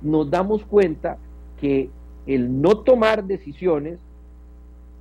nos 0.01 0.31
damos 0.31 0.65
cuenta 0.65 1.19
que 1.61 1.91
el 2.27 2.63
no 2.63 2.79
tomar 2.79 3.25
decisiones 3.25 3.99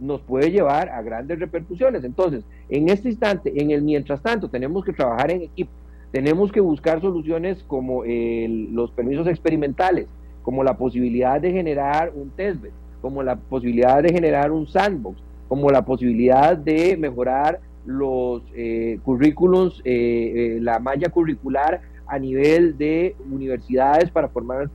nos 0.01 0.19
puede 0.21 0.51
llevar 0.51 0.89
a 0.89 1.01
grandes 1.01 1.39
repercusiones. 1.39 2.03
Entonces, 2.03 2.43
en 2.67 2.89
este 2.89 3.07
instante, 3.07 3.53
en 3.55 3.71
el 3.71 3.83
mientras 3.83 4.21
tanto, 4.21 4.49
tenemos 4.49 4.83
que 4.83 4.91
trabajar 4.91 5.31
en 5.31 5.43
equipo, 5.43 5.71
tenemos 6.11 6.51
que 6.51 6.59
buscar 6.59 6.99
soluciones 6.99 7.63
como 7.67 8.03
los 8.05 8.91
permisos 8.91 9.27
experimentales, 9.27 10.07
como 10.43 10.61
la 10.61 10.75
posibilidad 10.75 11.39
de 11.39 11.53
generar 11.53 12.11
un 12.13 12.31
testbed, 12.31 12.71
como 13.01 13.23
la 13.23 13.35
posibilidad 13.35 14.01
de 14.01 14.13
generar 14.13 14.51
un 14.51 14.67
sandbox, 14.67 15.17
como 15.47 15.69
la 15.69 15.83
posibilidad 15.83 16.55
de 16.57 16.95
mejorar 16.97 17.59
los 17.85 18.43
eh, 18.55 18.99
currículos, 19.03 19.81
eh, 19.83 20.55
eh, 20.55 20.59
la 20.61 20.79
malla 20.79 21.09
curricular 21.09 21.81
a 22.07 22.19
nivel 22.19 22.77
de 22.77 23.15
universidades 23.29 24.11
para 24.11 24.27
formar 24.27 24.69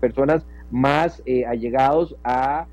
personas 0.00 0.44
más 0.70 1.22
allegados 1.46 2.16
a 2.24 2.66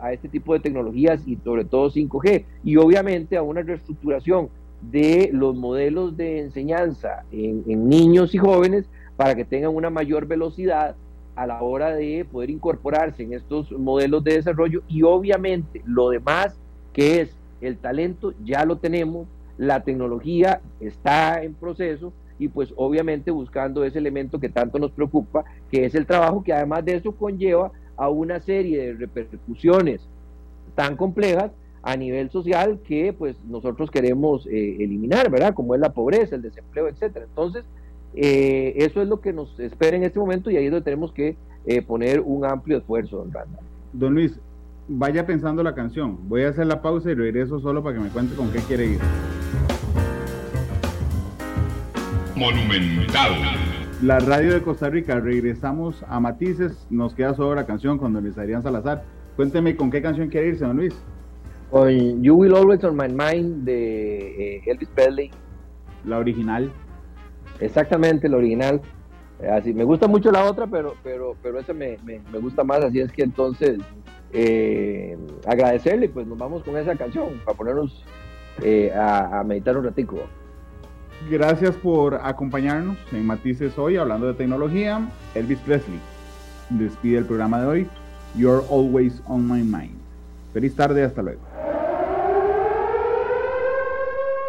a 0.00 0.12
este 0.12 0.28
tipo 0.28 0.54
de 0.54 0.60
tecnologías 0.60 1.20
y 1.26 1.36
sobre 1.36 1.64
todo 1.64 1.90
5G 1.90 2.44
y 2.64 2.76
obviamente 2.76 3.36
a 3.36 3.42
una 3.42 3.60
reestructuración 3.60 4.48
de 4.90 5.30
los 5.32 5.54
modelos 5.54 6.16
de 6.16 6.40
enseñanza 6.40 7.24
en, 7.30 7.88
niños 7.88 8.34
y 8.34 8.38
jóvenes 8.38 8.86
para 9.16 9.34
que 9.34 9.44
tengan 9.44 9.74
una 9.74 9.90
mayor 9.90 10.26
velocidad 10.26 10.96
a 11.34 11.46
la 11.46 11.62
hora 11.62 11.94
de 11.94 12.26
poder 12.30 12.50
incorporarse 12.50 13.22
en 13.22 13.32
estos 13.32 13.72
modelos 13.72 14.22
de 14.24 14.34
desarrollo 14.34 14.82
y 14.88 15.02
obviamente 15.02 15.82
lo 15.86 16.10
demás 16.10 16.58
que 16.92 17.22
es 17.22 17.36
el 17.60 17.78
talento 17.78 18.34
ya 18.44 18.64
lo 18.64 18.76
tenemos, 18.76 19.26
la 19.56 19.82
tecnología 19.82 20.60
está 20.80 21.42
en 21.42 21.54
proceso 21.54 22.12
y 22.38 22.48
pues 22.48 22.72
obviamente 22.76 23.30
buscando 23.30 23.84
ese 23.84 23.98
elemento 23.98 24.40
que 24.40 24.48
tanto 24.48 24.78
nos 24.78 24.90
preocupa, 24.90 25.44
que 25.70 25.84
es 25.84 25.94
el 25.94 26.06
trabajo 26.06 26.42
que 26.42 26.52
además 26.52 26.84
de 26.84 26.96
eso 26.96 27.12
conlleva 27.12 27.70
a 27.96 28.08
una 28.08 28.40
serie 28.40 28.86
de 28.86 28.94
repercusiones 28.94 30.08
tan 30.74 30.96
complejas 30.96 31.52
a 31.82 31.96
nivel 31.96 32.30
social 32.30 32.80
que 32.84 33.12
pues 33.12 33.36
nosotros 33.44 33.90
queremos 33.90 34.46
eh, 34.46 34.76
eliminar, 34.80 35.30
¿verdad? 35.30 35.54
Como 35.54 35.74
es 35.74 35.80
la 35.80 35.92
pobreza, 35.92 36.36
el 36.36 36.42
desempleo, 36.42 36.88
etcétera. 36.88 37.26
Entonces, 37.28 37.64
eh, 38.14 38.74
eso 38.76 39.02
es 39.02 39.08
lo 39.08 39.20
que 39.20 39.32
nos 39.32 39.58
espera 39.60 39.96
en 39.96 40.04
este 40.04 40.18
momento 40.18 40.50
y 40.50 40.56
ahí 40.56 40.66
es 40.66 40.70
donde 40.70 40.84
tenemos 40.84 41.12
que 41.12 41.36
eh, 41.66 41.82
poner 41.82 42.20
un 42.20 42.44
amplio 42.44 42.78
esfuerzo, 42.78 43.18
don 43.18 43.32
Randa. 43.32 43.58
Don 43.92 44.14
Luis, 44.14 44.38
vaya 44.88 45.26
pensando 45.26 45.62
la 45.62 45.74
canción. 45.74 46.28
Voy 46.28 46.42
a 46.42 46.48
hacer 46.48 46.66
la 46.66 46.82
pausa 46.82 47.10
y 47.10 47.14
regreso 47.14 47.60
solo 47.60 47.82
para 47.82 47.96
que 47.96 48.04
me 48.04 48.10
cuente 48.10 48.34
con 48.34 48.50
qué 48.50 48.58
quiere 48.60 48.86
ir. 48.86 48.98
Monumental 52.36 53.32
la 54.02 54.18
radio 54.18 54.52
de 54.52 54.62
Costa 54.62 54.90
Rica, 54.90 55.20
regresamos 55.20 56.04
a 56.08 56.18
Matices, 56.18 56.88
nos 56.90 57.14
queda 57.14 57.34
solo 57.34 57.54
la 57.54 57.66
canción 57.66 57.98
con 57.98 58.12
don 58.12 58.24
Luis 58.24 58.36
Adrián 58.36 58.60
Salazar. 58.60 59.04
Cuénteme 59.36 59.76
con 59.76 59.92
qué 59.92 60.02
canción 60.02 60.28
quiere 60.28 60.48
irse, 60.48 60.64
don 60.64 60.76
Luis. 60.76 60.92
Con 61.70 62.20
You 62.20 62.34
Will 62.34 62.52
Always 62.56 62.82
On 62.82 62.96
My 62.96 63.06
Mind 63.06 63.64
de 63.64 64.56
eh, 64.56 64.62
Elvis 64.66 64.88
Presley. 64.88 65.30
La 66.04 66.18
original. 66.18 66.72
Exactamente, 67.60 68.28
la 68.28 68.36
original. 68.36 68.80
Eh, 69.40 69.48
así, 69.48 69.72
me 69.72 69.84
gusta 69.84 70.06
mucho 70.08 70.30
la 70.30 70.44
otra, 70.44 70.66
pero, 70.66 70.94
pero, 71.02 71.36
pero 71.42 71.58
esa 71.58 71.72
me, 71.72 71.98
gusta 72.40 72.64
más, 72.64 72.84
así 72.84 73.00
es 73.00 73.12
que 73.12 73.22
entonces 73.22 73.78
eh, 74.32 75.16
agradecerle, 75.46 76.08
pues 76.08 76.26
nos 76.26 76.38
vamos 76.38 76.62
con 76.62 76.76
esa 76.76 76.94
canción 76.96 77.40
para 77.44 77.56
ponernos 77.56 78.04
a, 78.94 79.40
a 79.40 79.44
meditar 79.44 79.76
un 79.76 79.84
ratico. 79.84 80.18
Gracias 81.30 81.76
por 81.76 82.16
acompañarnos 82.16 82.98
en 83.12 83.26
Matices 83.26 83.78
hoy 83.78 83.96
hablando 83.96 84.26
de 84.26 84.34
tecnología. 84.34 85.08
Elvis 85.34 85.58
Presley 85.60 86.00
despide 86.70 87.18
el 87.18 87.26
programa 87.26 87.60
de 87.60 87.66
hoy. 87.66 87.88
You're 88.34 88.64
always 88.70 89.22
on 89.26 89.46
my 89.46 89.62
mind. 89.62 89.98
Feliz 90.52 90.74
tarde, 90.74 91.04
hasta 91.04 91.22
luego. 91.22 91.51